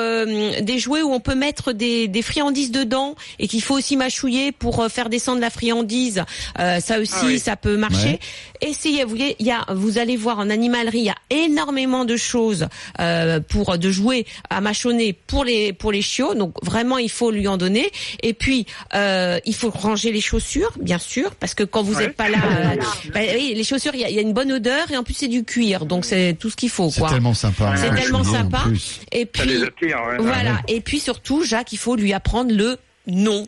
des 0.63 0.79
jouets 0.79 1.03
où 1.03 1.13
on 1.13 1.21
peut 1.21 1.35
mettre 1.35 1.73
des 1.73 2.09
des 2.09 2.23
friandises 2.23 2.71
dedans 2.71 3.15
et 3.39 3.49
qu'il 3.49 3.63
faut 3.63 3.77
aussi 3.77 3.97
mâchouiller 3.97 4.53
pour 4.53 4.87
faire 4.91 5.09
descendre 5.09 5.41
la 5.41 5.51
friandise. 5.51 6.25
Ça 6.57 6.99
aussi, 7.01 7.13
Ah 7.23 7.27
oui. 7.27 7.39
ça 7.39 7.57
peut 7.57 7.77
marcher. 7.77 8.19
Essayez, 8.61 9.05
vous 9.05 9.11
voyez, 9.11 9.37
il 9.39 9.47
y 9.47 9.53
a, 9.53 9.65
vous 9.73 9.99
allez 9.99 10.17
voir 10.17 10.39
en 10.39 10.51
animalerie, 10.51 10.99
il 10.99 11.05
y 11.05 11.11
a 11.11 11.15
énormément 11.31 12.05
de 12.05 12.17
choses 12.17 12.67
pour 13.49 13.79
de 13.79 13.91
jouets 13.91 14.25
à 14.49 14.61
mâchonner 14.61 15.13
pour 15.13 15.45
les 15.45 15.73
pour 15.73 15.93
les 15.93 16.03
chiots. 16.03 16.35
Donc 16.35 16.55
vraiment, 16.65 16.99
il 16.99 17.11
faut 17.11 17.31
lui 17.31 17.47
en 17.49 17.57
donner. 17.57 17.91
Et 18.23 18.35
puis, 18.35 18.67
euh, 18.95 19.39
il 19.45 19.55
faut 19.55 19.71
ranger 19.71 20.13
les 20.13 20.21
chaussures, 20.21 20.73
bien 20.81 20.99
sûr, 20.99 21.35
parce 21.37 21.55
que 21.55 21.63
quand 21.65 21.83
vous 21.83 21.95
Ouais. 21.95 22.07
n'êtes 22.07 22.17
pas 22.17 22.29
là, 22.29 22.39
euh, 22.45 22.77
bah 23.13 23.21
oui, 23.35 23.53
les 23.55 23.65
chaussures, 23.65 23.95
il 23.95 24.01
y 24.01 24.05
a, 24.05 24.09
il 24.09 24.15
y 24.15 24.19
a 24.19 24.23
une 24.23 24.33
bonne 24.33 24.53
odeur 24.53 24.91
et 24.91 24.97
en 24.97 25.03
plus 25.05 25.15
c'est 25.15 25.29
du 25.29 25.45
cuir, 25.45 25.87
donc 25.87 26.05
c'est 26.05 26.37
tout 26.39 26.51
ce 26.51 26.57
qu'il 26.57 26.71
faut. 26.71 26.91
C'est 26.91 27.01
Quoi. 27.01 27.11
tellement 27.11 27.35
sympa. 27.35 27.75
C'est 27.77 27.89
hein, 27.89 27.95
tellement 27.95 28.23
chouillé, 28.25 28.37
en 28.39 28.43
sympa. 28.43 28.65
Et 29.13 29.21
Ça 29.21 29.27
puis, 29.33 29.49
les 29.51 29.63
attire. 29.63 29.99
ouais. 30.09 30.17
voilà. 30.19 30.61
Et 30.69 30.81
puis 30.81 31.01
surtout, 31.01 31.43
Jacques, 31.45 31.73
il 31.73 31.79
faut 31.79 31.97
lui 31.97 32.13
apprendre 32.13 32.53
le 32.53 32.79
non. 33.07 33.47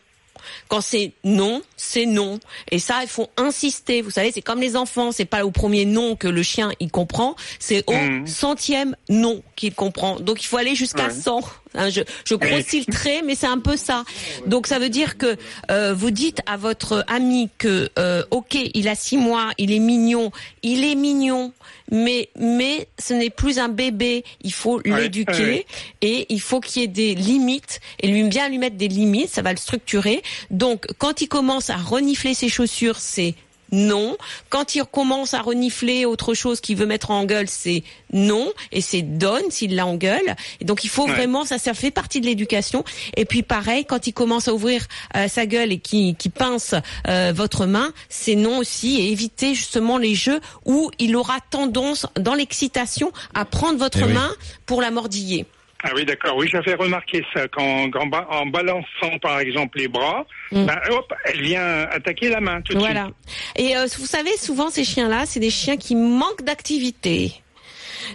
Quand 0.67 0.81
c'est 0.81 1.13
non, 1.23 1.63
c'est 1.77 2.05
non. 2.05 2.41
Et 2.73 2.81
ça, 2.81 2.99
il 3.03 3.09
faut 3.09 3.29
insister. 3.37 4.03
Vous 4.03 4.11
savez, 4.11 4.33
c'est 4.33 4.43
comme 4.43 4.61
les 4.61 4.75
enfants. 4.75 5.13
C'est 5.13 5.25
pas 5.25 5.45
au 5.47 5.53
premier 5.53 5.85
non 5.85 6.17
que 6.17 6.27
le 6.27 6.43
chien 6.43 6.73
il 6.81 6.91
comprend. 6.91 7.37
C'est 7.61 7.85
au 7.89 7.93
Mhm. 7.93 8.27
centième 8.27 8.97
non 9.09 9.41
qu'il 9.63 9.75
comprend. 9.75 10.19
Donc 10.21 10.43
il 10.43 10.47
faut 10.47 10.57
aller 10.57 10.75
jusqu'à 10.75 11.05
Ouais. 11.07 11.11
100. 11.11 11.41
Hein, 11.75 11.89
je, 11.89 12.03
je 12.27 12.35
grossis 12.35 12.85
le 12.87 12.93
trait, 12.93 13.23
mais 13.25 13.35
c'est 13.35 13.47
un 13.47 13.59
peu 13.59 13.77
ça. 13.79 14.05
Donc 14.47 14.67
ça 14.67 14.79
veut 14.79 14.89
dire 14.91 15.17
que 15.17 15.37
euh, 15.71 15.95
vous 15.95 16.11
dites 16.11 16.41
à 16.47 16.57
votre 16.57 17.05
ami 17.09 17.49
que 17.59 17.89
euh, 17.99 18.25
ok, 18.31 18.57
il 18.75 18.89
a 18.89 18.95
six 18.95 19.17
mois, 19.17 19.51
il 19.59 19.73
est 19.73 19.79
mignon, 19.79 20.31
il 20.63 20.85
est 20.85 20.95
mignon, 20.97 21.53
mais 21.91 22.29
mais 22.39 22.89
ce 22.99 23.15
n'est 23.15 23.31
plus 23.31 23.59
un 23.59 23.69
bébé. 23.69 24.25
Il 24.43 24.53
faut 24.53 24.81
Ouais, 24.85 25.01
l'éduquer 25.03 25.33
ouais. 25.45 25.67
et 26.03 26.27
il 26.29 26.41
faut 26.41 26.61
qu'il 26.61 26.83
y 26.83 26.85
ait 26.85 26.89
des 26.89 27.15
limites 27.15 27.81
et 28.01 28.09
lui 28.09 28.25
bien 28.25 28.49
lui 28.49 28.59
mettre 28.59 28.77
des 28.77 28.89
limites, 28.89 29.31
ça 29.31 29.43
va 29.43 29.53
le 29.53 29.59
structurer. 29.59 30.23
Donc 30.51 30.87
quand 30.99 31.21
il 31.23 31.29
commence 31.29 31.71
à 31.71 31.77
renifler 31.77 32.35
ses 32.35 32.49
chaussures, 32.49 32.99
c'est 32.99 33.35
non. 33.73 34.17
Quand 34.51 34.75
il 34.75 34.85
commence 34.85 35.35
à 35.35 35.41
renifler 35.41 36.05
autre 36.05 36.35
chose 36.35 36.61
qu'il 36.61 36.77
veut 36.77 36.87
mettre 36.87 37.11
en 37.11 37.25
gueule, 37.25 37.49
c'est 37.49 37.83
non 38.13 38.53
et 38.71 38.81
c'est 38.81 39.03
donne 39.03 39.51
s'il 39.51 39.75
l'a 39.75 39.87
en 39.87 39.97
gueule. 39.97 40.37
Et 40.61 40.65
donc 40.65 40.85
il 40.85 40.91
faut 40.91 41.07
Ouais. 41.07 41.13
vraiment 41.15 41.45
ça 41.45 41.59
ça 41.59 41.75
fait 41.75 41.91
partie 41.91 42.21
de 42.21 42.27
l'éducation. 42.27 42.85
Et 43.17 43.25
puis 43.25 43.43
pareil, 43.43 43.85
quand 43.85 44.07
il 44.07 44.13
commence 44.13 44.47
à 44.49 44.55
ouvrir 44.55 44.87
euh, 45.17 45.27
sa 45.29 45.47
gueule 45.47 45.73
et 45.73 45.79
qui 45.79 46.15
qui 46.17 46.29
pince 46.29 46.75
euh, 47.09 47.33
votre 47.35 47.67
main, 47.67 47.93
c'est 48.09 48.35
non 48.37 48.59
aussi 48.59 49.01
et 49.01 49.11
éviter 49.11 49.55
justement 49.55 49.99
les 49.99 50.15
jeux 50.15 50.41
où 50.67 50.91
il 50.99 51.17
aura 51.17 51.39
tendance 51.51 52.07
dans 52.21 52.35
l'excitation 52.35 53.11
à 53.35 53.45
prendre 53.45 53.79
votre 53.79 53.99
Eh 54.03 54.05
oui. 54.05 54.13
main 54.13 54.31
pour 54.67 54.81
la 54.83 54.91
mordiller. 54.91 55.47
Ah 55.85 55.91
oui, 55.95 56.05
d'accord. 56.05 56.37
Oui, 56.37 56.49
j'avais 56.51 56.75
remarqué 56.75 57.25
ça 57.35 57.49
quand, 57.49 57.91
en 58.31 58.47
balançant 58.47 59.19
par 59.21 59.41
exemple 59.41 59.79
les 59.79 59.89
bras, 59.89 60.25
Mm. 60.53 60.67
ben, 60.67 60.79
hop, 60.91 61.13
elle 61.25 61.43
vient 61.43 61.83
attaquer 61.91 62.29
la 62.29 62.41
main 62.41 62.61
tout 62.61 62.75
de 62.75 62.79
Voilà. 62.79 63.09
Et 63.57 63.77
euh, 63.77 63.87
vous 63.99 64.07
savez, 64.07 64.37
souvent 64.37 64.69
ces 64.69 64.85
chiens-là, 64.85 65.25
c'est 65.25 65.41
des 65.41 65.51
chiens 65.51 65.77
qui 65.79 65.97
manquent 65.97 66.43
d'activité. 66.43 67.33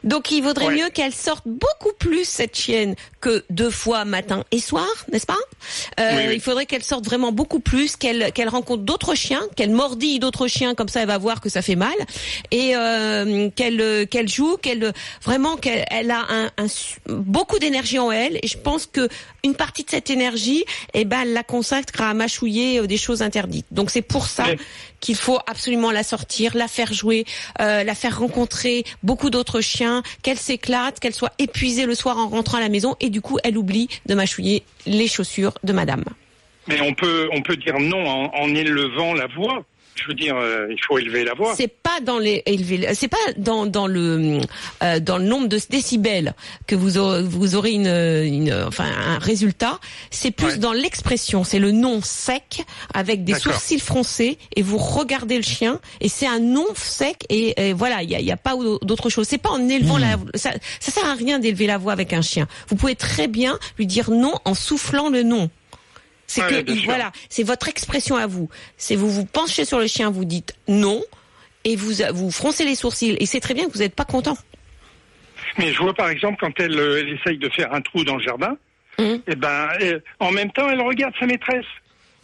Donc 0.03 0.31
il 0.31 0.41
vaudrait 0.43 0.67
Ouais. 0.67 0.75
mieux 0.75 0.89
qu'elle 0.89 1.13
sorte 1.13 1.43
beaucoup 1.45 1.93
plus 1.97 2.25
cette 2.27 2.57
chienne 2.57 2.95
que 3.21 3.43
deux 3.49 3.69
fois 3.69 4.05
matin 4.05 4.43
et 4.51 4.59
soir, 4.59 4.87
n'est-ce 5.11 5.25
pas? 5.25 5.37
Euh, 5.99 6.11
Oui, 6.17 6.23
oui. 6.27 6.33
Il 6.35 6.41
faudrait 6.41 6.65
qu'elle 6.65 6.83
sorte 6.83 7.05
vraiment 7.05 7.31
beaucoup 7.31 7.59
plus, 7.59 7.95
qu'elle 7.95 8.31
qu'elle 8.33 8.49
rencontre 8.49 8.83
d'autres 8.83 9.15
chiens, 9.15 9.41
qu'elle 9.55 9.71
mordille 9.71 10.19
d'autres 10.19 10.47
chiens, 10.47 10.75
comme 10.75 10.89
ça 10.89 11.01
elle 11.01 11.07
va 11.07 11.17
voir 11.17 11.41
que 11.41 11.49
ça 11.49 11.61
fait 11.61 11.75
mal, 11.75 11.93
et 12.51 12.75
euh, 12.75 13.49
qu'elle 13.55 13.79
euh, 13.81 14.05
qu'elle 14.05 14.27
joue, 14.29 14.57
qu'elle 14.57 14.93
vraiment 15.23 15.55
qu'elle 15.57 15.85
elle 15.89 16.11
a 16.11 16.25
un, 16.29 16.45
un 16.57 16.67
beaucoup 17.07 17.59
d'énergie 17.59 17.99
en 17.99 18.11
elle. 18.11 18.37
Et 18.43 18.47
je 18.47 18.57
pense 18.57 18.85
que 18.87 19.07
une 19.43 19.55
partie 19.55 19.83
de 19.83 19.89
cette 19.89 20.09
énergie, 20.09 20.65
eh 20.93 21.05
ben 21.05 21.21
elle 21.21 21.33
la 21.33 21.43
consacre 21.43 22.01
à 22.01 22.13
mâchouiller 22.13 22.79
euh, 22.79 22.87
des 22.87 22.97
choses 22.97 23.21
interdites. 23.21 23.67
Donc 23.71 23.89
c'est 23.89 24.01
pour 24.01 24.27
ça 24.27 24.45
qu'il 24.99 25.15
faut 25.15 25.39
absolument 25.47 25.91
la 25.91 26.03
sortir, 26.03 26.55
la 26.55 26.67
faire 26.67 26.93
jouer, 26.93 27.25
euh, 27.61 27.83
la 27.83 27.95
faire 27.95 28.19
rencontrer 28.19 28.83
beaucoup 29.03 29.29
d'autres 29.29 29.61
chiens, 29.61 30.03
qu'elle 30.23 30.37
s'éclate, 30.37 30.99
qu'elle 30.99 31.13
soit 31.13 31.33
épuisée 31.39 31.85
le 31.85 31.95
soir 31.95 32.17
en 32.17 32.27
rentrant 32.27 32.57
à 32.57 32.61
la 32.61 32.69
maison 32.69 32.95
et 32.99 33.09
du 33.09 33.21
coup 33.21 33.37
elle 33.43 33.57
oublie 33.57 33.87
de 34.05 34.15
mâchouiller 34.15 34.63
les 34.85 35.07
chaussures 35.07 35.53
de 35.63 35.73
madame. 35.73 36.03
Mais 36.67 36.81
on 36.81 36.93
peut, 36.93 37.29
on 37.31 37.41
peut 37.41 37.55
dire 37.55 37.79
non 37.79 38.05
en, 38.05 38.31
en 38.33 38.55
élevant 38.55 39.13
la 39.13 39.27
voix. 39.27 39.63
Je 40.01 40.07
veux 40.07 40.13
dire, 40.13 40.35
euh, 40.37 40.67
il 40.69 40.77
faut 40.85 40.97
élever 40.99 41.23
la 41.23 41.33
voix. 41.33 41.53
C'est 41.55 41.67
pas 41.67 41.99
dans 42.03 42.19
les 42.19 42.43
élever, 42.45 42.87
c'est 42.93 43.07
pas 43.07 43.17
dans 43.37 43.65
dans 43.65 43.87
le 43.87 44.39
euh, 44.83 44.99
dans 44.99 45.17
le 45.17 45.25
nombre 45.25 45.47
de 45.47 45.59
décibels 45.69 46.33
que 46.67 46.75
vous 46.75 46.97
aurez, 46.97 47.23
vous 47.23 47.55
aurez 47.55 47.71
une, 47.71 47.87
une 47.87 48.53
enfin 48.67 48.85
un 48.85 49.17
résultat. 49.17 49.79
C'est 50.11 50.31
plus 50.31 50.47
Ouais. 50.47 50.57
dans 50.57 50.71
l'expression. 50.73 51.43
C'est 51.43 51.59
le 51.59 51.71
non 51.71 52.01
sec 52.01 52.61
avec 52.93 53.23
des 53.23 53.33
sourcils 53.39 53.79
froncés 53.79 54.37
et 54.55 54.61
vous 54.61 54.77
regardez 54.77 55.35
le 55.37 55.43
chien 55.43 55.79
et 55.99 56.09
c'est 56.09 56.27
un 56.27 56.39
non 56.39 56.67
sec 56.75 57.25
et, 57.29 57.69
et 57.69 57.73
voilà 57.73 58.03
il 58.03 58.09
y 58.11 58.15
a, 58.15 58.21
y 58.21 58.31
a 58.31 58.37
pas 58.37 58.53
d'autre 58.83 59.09
chose. 59.09 59.27
C'est 59.27 59.37
pas 59.37 59.49
en 59.49 59.67
élevant 59.67 59.97
la 59.97 60.17
ça 60.35 60.51
ça 60.79 60.91
sert 60.91 61.05
à 61.05 61.15
rien 61.15 61.39
d'élever 61.39 61.67
la 61.67 61.77
voix 61.77 61.91
avec 61.93 62.13
un 62.13 62.21
chien. 62.21 62.47
Vous 62.69 62.75
pouvez 62.75 62.95
très 62.95 63.27
bien 63.27 63.57
lui 63.77 63.87
dire 63.87 64.11
non 64.11 64.33
en 64.45 64.53
soufflant 64.53 65.09
le 65.09 65.23
non. 65.23 65.49
C'est 66.28 66.43
Ouais, 66.43 66.63
que 66.63 66.73
sûr. 66.75 66.84
voilà, 66.86 67.11
c'est 67.30 67.43
votre 67.43 67.67
expression 67.69 68.15
à 68.17 68.28
vous. 68.28 68.49
C'est 68.78 68.95
vous 68.95 69.09
vous 69.09 69.25
penchez 69.25 69.63
sur 69.65 69.80
le 69.80 69.88
chien, 69.88 70.09
vous 70.11 70.25
dites 70.25 70.55
non 70.67 71.01
et 71.63 71.75
vous 71.75 71.91
vous 72.13 72.32
froncez 72.32 72.65
les 72.65 72.75
sourcils 72.75 73.15
et 73.19 73.25
c'est 73.25 73.39
très 73.39 73.53
bien 73.53 73.65
que 73.67 73.71
vous 73.73 73.80
n'êtes 73.80 73.95
pas 73.95 74.05
content. 74.05 74.38
Mais 75.57 75.71
je 75.73 75.78
vois 75.82 75.93
par 75.93 76.09
exemple 76.09 76.38
quand 76.39 76.51
elle, 76.59 76.78
euh, 76.78 76.99
elle 76.99 77.09
essaye 77.13 77.38
de 77.38 77.49
faire 77.49 77.73
un 77.73 77.82
trou 77.82 78.03
dans 78.03 78.17
le 78.17 78.23
jardin, 78.23 78.57
Mhm. 78.99 79.21
et 79.28 79.36
ben, 79.36 79.69
euh, 79.82 79.99
en 80.19 80.32
même 80.32 80.51
temps, 80.51 80.67
elle 80.69 80.82
regarde 80.82 81.13
sa 81.19 81.25
maîtresse. 81.28 81.65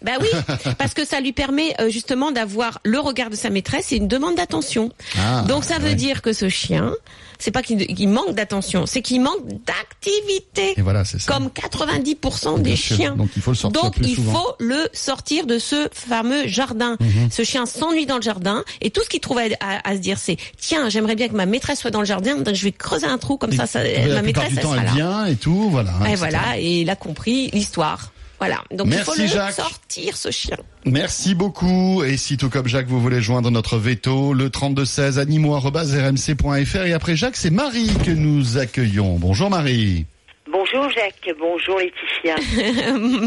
Bah 0.04 0.12
oui, 0.22 0.28
parce 0.78 0.94
que 0.94 1.06
ça 1.06 1.20
lui 1.20 1.32
permet 1.34 1.74
euh, 1.80 1.90
justement 1.90 2.32
d'avoir 2.32 2.80
le 2.84 3.00
regard 3.00 3.30
de 3.30 3.36
sa 3.36 3.50
maîtresse 3.50 3.92
et 3.92 3.98
une 3.98 4.08
demande 4.08 4.36
d'attention. 4.36 4.92
Ah, 5.18 5.44
Donc 5.48 5.64
ça 5.64 5.80
veut 5.80 5.96
dire 5.96 6.22
que 6.22 6.34
ce 6.34 6.50
chien, 6.50 6.94
c'est 7.40 7.52
pas 7.52 7.62
qu'il 7.64 8.10
manque 8.10 8.34
d'attention, 8.36 8.86
c'est 8.86 9.02
qu'il 9.02 9.22
manque 9.22 9.42
d'activité. 9.66 10.74
Et 10.78 10.82
voilà, 10.82 11.04
c'est 11.06 11.20
ça. 11.20 11.34
Comme 11.34 11.48
90% 11.48 12.54
Bien 12.56 12.64
des 12.64 12.76
sûr. 12.76 12.96
chiens. 12.98 13.16
Donc 13.16 13.30
il 13.36 13.42
faut 13.42 13.52
le 13.52 13.58
sortir 13.58 13.82
Donc 13.82 13.96
plus 13.96 14.08
il 14.10 14.16
souvent. 14.16 14.34
faut 14.34 14.56
le 14.60 14.88
sortir 14.94 15.46
de 15.46 15.58
ce 15.60 15.88
fameux 15.92 16.48
jardin. 16.48 16.98
Mhm. 17.00 17.30
Ce 17.32 17.44
chien 17.44 17.66
s'ennuie 17.66 18.06
dans 18.06 18.16
le 18.18 18.22
jardin 18.22 18.64
et 18.82 18.90
tout 18.92 19.02
ce 19.04 19.10
qu'il 19.10 19.20
trouve 19.20 19.38
à, 19.40 19.44
à- 19.60 19.90
à 19.90 19.94
se 19.96 20.00
dire 20.00 20.18
c'est 20.18 20.38
tiens 20.58 20.90
j'aimerais 20.90 21.16
bien 21.16 21.28
que 21.28 21.36
ma 21.36 21.46
maîtresse 21.46 21.80
soit 21.80 21.92
dans 21.92 22.00
le 22.00 22.06
jardin 22.06 22.36
donc 22.38 22.54
je 22.56 22.64
vais 22.64 22.72
creuser 22.72 23.08
un 23.08 23.18
trou 23.18 23.38
comme 23.38 23.52
ça, 23.52 23.66
ça 23.68 23.86
Et 23.86 24.08
la 24.08 24.16
ma 24.16 24.22
maîtresse 24.22 24.50
du 24.52 24.58
elle 24.58 24.64
temps, 24.64 24.72
sera 24.72 24.82
elle 24.82 24.88
là. 24.88 24.94
vient 24.94 25.26
et 25.26 25.36
tout, 25.36 25.70
voilà. 25.70 25.92
Et 26.02 26.12
etc. 26.12 26.16
voilà 26.18 26.60
et 26.60 26.82
il 26.82 26.90
a 26.90 26.96
compris 26.96 27.50
l'histoire. 27.52 28.12
Voilà 28.44 28.62
donc 28.72 28.88
Merci, 28.88 29.04
il 29.04 29.16
faut 29.16 29.22
le 29.22 29.28
Jacques. 29.28 29.54
sortir 29.54 30.18
ce 30.18 30.30
chien. 30.30 30.58
Merci 30.86 31.34
beaucoup. 31.34 32.04
Et 32.04 32.18
si 32.18 32.36
tout 32.36 32.50
comme 32.50 32.68
Jacques, 32.68 32.88
vous 32.88 33.00
voulez 33.00 33.22
joindre 33.22 33.50
notre 33.52 33.78
veto, 33.78 34.34
le 34.34 34.50
3216 34.50 35.18
animaux@rmc.fr. 35.18 36.86
Et 36.86 36.92
après 36.92 37.16
Jacques, 37.16 37.38
c'est 37.38 37.52
Marie 37.52 37.90
que 38.06 38.12
nous 38.12 38.58
accueillons. 38.58 39.16
Bonjour 39.18 39.50
Marie. 39.50 40.06
Bonjour 40.52 40.90
Jacques, 40.90 41.34
bonjour 41.40 41.80
Laetitia. 41.80 42.36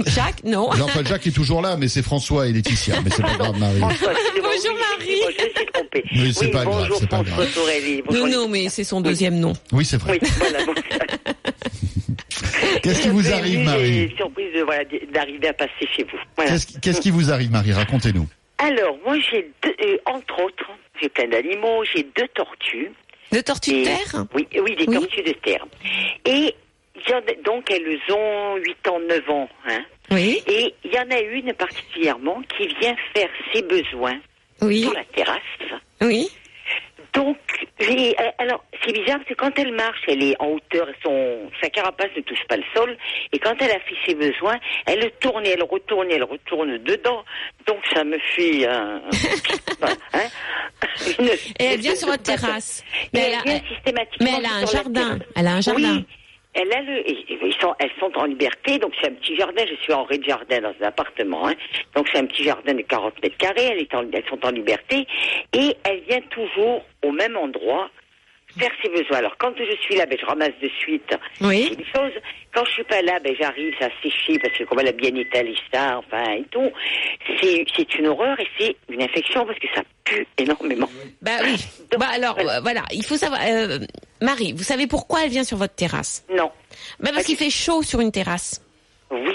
Jacques 0.15 0.45
non. 0.45 0.69
Non, 0.77 0.87
pas 0.87 1.03
Jacques 1.03 1.27
est 1.27 1.31
toujours 1.33 1.63
là, 1.63 1.77
mais 1.79 1.89
c'est 1.89 2.03
François 2.03 2.47
et 2.47 2.53
Laetitia. 2.53 3.01
Mais 3.03 3.11
c'est 3.11 3.23
pas 3.23 3.35
grave, 3.39 3.59
Marie. 3.59 3.79
François, 3.79 4.13
Bonjour, 4.35 4.75
oui, 4.75 4.81
Marie. 4.99 5.21
Je 5.39 5.45
me 5.45 5.49
suis 5.57 5.67
trompée. 5.73 6.05
Mais 6.15 6.33
c'est 6.33 6.45
oui, 6.45 6.51
pas 6.53 6.65
grave, 6.65 6.79
bonjour 6.83 6.99
c'est 7.01 7.09
pas 7.09 7.23
grave. 7.23 7.49
Bonjour 8.07 8.27
Non, 8.29 8.33
non, 8.33 8.49
mais 8.49 8.69
c'est 8.69 8.85
son 8.85 9.01
deuxième 9.01 9.41
nom. 9.41 9.55
Oui, 9.73 9.85
c'est 9.87 9.97
vrai. 9.97 10.19
Oui, 10.23 10.29
voilà. 10.39 10.65
bon. 10.67 10.75
Qu'est-ce 12.83 13.03
qui 13.03 13.09
vous 13.09 13.23
J'ai 13.23 13.33
arrive, 13.33 13.61
Marie 13.65 14.09
des 14.09 14.15
surprises 14.17 14.53
de, 14.55 14.61
voilà, 14.63 14.85
d'arriver 15.13 15.49
à 15.49 15.53
passer 15.53 15.87
chez 15.95 16.05
vous. 16.05 16.19
Voilà. 16.37 16.53
Qu'est-ce 16.53 16.67
qui- 16.67 16.81
Qu'est-ce 16.81 17.01
qui 17.01 17.11
vous 17.11 17.31
arrive, 17.33 17.51
Marie 17.51 17.73
Racontez-nous. 17.73 18.27
Alors, 18.59 18.97
moi, 19.05 19.17
j'ai 19.31 19.51
deux, 19.63 19.75
euh, 19.85 19.97
entre 20.07 20.43
autres, 20.45 20.71
j'ai 21.01 21.09
plein 21.09 21.29
d'animaux, 21.29 21.85
j'ai 21.95 22.03
deux 22.17 22.29
tortues. 22.35 22.91
De 23.33 23.41
tortues 23.41 23.73
de 23.73 23.77
Et- 23.79 23.85
terre 23.85 24.25
Oui, 24.35 24.47
oui, 24.63 24.77
des 24.77 24.85
Oui. 24.87 24.95
tortues 24.95 25.23
de 25.23 25.33
terre. 25.33 25.67
Et 26.25 26.55
donc 27.45 27.71
elles 27.71 27.99
ont 28.15 28.57
8 28.57 28.89
ans, 28.89 28.99
9 29.09 29.29
ans. 29.31 29.49
Hein. 29.69 29.81
Oui. 30.11 30.43
Et 30.49 30.75
il 30.85 30.93
y 30.93 30.99
en 30.99 31.11
a 31.11 31.21
une 31.21 31.53
particulièrement 31.53 32.41
qui 32.57 32.67
vient 32.81 32.97
faire 33.15 33.29
ses 33.53 33.63
besoins 33.63 34.19
Oui. 34.63 34.83
sur 34.83 34.93
la 34.95 35.05
terrasse. 35.05 35.41
Oui. 36.01 36.29
Donc, 37.17 37.39
j'ai- 37.81 38.15
euh, 38.21 38.31
alors, 38.39 38.63
c'est 38.85 38.93
bizarre, 38.93 39.25
que 39.25 39.35
quand 39.35 39.59
elle 39.59 39.73
marche, 39.73 40.01
elle 40.07 40.23
est 40.23 40.37
en 40.39 40.49
hauteur, 40.49 40.87
son, 41.03 41.51
sa 41.63 41.69
carapace 41.71 42.11
ne 42.17 42.21
touche 42.23 42.45
pas 42.49 42.57
le 42.59 42.63
sol, 42.75 42.97
et 43.33 43.39
quand 43.39 43.55
elle 43.61 43.71
a 43.71 43.81
fait 43.81 43.97
ses 44.07 44.15
besoins, 44.15 44.57
elle 44.87 45.01
le 45.01 45.11
tourne 45.13 45.45
et 45.47 45.51
elle 45.51 45.63
retourne 45.65 46.11
et 46.11 46.15
elle 46.15 46.25
retourne 46.25 46.77
dedans. 46.79 47.25
Donc, 47.67 47.79
ça 47.95 48.05
me 48.05 48.19
fait 48.35 48.67
un... 48.67 49.01
hein, 50.13 50.29
une- 51.19 51.29
Et 51.59 51.65
elle 51.65 51.81
vient 51.81 51.97
sur 51.97 52.09
votre 52.09 52.23
terrasse. 52.23 52.85
Mais 53.13 53.21
elle, 53.21 53.33
elle 53.45 53.97
a- 53.97 54.05
mais 54.21 54.31
elle 54.39 54.45
a 54.47 54.55
un 54.57 54.67
jardin. 54.67 55.19
Elle 55.35 55.47
a 55.47 55.53
un 55.55 55.61
jardin. 55.61 55.97
Oui. 55.97 56.05
Elle 56.59 56.73
a 56.73 56.81
ils 56.81 57.55
sont, 57.61 57.75
elles 57.79 57.91
sont 58.01 58.11
en 58.17 58.25
liberté, 58.25 58.79
donc 58.79 58.93
c'est 58.99 59.09
un 59.09 59.15
petit 59.15 59.37
jardin. 59.37 59.63
Je 59.69 59.75
suis 59.83 59.93
en 59.93 60.05
rez-de-jardin 60.05 60.63
dans 60.63 60.75
un 60.81 60.87
appartement, 60.87 61.49
hein. 61.49 61.55
donc 61.95 62.09
c'est 62.11 62.19
un 62.19 62.25
petit 62.25 62.45
jardin 62.45 62.73
de 62.73 62.81
40 62.81 63.23
mètres 63.23 63.37
carrés. 63.37 63.87
Elles 63.91 64.25
sont 64.31 64.45
en 64.45 64.51
liberté 64.51 65.07
et 65.53 65.77
elle 65.85 66.01
vient 66.09 66.23
toujours 66.31 66.83
au 67.05 67.13
même 67.13 67.37
endroit 67.37 67.91
faire 68.59 68.71
ses 68.83 68.89
besoins. 68.89 69.19
Alors 69.19 69.37
quand 69.39 69.53
je 69.59 69.77
suis 69.83 69.97
là, 69.97 70.07
ben, 70.07 70.19
je 70.21 70.27
ramasse 70.27 70.53
de 70.63 70.69
suite. 70.81 71.15
Oui. 71.41 71.75
Une 71.79 71.85
chose. 71.85 72.13
Quand 72.55 72.65
je 72.65 72.71
suis 72.73 72.85
pas 72.85 73.03
là, 73.03 73.19
ben 73.23 73.35
j'arrive, 73.39 73.75
ça 73.79 73.89
sécher 74.03 74.39
parce 74.39 74.57
que 74.57 74.65
comme 74.65 74.81
elle 74.81 74.89
a 74.89 74.93
bien 74.93 75.15
étalé 75.15 75.55
ça, 75.73 75.99
enfin 75.99 76.33
et 76.35 76.45
tout, 76.51 76.71
c'est 77.41 77.95
une 77.99 78.07
horreur 78.07 78.39
et 78.41 78.47
c'est 78.59 78.77
une 78.89 79.03
infection 79.03 79.45
parce 79.45 79.59
que 79.59 79.67
ça 79.75 79.83
pue 80.05 80.27
énormément. 80.39 80.89
Bah 81.21 81.33
oui. 81.43 81.57
Donc, 81.91 82.01
Bah 82.01 82.09
alors 82.13 82.35
voilà. 82.35 82.61
voilà, 82.61 82.83
il 82.93 83.05
faut 83.05 83.17
savoir. 83.17 83.41
euh, 83.47 83.79
Marie, 84.23 84.53
vous 84.55 84.63
savez 84.63 84.87
pourquoi 84.87 85.25
elle 85.25 85.31
vient 85.31 85.45
sur 85.45 85.59
votre 85.59 85.75
terrasse? 85.75 86.25
Non. 86.31 86.51
Bah 87.01 87.11
parce 87.13 87.27
qu'il 87.27 87.37
fait 87.37 87.51
chaud 87.51 87.83
sur 87.83 88.01
une 88.01 88.11
terrasse. 88.13 88.63
Oui. 89.11 89.33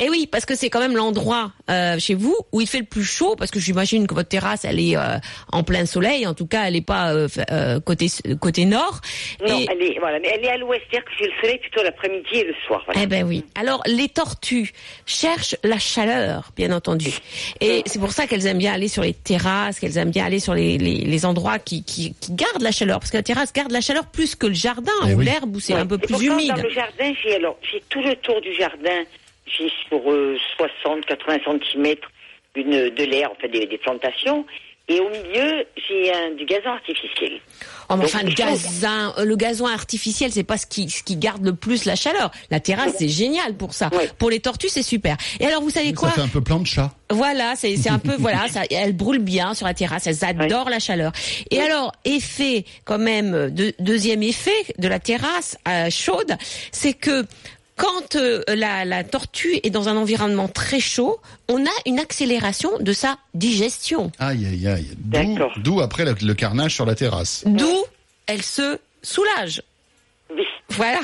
Et 0.00 0.08
oui, 0.08 0.26
parce 0.30 0.46
que 0.46 0.56
c'est 0.56 0.70
quand 0.70 0.80
même 0.80 0.96
l'endroit 0.96 1.52
euh, 1.68 1.98
chez 1.98 2.14
vous 2.14 2.34
où 2.52 2.60
il 2.60 2.66
fait 2.66 2.78
le 2.78 2.84
plus 2.86 3.04
chaud, 3.04 3.36
parce 3.36 3.50
que 3.50 3.60
j'imagine 3.60 4.06
que 4.06 4.14
votre 4.14 4.28
terrasse, 4.30 4.64
elle 4.64 4.80
est 4.80 4.96
euh, 4.96 5.18
en 5.52 5.62
plein 5.62 5.84
soleil. 5.86 6.26
En 6.26 6.34
tout 6.34 6.46
cas, 6.46 6.64
elle 6.66 6.72
n'est 6.72 6.80
pas 6.80 7.12
euh, 7.12 7.28
euh, 7.52 7.78
côté 7.80 8.06
côté 8.40 8.64
nord. 8.64 9.00
Non, 9.46 9.58
Et- 9.60 9.66
elle 9.70 9.82
est 9.82 9.98
voilà, 10.00 10.18
mais 10.20 10.30
elle 10.34 10.44
est 10.44 10.48
à 10.50 10.56
l'ouest, 10.56 10.82
c'est-à-dire 10.90 11.04
que 11.04 11.10
j'ai 11.18 11.26
le 11.26 11.32
soleil 11.40 11.58
plutôt 11.58 11.82
l'après-midi 11.82 12.28
et 12.32 12.44
le 12.44 12.54
soir. 12.66 12.82
Voilà. 12.86 13.00
Eh 13.02 13.06
ben 13.06 13.24
oui. 13.26 13.44
Alors 13.54 13.82
les 13.86 14.08
tortues 14.08 14.72
cherchent 15.06 15.56
la 15.62 15.78
chaleur, 15.78 16.50
bien 16.56 16.72
entendu, 16.72 17.10
et 17.60 17.82
c'est 17.86 17.98
pour 17.98 18.12
ça 18.12 18.26
qu'elles 18.26 18.46
aiment 18.46 18.58
bien 18.58 18.72
aller 18.72 18.88
sur 18.88 19.02
les 19.02 19.12
terrasses, 19.12 19.78
qu'elles 19.78 19.98
aiment 19.98 20.10
bien 20.10 20.24
aller 20.24 20.40
sur 20.40 20.54
les, 20.54 20.78
les, 20.78 20.96
les 21.04 21.26
endroits 21.26 21.58
qui, 21.58 21.84
qui, 21.84 22.14
qui 22.20 22.32
gardent 22.32 22.62
la 22.62 22.72
chaleur, 22.72 23.00
parce 23.00 23.10
que 23.10 23.18
la 23.18 23.22
terrasse 23.22 23.52
garde 23.52 23.70
la 23.72 23.80
chaleur 23.82 24.06
plus 24.06 24.34
que 24.34 24.46
le 24.46 24.54
jardin 24.54 24.90
Eh 25.06 25.12
ou 25.14 25.18
oui. 25.18 25.24
l'herbe 25.26 25.54
où 25.54 25.60
c'est 25.60 25.74
Ouais. 25.74 25.80
un 25.80 25.86
peu 25.86 25.96
Et 25.96 25.98
plus 25.98 26.14
pourtant, 26.14 26.24
humide. 26.38 26.54
Dans 26.56 26.62
le 26.62 26.70
jardin, 26.70 27.12
j'ai 27.22 27.34
alors 27.36 27.56
j'ai 27.70 27.82
tout 27.90 28.00
le 28.00 28.16
tour 28.16 28.40
du 28.40 28.54
jardin, 28.54 29.04
j'ai 29.56 29.70
sur 29.88 30.10
euh, 30.10 30.36
60-80 30.84 31.60
cm 31.72 31.96
une 32.56 32.90
de 32.90 33.04
l'air, 33.04 33.30
enfin 33.32 33.48
des, 33.48 33.66
des 33.66 33.78
plantations, 33.78 34.44
et 34.88 34.98
au 34.98 35.08
milieu 35.08 35.64
j'ai 35.88 36.12
un 36.12 36.30
du 36.32 36.44
gazon 36.44 36.70
artificiel. 36.70 37.40
Oh, 37.88 37.94
mais 37.96 38.04
Donc, 38.04 38.04
enfin, 38.06 38.22
le 38.24 38.32
gazon, 38.32 39.12
euh, 39.18 39.24
le 39.24 39.36
gazon 39.36 39.66
artificiel, 39.66 40.32
c'est 40.32 40.42
pas 40.44 40.56
ce 40.58 40.66
qui, 40.66 40.90
ce 40.90 41.02
qui 41.04 41.16
garde 41.16 41.44
le 41.44 41.54
plus 41.54 41.84
la 41.84 41.94
chaleur. 41.96 42.30
La 42.50 42.58
terrasse, 42.60 42.94
c'est 42.98 43.08
génial 43.08 43.54
pour 43.54 43.72
ça. 43.72 43.88
Ouais. 43.92 44.08
Pour 44.18 44.30
les 44.30 44.40
tortues, 44.40 44.68
c'est 44.68 44.82
super. 44.82 45.16
Et 45.38 45.46
alors, 45.46 45.60
vous 45.62 45.70
savez 45.70 45.88
Ça 45.90 45.94
quoi 45.94 46.10
fait 46.10 46.20
un 46.20 46.28
peu 46.28 46.40
plan 46.40 46.58
de 46.60 46.66
chat. 46.66 46.92
Voilà, 47.10 47.54
c'est 47.56 47.76
c'est 47.76 47.88
un 47.90 47.98
peu 48.00 48.14
voilà, 48.18 48.48
ça, 48.48 48.62
elles 48.70 48.94
brûlent 48.96 49.18
bien 49.20 49.54
sur 49.54 49.66
la 49.66 49.74
terrasse, 49.74 50.06
elles 50.08 50.24
adorent 50.24 50.70
la 50.70 50.78
chaleur. 50.80 51.12
Et 51.52 51.60
alors, 51.60 51.92
effet 52.04 52.64
quand 52.84 52.98
même, 52.98 53.50
de- 53.50 53.74
deuxième 53.78 54.22
effet 54.24 54.50
de 54.78 54.88
la 54.88 54.98
terrasse 54.98 55.56
euh, 55.68 55.88
chaude, 55.90 56.36
c'est 56.72 56.94
que 56.94 57.24
quand 57.80 58.16
euh, 58.16 58.42
la, 58.48 58.84
la 58.84 59.04
tortue 59.04 59.58
est 59.62 59.70
dans 59.70 59.88
un 59.88 59.96
environnement 59.96 60.48
très 60.48 60.80
chaud, 60.80 61.18
on 61.48 61.64
a 61.64 61.70
une 61.86 61.98
accélération 61.98 62.70
de 62.78 62.92
sa 62.92 63.16
digestion. 63.34 64.12
Aïe, 64.18 64.46
aïe, 64.46 64.68
aïe. 64.68 64.86
D'où- 64.96 65.10
D'accord. 65.34 65.52
D'où 65.58 65.80
après 65.80 66.04
le, 66.04 66.14
le 66.22 66.34
carnage 66.34 66.74
sur 66.74 66.84
la 66.86 66.94
terrasse. 66.94 67.42
D'où 67.46 67.84
elle 68.26 68.42
se 68.42 68.78
soulage. 69.02 69.62
Oui. 70.30 70.44
Voilà. 70.70 71.00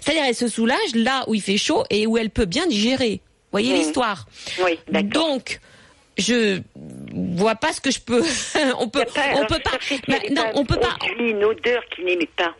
C'est-à-dire 0.00 0.24
elle 0.26 0.34
se 0.34 0.48
soulage 0.48 0.94
là 0.94 1.24
où 1.28 1.34
il 1.34 1.42
fait 1.42 1.58
chaud 1.58 1.84
et 1.90 2.06
où 2.06 2.16
elle 2.18 2.30
peut 2.30 2.46
bien 2.46 2.66
digérer. 2.66 3.20
Voyez 3.52 3.72
Mhm. 3.74 3.78
l'histoire. 3.78 4.26
Oui, 4.64 4.78
d'accord. 4.88 5.10
Donc, 5.28 5.60
je 6.18 6.60
vois 7.14 7.54
pas 7.56 7.72
ce 7.72 7.80
que 7.80 7.90
je 7.90 8.00
peux. 8.00 8.22
on 8.80 8.88
peut, 8.88 9.04
pas- 9.14 9.20
on 9.32 9.36
alors, 9.36 9.46
peut 9.48 9.60
pas. 9.62 9.70
je 9.80 9.86
cherchais 9.86 10.02
Bah, 10.08 10.16
s'il 10.20 10.30
y 10.32 10.34
non, 10.34 10.42
avait 10.42 10.52
on 10.54 10.64
peut 10.64 10.80
pas. 10.80 10.96
produit, 10.98 11.30
une 11.30 11.44
odeur 11.44 11.82
qu'il 11.94 12.04
n'aimait 12.06 12.28
pas. 12.36 12.54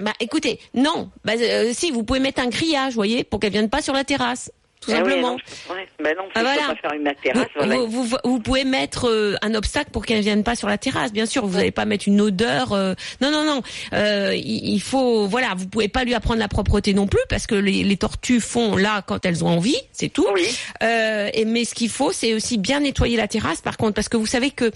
Bah, 0.00 0.12
écoutez, 0.20 0.58
non. 0.74 1.10
Bah, 1.24 1.32
euh, 1.38 1.70
si, 1.72 1.90
vous 1.90 2.02
pouvez 2.02 2.20
mettre 2.20 2.40
un 2.42 2.48
grillage, 2.48 2.94
voyez, 2.94 3.24
pour 3.24 3.40
qu'elle 3.40 3.52
vienne 3.52 3.70
pas 3.70 3.82
sur 3.82 3.92
la 3.94 4.04
terrasse, 4.04 4.50
tout 4.80 4.90
ouais, 4.90 4.96
simplement. 4.96 5.32
non, 5.32 5.36
je- 5.68 5.72
ouais, 5.72 5.86
ben 6.02 6.14
non, 6.18 6.24
Ah, 6.34 6.40
voilà. 6.42 6.62
pas 6.66 6.74
faire 6.74 6.92
une 6.94 7.04
Vous, 7.08 7.14
terrasse. 7.22 7.46
voilà. 7.54 7.76
vous, 7.76 8.02
vous- 8.02 8.16
vous 8.24 8.40
pouvez 8.40 8.64
mettre 8.64 9.08
euh, 9.08 9.36
un 9.40 9.54
obstacle 9.54 9.90
pour 9.92 10.04
qu'elle 10.04 10.22
vienne 10.22 10.42
pas 10.42 10.56
sur 10.56 10.66
la 10.66 10.76
terrasse, 10.76 11.12
bien 11.12 11.24
sûr. 11.26 11.46
Vous 11.46 11.56
n'allez 11.58 11.70
pas 11.70 11.84
mettre 11.84 12.08
une 12.08 12.20
odeur. 12.20 12.72
euh, 12.72 12.94
Non, 13.20 13.30
non, 13.30 13.44
non. 13.44 13.62
Euh, 13.92 14.34
il, 14.34 14.70
il 14.74 14.80
faut, 14.80 15.28
voilà, 15.28 15.54
vous 15.56 15.68
pouvez 15.68 15.86
pas 15.86 16.02
lui 16.02 16.14
apprendre 16.14 16.40
la 16.40 16.48
propreté 16.48 16.94
non 16.94 17.06
plus 17.06 17.20
parce 17.28 17.46
que 17.46 17.54
les, 17.54 17.84
les 17.84 17.96
tortues 17.96 18.40
font 18.40 18.74
là 18.76 19.02
quand 19.06 19.24
elles 19.24 19.44
ont 19.44 19.48
envie, 19.50 19.78
c'est 19.92 20.08
tout. 20.08 20.26
Oui. 20.34 20.48
Et 20.80 21.44
mais 21.44 21.64
ce 21.64 21.74
qu'il 21.76 21.88
faut, 21.90 22.10
c'est 22.10 22.34
aussi 22.34 22.58
bien 22.58 22.80
nettoyer 22.80 23.16
la 23.16 23.28
terrasse. 23.28 23.60
Par 23.60 23.76
contre, 23.76 23.94
parce 23.94 24.08
que 24.08 24.16
vous 24.16 24.26
savez 24.26 24.50
que 24.50 24.72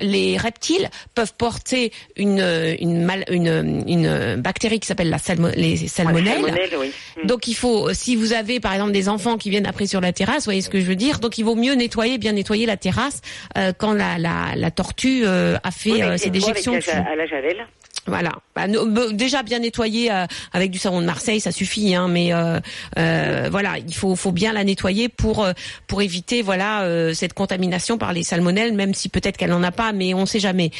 les 0.00 0.36
reptiles 0.36 0.88
peuvent 1.14 1.34
porter 1.36 1.92
une 2.16 2.40
une, 2.80 3.04
mal- 3.04 3.24
une, 3.30 3.84
une 3.86 4.36
bactérie 4.36 4.80
qui 4.80 4.86
s'appelle 4.86 5.10
la 5.10 5.18
salmo- 5.18 5.54
les 5.56 5.76
salmonelles. 5.88 6.34
salmonelle, 6.42 6.70
oui. 6.78 6.92
Mm. 7.22 7.26
Donc 7.26 7.48
il 7.48 7.54
faut, 7.54 7.92
si 7.94 8.16
vous 8.16 8.32
avez 8.32 8.60
par 8.60 8.72
exemple 8.72 8.92
des 8.92 9.08
enfants 9.08 9.36
qui 9.36 9.50
viennent 9.50 9.66
après 9.66 9.86
sur 9.86 10.00
la 10.00 10.12
terrasse, 10.12 10.38
vous 10.38 10.44
voyez 10.46 10.62
ce 10.62 10.70
que 10.70 10.80
je 10.80 10.86
veux 10.86 10.96
dire. 10.96 11.18
Donc 11.18 11.38
il 11.38 11.44
vaut 11.44 11.54
mieux 11.54 11.74
nettoyer, 11.74 12.18
bien 12.18 12.32
nettoyer 12.32 12.66
la 12.66 12.76
terrasse 12.76 13.20
euh, 13.56 13.72
quand 13.76 13.92
la, 13.92 14.18
la, 14.18 14.54
la 14.56 14.70
tortue 14.70 15.22
euh, 15.24 15.56
a 15.62 15.70
fait 15.70 15.90
Oui, 15.92 16.02
euh, 16.02 16.16
ses 16.18 16.30
déjections 16.30 16.72
la, 16.86 17.10
à 17.12 17.16
la 17.16 17.26
javel. 17.26 17.66
Voilà. 18.06 18.32
Bah, 18.54 18.66
no- 18.68 19.12
déjà 19.12 19.42
bien 19.42 19.58
nettoyer 19.58 20.10
euh, 20.12 20.26
avec 20.52 20.70
du 20.70 20.78
savon 20.78 21.00
de 21.00 21.06
Marseille, 21.06 21.40
ça 21.40 21.52
suffit. 21.52 21.94
Hein, 21.94 22.08
mais 22.08 22.32
euh, 22.32 22.58
euh, 22.98 23.48
voilà, 23.50 23.78
il 23.78 23.94
faut, 23.94 24.14
faut 24.16 24.32
bien 24.32 24.52
la 24.52 24.64
nettoyer 24.64 25.08
pour 25.08 25.44
euh, 25.44 25.52
pour 25.86 26.02
éviter 26.02 26.42
voilà 26.42 26.82
euh, 26.82 27.12
cette 27.14 27.32
contamination 27.34 27.98
par 27.98 28.12
les 28.12 28.22
salmonelles, 28.22 28.72
même 28.74 28.94
si 28.94 29.08
peut-être 29.08 29.36
qu'elle 29.36 29.50
n'en 29.50 29.62
a 29.62 29.72
pas, 29.72 29.92
mais 29.92 30.14
on 30.14 30.26
sait 30.26 30.40
jamais. 30.40 30.70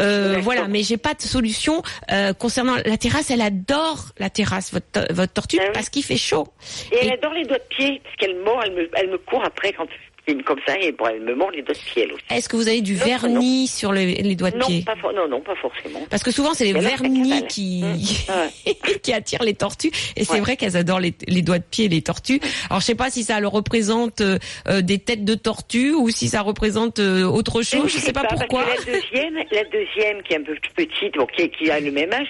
Euh, 0.00 0.38
voilà. 0.42 0.68
Mais 0.68 0.82
j'ai 0.82 0.96
pas 0.96 1.14
de 1.14 1.22
solution 1.22 1.82
euh, 2.12 2.32
concernant 2.34 2.74
la 2.84 2.96
terrasse. 2.96 3.30
Elle 3.30 3.40
adore 3.42 4.06
la 4.18 4.30
terrasse, 4.30 4.72
votre 4.72 5.12
votre 5.12 5.32
tortue, 5.32 5.56
Ah 5.60 5.64
oui. 5.66 5.70
parce 5.74 5.88
qu'il 5.88 6.04
fait 6.04 6.16
chaud. 6.16 6.48
Et 6.92 6.98
elle 7.02 7.12
adore 7.12 7.32
les 7.34 7.44
doigts 7.44 7.58
de 7.58 7.74
pied, 7.76 8.00
parce 8.04 8.16
qu'elle 8.16 8.36
mord, 8.44 8.60
elle 8.64 8.72
me, 8.74 8.90
elle 8.94 9.10
me 9.10 9.18
court 9.18 9.42
après 9.44 9.72
quand 9.72 9.86
une 10.26 10.42
comme 10.42 10.60
ça, 10.66 10.78
et 10.78 10.92
bon, 10.92 11.06
elle 11.06 11.20
me 11.20 11.34
mord 11.34 11.50
les 11.50 11.62
doigts 11.62 11.74
de 11.74 11.80
pied. 11.92 12.08
Est-ce 12.30 12.48
que 12.48 12.56
vous 12.56 12.68
avez 12.68 12.80
du 12.80 12.94
Non, 12.94 13.04
vernis 13.04 13.66
sur 13.66 13.92
les, 13.92 14.14
les 14.16 14.36
doigts 14.36 14.50
de 14.50 14.58
Non, 14.58 14.66
pied? 14.66 14.82
pas 14.84 14.94
non, 15.12 15.28
non, 15.28 15.40
pas 15.40 15.54
forcément. 15.56 16.00
Parce 16.10 16.22
que 16.22 16.30
souvent 16.30 16.54
c'est 16.54 16.64
les 16.64 16.72
Mais 16.72 16.80
vernis 16.80 17.46
qui 17.46 17.84
Mmh. 17.84 18.72
qui 19.02 19.12
attirent 19.12 19.42
les 19.42 19.54
tortues 19.54 19.90
et 20.16 20.24
c'est 20.24 20.40
vrai 20.40 20.56
qu'elles 20.56 20.76
adorent 20.76 21.00
les, 21.00 21.14
les 21.28 21.42
doigts 21.42 21.58
de 21.58 21.64
pied 21.64 21.88
les 21.88 22.02
tortues. 22.02 22.40
Alors 22.70 22.80
je 22.80 22.86
sais 22.86 22.94
pas 22.94 23.10
si 23.10 23.24
ça 23.24 23.40
leur 23.40 23.52
représente 23.52 24.20
euh, 24.20 24.38
euh, 24.68 24.80
des 24.80 24.98
têtes 24.98 25.24
de 25.24 25.34
tortues 25.34 25.92
ou 25.92 26.08
si 26.10 26.28
ça 26.28 26.40
représente 26.42 26.98
euh, 26.98 27.24
autre 27.24 27.62
chose, 27.62 27.92
je 27.92 27.98
sais 27.98 28.12
pas 28.12 28.24
pourquoi. 28.24 28.64
la 28.64 28.76
deuxième, 28.92 29.34
la 29.36 29.64
deuxième 29.64 30.22
qui 30.22 30.32
est 30.34 30.36
un 30.38 30.42
peu 30.42 30.54
plus 30.54 30.86
petite, 30.86 31.14
bon, 31.16 31.26
qui, 31.26 31.48
qui 31.50 31.70
a 31.70 31.80
le 31.80 31.90
même 31.90 32.12
âge, 32.12 32.28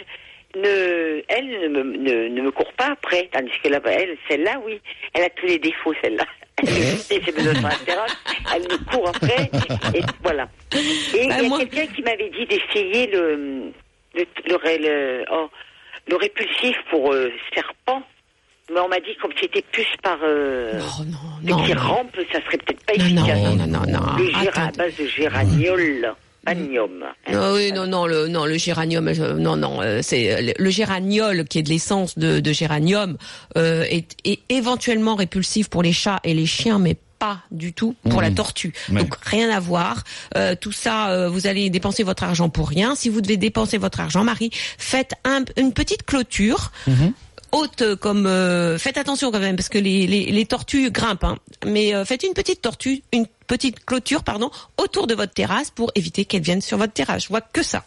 ne, 0.57 1.23
elle 1.29 1.49
ne 1.63 1.69
me, 1.69 1.83
ne, 1.97 2.29
ne 2.29 2.43
me 2.43 2.51
court 2.51 2.73
pas 2.75 2.91
après, 2.93 3.29
tandis 3.33 3.51
que 3.63 3.69
là, 3.69 3.81
elle, 3.87 4.17
celle-là, 4.29 4.61
oui, 4.65 4.81
elle 5.15 5.25
a 5.25 5.31
tous 5.31 5.47
les 5.47 5.59
défauts, 5.59 5.95
celle-là. 6.03 6.27
Elle 6.63 6.69
fait 6.69 7.23
ses 7.25 7.33
besoins 7.33 7.55
sur 7.55 7.63
la 7.69 7.75
terrasse, 7.85 8.17
elle 8.55 8.63
me 8.63 8.91
court 8.91 9.09
après, 9.09 9.51
et 9.95 10.01
voilà. 10.23 10.49
Et 10.75 10.79
il 11.25 11.29
Bah, 11.29 11.43
y 11.43 11.47
a 11.47 11.49
moi- 11.49 11.59
quelqu'un 11.59 11.87
qui 11.93 12.03
m'avait 12.03 12.31
dit 12.31 12.47
d'essayer 12.47 13.07
le, 13.09 13.73
le, 14.15 14.25
le, 14.49 14.57
ré- 14.57 14.79
le, 14.79 15.25
oh, 15.33 15.51
le 16.09 16.17
répulsif 16.17 16.77
pour 16.91 17.13
euh, 17.13 17.31
serpent. 17.53 18.03
Mais 18.73 18.81
on 18.81 18.89
m'a 18.89 18.99
dit 19.01 19.15
comme 19.21 19.33
c'était 19.39 19.61
plus 19.73 19.87
par 20.03 20.19
euh, 20.23 20.81
Oh 20.99 21.03
non, 21.05 21.57
non, 21.57 21.65
qui 21.65 21.75
rampe, 21.75 22.17
ça 22.33 22.41
serait 22.47 22.57
peut-être 22.59 22.83
pas 22.87 22.95
Non, 22.97 23.05
efficace. 23.05 23.39
non, 23.41 23.57
non, 23.57 23.67
non, 23.67 23.81
non. 23.87 24.17
Le 24.17 24.59
à 24.59 24.71
base 24.71 24.97
de 24.97 25.07
géraniol, 25.07 26.15
anium. 26.47 27.05
Ah 27.27 27.53
oui, 27.53 27.73
non, 27.73 27.87
non, 27.87 28.07
le, 28.07 28.29
non, 28.29 28.45
le 28.47 28.57
géranium, 28.59 29.11
non, 29.39 29.57
non, 29.57 29.81
euh, 29.83 30.01
c'est 30.03 30.33
euh, 30.33 30.41
le, 30.41 30.53
le 30.59 30.71
géraniol 30.71 31.45
qui 31.45 31.59
est 31.59 31.63
de 31.63 31.69
l'essence 31.71 32.19
de, 32.19 32.41
de 32.41 32.53
géranium 32.53 33.17
euh, 33.57 33.85
est, 33.91 34.17
est 34.25 34.41
éventuellement 34.49 35.15
répulsif 35.15 35.69
pour 35.69 35.83
les 35.83 35.93
chats 35.93 36.21
et 36.25 36.35
les 36.35 36.47
chiens, 36.47 36.79
mais 36.79 36.97
pas 37.19 37.39
du 37.53 37.73
tout 37.73 37.95
pour 38.11 38.21
la 38.21 38.31
tortue. 38.31 38.75
Ouais. 38.91 39.01
Donc 39.03 39.15
rien 39.23 39.49
à 39.49 39.61
voir. 39.61 40.03
Euh, 40.37 40.55
tout 40.61 40.73
ça, 40.73 41.11
euh, 41.11 41.29
vous 41.29 41.47
allez 41.47 41.71
dépenser 41.71 42.03
votre 42.03 42.25
argent 42.25 42.49
pour 42.49 42.69
rien. 42.69 42.95
Si 42.97 43.09
vous 43.09 43.21
devez 43.21 43.37
dépenser 43.37 43.79
votre 43.79 44.01
argent, 44.01 44.25
Marie, 44.25 44.51
faites 44.79 45.13
un- 45.25 45.45
une 45.57 45.73
petite 45.73 46.03
clôture. 46.05 46.73
Haute 47.55 47.95
comme 47.97 48.27
euh, 48.27 48.79
faites 48.79 48.99
attention 48.99 49.31
quand 49.31 49.41
même 49.41 49.57
parce 49.57 49.69
que 49.69 49.79
les, 49.79 50.07
les, 50.07 50.27
les 50.27 50.47
tortues 50.47 50.91
grimpent. 50.91 51.25
Hein. 51.25 51.39
Mais 51.67 51.95
euh, 51.95 52.05
faites 52.05 52.23
une 52.23 52.35
petite 52.35 52.61
tortue, 52.63 53.03
une 53.13 53.27
petite 53.47 53.85
clôture 53.85 54.23
pardon 54.25 54.51
autour 54.77 55.07
de 55.07 55.15
votre 55.15 55.33
terrasse 55.33 55.71
pour 55.71 55.91
éviter 55.95 56.25
qu'elles 56.25 56.43
viennent 56.43 56.61
sur 56.61 56.79
votre 56.79 56.93
terrasse. 56.93 57.25
Je 57.25 57.29
vois 57.29 57.41
que 57.41 57.63
ça. 57.63 57.85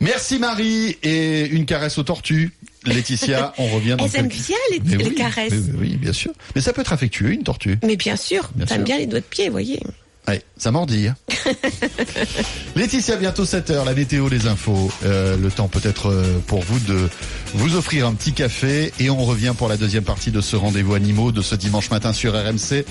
Merci 0.00 0.38
Marie 0.38 0.96
et 1.02 1.46
une 1.46 1.66
caresse 1.66 1.98
aux 1.98 2.02
tortues. 2.04 2.52
Laetitia, 2.86 3.52
on 3.58 3.66
revient 3.68 3.96
dans 3.98 4.06
Elles 4.12 4.16
aiment 4.20 4.28
quelques- 4.28 4.46
bien 4.46 4.56
les, 4.70 4.80
Mais 4.84 4.96
les 4.96 5.08
oui, 5.10 5.14
caresses. 5.14 5.52
mais 5.52 5.78
oui, 5.78 5.96
bien 5.96 6.12
sûr. 6.14 6.32
Mais 6.54 6.62
ça 6.62 6.72
peut 6.72 6.80
être 6.80 6.94
affectueux, 6.94 7.30
une 7.32 7.42
tortue. 7.42 7.78
Mais 7.84 7.96
bien 7.96 8.16
sûr, 8.16 8.50
Bien 8.54 8.78
bien 8.78 8.96
les 8.98 9.06
doigts 9.06 9.20
de 9.20 9.24
pied, 9.26 9.46
vous 9.46 9.52
voyez. 9.52 9.80
Ouais, 10.28 10.42
ça 10.58 10.70
mordit. 10.70 11.08
hein. 11.08 11.16
Laetitia, 12.76 13.16
bientôt 13.16 13.44
7h, 13.44 13.84
la 13.84 13.94
météo, 13.94 14.28
les 14.28 14.46
infos. 14.46 14.90
Euh, 15.04 15.36
le 15.36 15.50
temps 15.50 15.66
peut-être 15.66 16.08
euh, 16.10 16.38
pour 16.46 16.60
vous 16.62 16.78
de 16.80 17.08
vous 17.54 17.74
offrir 17.74 18.06
un 18.06 18.14
petit 18.14 18.32
café. 18.32 18.92
Et 19.00 19.10
on 19.10 19.24
revient 19.24 19.54
pour 19.56 19.68
la 19.68 19.76
deuxième 19.76 20.04
partie 20.04 20.30
de 20.30 20.40
ce 20.40 20.54
rendez-vous 20.56 20.94
animaux 20.94 21.32
de 21.32 21.42
ce 21.42 21.54
dimanche 21.56 21.90
matin 21.90 22.12
sur 22.12 22.34
RMC. 22.34 22.84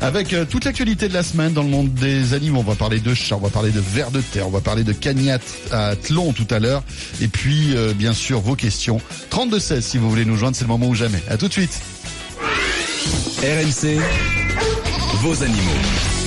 Avec 0.00 0.32
euh, 0.34 0.44
toute 0.44 0.64
l'actualité 0.66 1.08
de 1.08 1.14
la 1.14 1.22
semaine 1.22 1.52
dans 1.52 1.62
le 1.62 1.68
monde 1.70 1.92
des 1.94 2.34
animaux. 2.34 2.60
On 2.60 2.70
va 2.70 2.76
parler 2.76 3.00
de 3.00 3.14
chats, 3.14 3.36
on 3.36 3.40
va 3.40 3.50
parler 3.50 3.70
de 3.72 3.80
vers 3.80 4.10
de 4.10 4.20
terre, 4.20 4.46
on 4.46 4.50
va 4.52 4.60
parler 4.60 4.84
de 4.84 4.92
cagnat 4.92 5.38
à 5.72 5.96
Tlon 5.96 6.32
tout 6.32 6.46
à 6.50 6.60
l'heure. 6.60 6.84
Et 7.20 7.28
puis, 7.28 7.74
euh, 7.74 7.92
bien 7.94 8.12
sûr, 8.12 8.40
vos 8.40 8.54
questions. 8.56 9.00
32-16 9.30 9.80
si 9.80 9.98
vous 9.98 10.08
voulez 10.10 10.24
nous 10.26 10.36
joindre, 10.36 10.56
c'est 10.56 10.64
le 10.64 10.68
moment 10.68 10.86
ou 10.88 10.94
jamais. 10.94 11.22
À 11.28 11.38
tout 11.38 11.48
de 11.48 11.52
suite. 11.52 11.80
RMC, 13.42 13.98
vos 15.22 15.42
animaux. 15.42 16.13